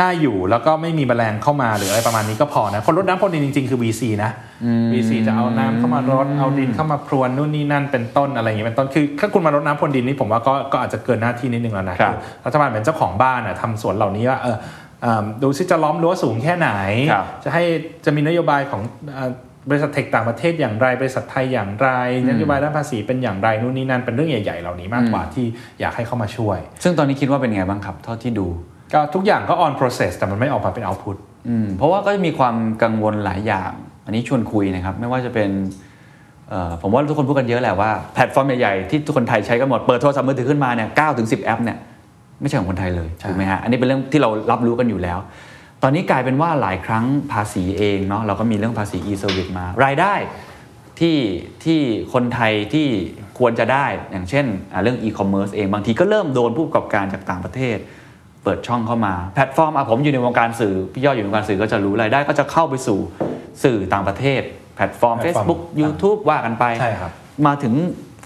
[0.00, 4.30] น่าอยู่แล้วก็ไม่มีแมลงเข้ามาหรืออะไรประมาณนี้ก็พอนะ คนรดน้ำพรวนดินจริงๆ คือ VC นะ
[4.92, 14.56] VC จะเอาน้ำเข้ามารดเอาดินเข้ามาพรวนนู่นนี่นั่นเป็นต้นอะไรอย่างเงี้ยเป็นต้นคือถ้าคุณมารดน้ำพรวนดินนี่ผมว่าก็ก็อาจจะเกินหน้าที่นิดนึงแล้วนะครับอรัฐบาลเป็นเจ้าของบ้านอะทำสวนเหล่านี้ว่าเออ
[15.02, 16.70] เอิ่มดูซิจะล้อมรั้วสูงแค่ไหน
[17.10, 17.62] ครับจะให้
[18.04, 18.80] จะมีนโยบายของ
[19.14, 19.30] เอ่อ
[19.70, 21.88] บริษัทเทคต่างประเทศอย่างไรบริษัทไทยอย่างไร
[22.28, 25.46] นโยบายด้านภาษีเป็นอย่างไรนู่นนี่นั่นเป็นเรื่องใหญ่ ๆ เหล่านี้มากกว่าที่
[25.80, 28.46] อยากให้เข้ามาช่วยๆซึ่งตอนนี้คิดว่าเป็นยังไงบ้างครับเท่าที่ดู
[28.92, 31.16] ก็ทุกอย่างก็ on process แต่มันไม่ออกมาเป็น output
[31.48, 33.72] อืมเพราะว่าก็จะมีความกังวลหลายอย่าง
[34.04, 35.50] อันนี้ชวนคุยนะครับ ไม่ว่าจะเป็น
[36.48, 41.78] เอ่อผมว่าทุกคนพูดกันเยอะแหละว่าแพลตฟอร์มใหญ่ๆที่ทุกคนไทยใช้กันหมดเปิดโทรศัพท์มือถือขึ้นมาเนี่ยเถึงสิแอปเนี่ย
[42.40, 45.18] ไม่ใช่ของคนไทยเลยใช่ถูกไหมฮะอันนี้เป็นเรื่องที่เรารับรู้กันอยู่แล้ว
[45.82, 50.14] ตอนนี้กลายเป็นว่าหลายครั้งภาษีเองเนาะเราก็มีเรื่องภาษี e-service มารายได้
[51.00, 51.18] ที่
[51.64, 51.80] ที่
[52.12, 52.86] คนไทยที่
[53.38, 57.78] ควรจะได้อย่างเช่นอะเรื่อง e-commerce เองบางทีก็เริ่มโดนผู้ประกอบการจากต่างประเทศ
[58.46, 62.98] เปิดช่องเข้ามา แพลตฟอร์มอะผมอยู่ในวงการสื่อ พี่ยอดอยู่ในวงการสื่อก็จะรู้รายได้ก็จะเข้าไปสู่
[63.62, 64.42] สื่อต่างประเทศ
[64.76, 67.12] platform platform Facebook YouTube ว่ากันไปใช่ครับ
[67.46, 67.74] มาถึง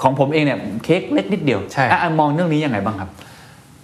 [0.03, 3.11] ของผมเองเนี่ยเค้กเล็กนิดเดียวใช่อะอะมองเรื่องนี้ยังไงบ้างครับ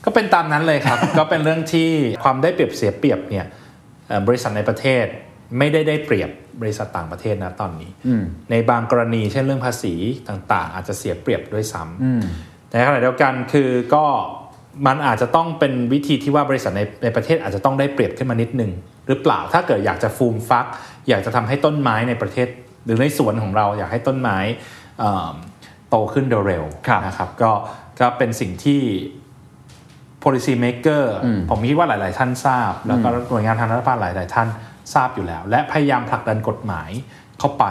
[0.05, 1.91] ก็เป็นตามนั้นเลยครับ ก็เป็นเรื่องที่
[2.25, 3.47] ความได้เปรียบเสียเปรียบเนี่ย
[4.09, 5.05] เอ่อบริษัทในประเทศ
[5.59, 6.31] ไม่ได้ได้เปรียบ
[6.61, 9.95] บริษัทต่างประเทศนะตอนนี้อืมในบางกรณีเช่นเรื่องภาษี
[10.29, 12.23] ต่างๆ อาจจะเสียเปรียบด้วยซ้ำอืม
[12.69, 14.05] แต่ในขณะเดียวกันคือก็
[14.87, 18.71] มันอาจจะต้องเป็นวิธีที่ว่าบริษัทในในประเทศอาจจะต้องได้เปรียบขึ้นมานิดนึง
[19.07, 20.67] หรือเปล่าถ้าเกิดอยากจะฟูมฟัก
[21.09, 22.49] อยากจะทำให้ต้นไม้ในประเทศ
[22.85, 24.39] หรือในสวนของเราอยากให้ต้นไม้
[24.99, 25.33] เอ่อ
[25.91, 27.53] โตขึ้นเร็วครับๆนะครับก็
[28.01, 28.81] ก็เป็นสิ่งที่
[30.23, 31.05] policy maker
[31.51, 34.49] ผมคิดว่าหลาย ๆ ท่านทราบ แล้วก็หน่วยงานทางรัฐบาลหลาย ๆ ท่าน
[34.95, 36.91] ทราบอยู่แล้ว และพยายามผลักดันกฎหมาย
[37.39, 37.65] เข้าไป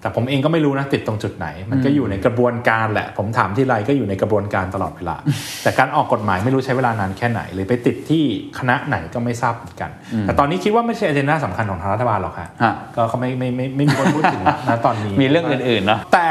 [0.00, 5.16] แต่ผมเองก็ไม่รู้นะติดตรงจุดไหน มันก็อยู่ในกระบวนการแหละ ผมถามที่ไรก็อยู่ในกระบวนการตลอดเวลา
[5.62, 8.24] แต่การออกกฎหมายไม่รู้ใช้เวลานานแค่ไหน หรือไปติดที่
[8.58, 9.90] คณะไหนก็ไม่ทราบเหมือนกัน
[10.22, 16.28] แต่ตอนนี้คิดว่าไม่ใช่อเจนดาสำคัญของทางรัฐบาลหรอกค่ะฮะก็เขาไม่ไม่ไม่ไม่มีคนพูดถึงนะตอนนี้มีเรื่องอื่นๆเนาะแต่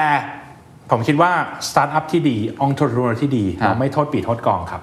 [0.91, 1.31] ผมคิดว่า
[1.69, 4.81] สตาร์ทอัพที่ดีองค์ทรที่ดีครับเราไม่โทษปีโทษกองครับ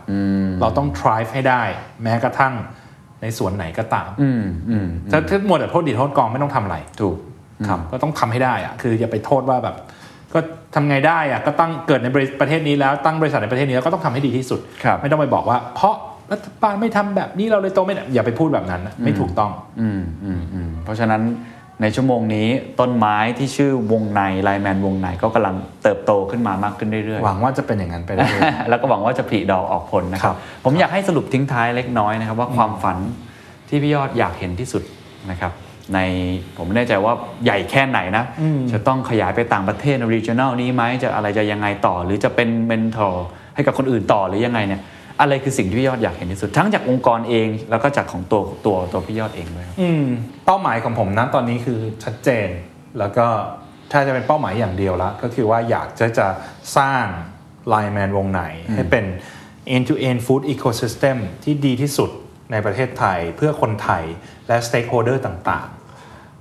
[0.60, 1.62] เราต้อง thrive ให้ได้
[2.02, 2.54] แม้กระทั่ง
[3.22, 7.35] ในส่วนไหนก็ตามอืมอืมถ้าถ้ามัวแต่โทษดีโทษกองไม่ต้องทำอะไรถูกครับ
[7.92, 9.76] ก็ต้องทำให้ได้อะคืออย่าไปโทษว่าแบบ
[10.34, 10.38] ก็
[10.74, 15.94] ทำไงได้อะก็ตั้งเกิดในบริประเทศนี้แล้วตั้งบริษัทในประเทศนี้แล้วก็ต้องทำให้ดีที่สุดครับไม่ต้องไปบอกว่า เพราะ
[16.32, 19.50] รัฐบาลไม่ทำแบบนี้เราเลยโตไม่ได้อย่าไปพูดแบบนั้นนะไม่ถูกต้อง
[19.80, 21.22] อืมอืมอืมเพราะฉะนั้น
[21.82, 22.48] ในชั่วโมงนี้
[22.80, 32.96] ต้นไม้ที่ชื่อวงในไลแมนวงในก็กำลังเติบโตขึ้นมามากขึ้นเรื่อยๆ หวังว่าจะเป็นอย่างนั้นไปเรื่อยแล้วก็หวังว่าจะผลิดอกออกผลนะคครัรับบผมอยากให้สรุปทิ้งท้ายเล็กน้อยนะครับ ว่าความฝัน
[33.68, 34.82] ที่พี่ยอดอยากเห็นที่สุด
[35.30, 35.52] นะครับ
[35.94, 35.98] ใน
[36.56, 37.12] ผมไม่แน่ใจว่า
[37.44, 38.24] ใหญ่แค่ไหนนะ
[38.72, 43.14] จะต้องขยายไปต่างประเทศใน regional นี้ไหมจะอะไรจะยังไงต่อ หรือจะเป็น mentor
[43.54, 44.82] ให้กับคนอื่นต่อหรือยังไงเนี่ย
[45.20, 50.04] อะไรคือสิ่งที่พี่ยอดอยากเห็นที่สุด ทั้งจากองค์กรเองแล้วก็จากของตัวตัวตัวพี่ยอดเองด้วยครับอืม
[50.46, 52.48] เป้าหมายของผมนะตอนนี้คือชัดเจน
[52.98, 53.26] แล้วก็
[53.92, 56.26] ถ้าจะเป็นเป้าหมายอย่างเดียวละก็คือว่าอยากจะจะ
[56.76, 57.04] สร้าง
[57.72, 58.42] Line Man วงไหน
[58.74, 59.04] ให้เป็น
[59.74, 62.10] end to end food ecosystem ที่ดีที่สุด
[62.52, 64.02] ในประเทศไทยเพื่อคนไทย
[64.48, 65.75] และ stakeholder ต่างๆ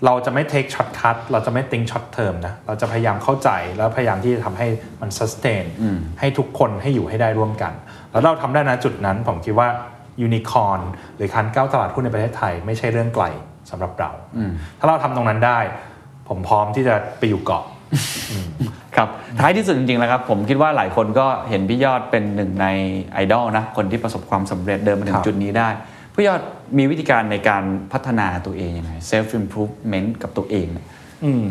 [0.06, 4.68] เราจะไม่ take short cut เราจะไม่ think short term นะ เราจะพยายามเข้าใจแล้วพยายามที่จะทำให้
[5.02, 5.66] มัน sustain
[6.20, 7.74] ให้ทุกคนให้อยู่ให้ได้ร่วมกัน
[8.12, 9.68] แล้วเราทำได้นะจุดนั้น ผมคิดว่า
[10.22, 10.80] ยูนิคอน
[11.16, 13.26] หรือการก้าวตลาดหุ้นในประเทศไทย ไม่ใช่เรื่องไกล
[13.70, 14.12] สำหรับเรา
[14.80, 15.60] ถ้าเราทำตรงนั้นได้
[16.30, 17.64] ผมพร้อมที่จะไปอยู่เกาะ
[18.96, 22.68] ครับท้ายที่สุดจริงๆแล้วครับ ผมคิดว่าหลายคนก็เห็นพี่ยอดเป็นหนึ่งใน
[23.14, 25.70] ไอดอลนะคนที่ประสบความสำเร็จเดินมาถึครังบจุดนี้ได้
[26.16, 26.42] พี่ยอด
[26.78, 27.64] มีวิธีการในการ
[27.94, 30.86] พัฒนาตัวเองยังไง self improvement กับตัวเองเนี่ย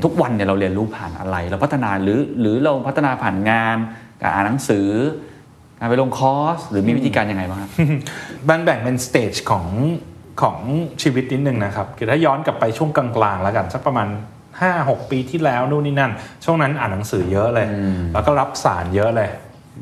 [0.05, 3.77] ทุกวันเนี่ยเราเรียนรู้ผ่านอะไร เราพัฒนาหรือหรือเราพัฒนาผ่านงาน
[4.23, 4.89] การอ่านหนังสือ
[5.79, 7.71] การไปลงคอร์สหรือมีวิธีการยังไงบ้างครับ
[8.47, 9.67] แบ่งแบ่งเป็น stage ของ
[10.43, 10.59] ของ
[11.03, 14.09] ชีวิตนิดนึงนะครับคือถ้าย้อนกลับไปช่วงกลางๆแล้วกันสักประมาณ
[14.59, 16.13] 5-6 ปีที่แล้วนู่นนี่นั่น
[16.45, 17.67] ช่วงนั้นอ่านหนังสือเยอะเลย
[18.13, 19.31] แล้วก็รับสารเยอะเลย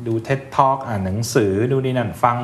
[0.07, 2.37] ดู TED Talk อ่านหนังสือดูนี่นั่นฟัง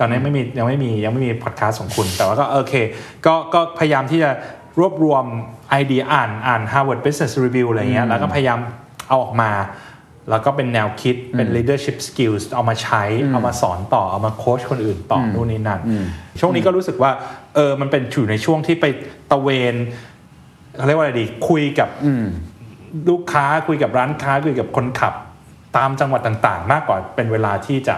[0.00, 2.74] ตอนนั้นไม่มียังไม่มียังไม่มีพอดแคสต์ของคุณ แต่ว่าก็โอเค
[3.26, 4.30] ก็ก็พยายามที่จะ
[4.78, 5.24] รวบรวม
[5.70, 8.58] ไอเดียอ่านอ่าน Harvard Business Review อะไรเงี้ยแล้วก็พยายาม
[9.08, 9.50] เอาออกมา
[10.30, 15.80] แล้วก็เป็นแนวคิดเป็น leadership skills เอามาใช้เอามาสอนต่อเอามาโค้ชคนอื่นต่อนู่นนี่นั่น
[16.40, 17.10] ช่วงนี้ก็รู้สึกว่า
[17.54, 18.84] เออมันเป็นอยู่ในช่วงที่ไป
[19.30, 19.74] ตะเวน
[20.76, 21.88] เขาเรียกว่าอะไรดีคุยกับ
[23.10, 25.14] ลูกค้าคุยกับร้านค้าคุยกับคนขับ
[25.76, 27.96] ตามจังหวัดต่างๆ มากกว่าเป็นเวลาที่จะ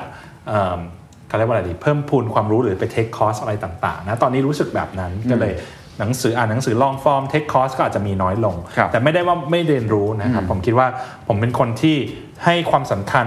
[1.32, 5.52] เอิ่มเขาเรียกว่าอะไรดีเพิ่มพูนความรู้หรือไป take course อะไรต่างๆนะตอนนี้รู้สึกแบบนั้นก็เลย
[5.98, 10.86] หนังสืออ่านหนังสือ long form take course ก็อาจจะมีน้อยลงครับแต่ไม่ได้ว่าไม่เรียนรู้นะครับผมคิดว่า
[11.28, 11.96] ผมเป็นคนที่
[12.44, 13.26] ให้ความสำคัญ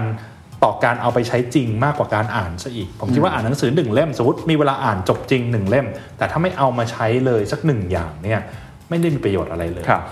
[0.64, 5.86] ต่อการเอาไปใช้จริงมากกว่าการอ่านซะอีก ผมคิดว่าอ่านหนังสือหนึ่งเล่มสมมติมีเวลาอ่านจบจริงหนึ่งเล่ม
[6.18, 8.40] แต่ถ้าไม่เอามาใช้เลยสักหนึ่งอย่างเนี่ย
[8.88, 10.02] ไม่ได้มีประโยชน์อะไรเลยครับ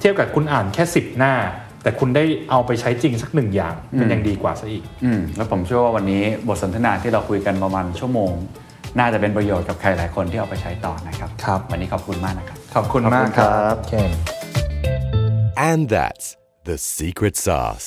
[0.00, 1.34] เทียบกับคุณอ่านแค่ 10 หน้า
[1.82, 8.32] แต่คุณได้เอาไปใช้จริงสักหนึ่งอย่างมันยังดีกว่าซะอีกอืมแล้วผมเชื่อว่าวันนี้บทสนทนาที่เราคุยกันประมาณชั่วโมง
[8.98, 14.10] น่าจะเป็นประโยชน์กับใครหลายคนที่เอาไปใช้ต่อนะครับครับ วันนี้ขอบคุณมากนะครับ ขอบคุณมากครับเคน
[15.70, 16.26] And that's
[16.64, 17.86] the secret sauce.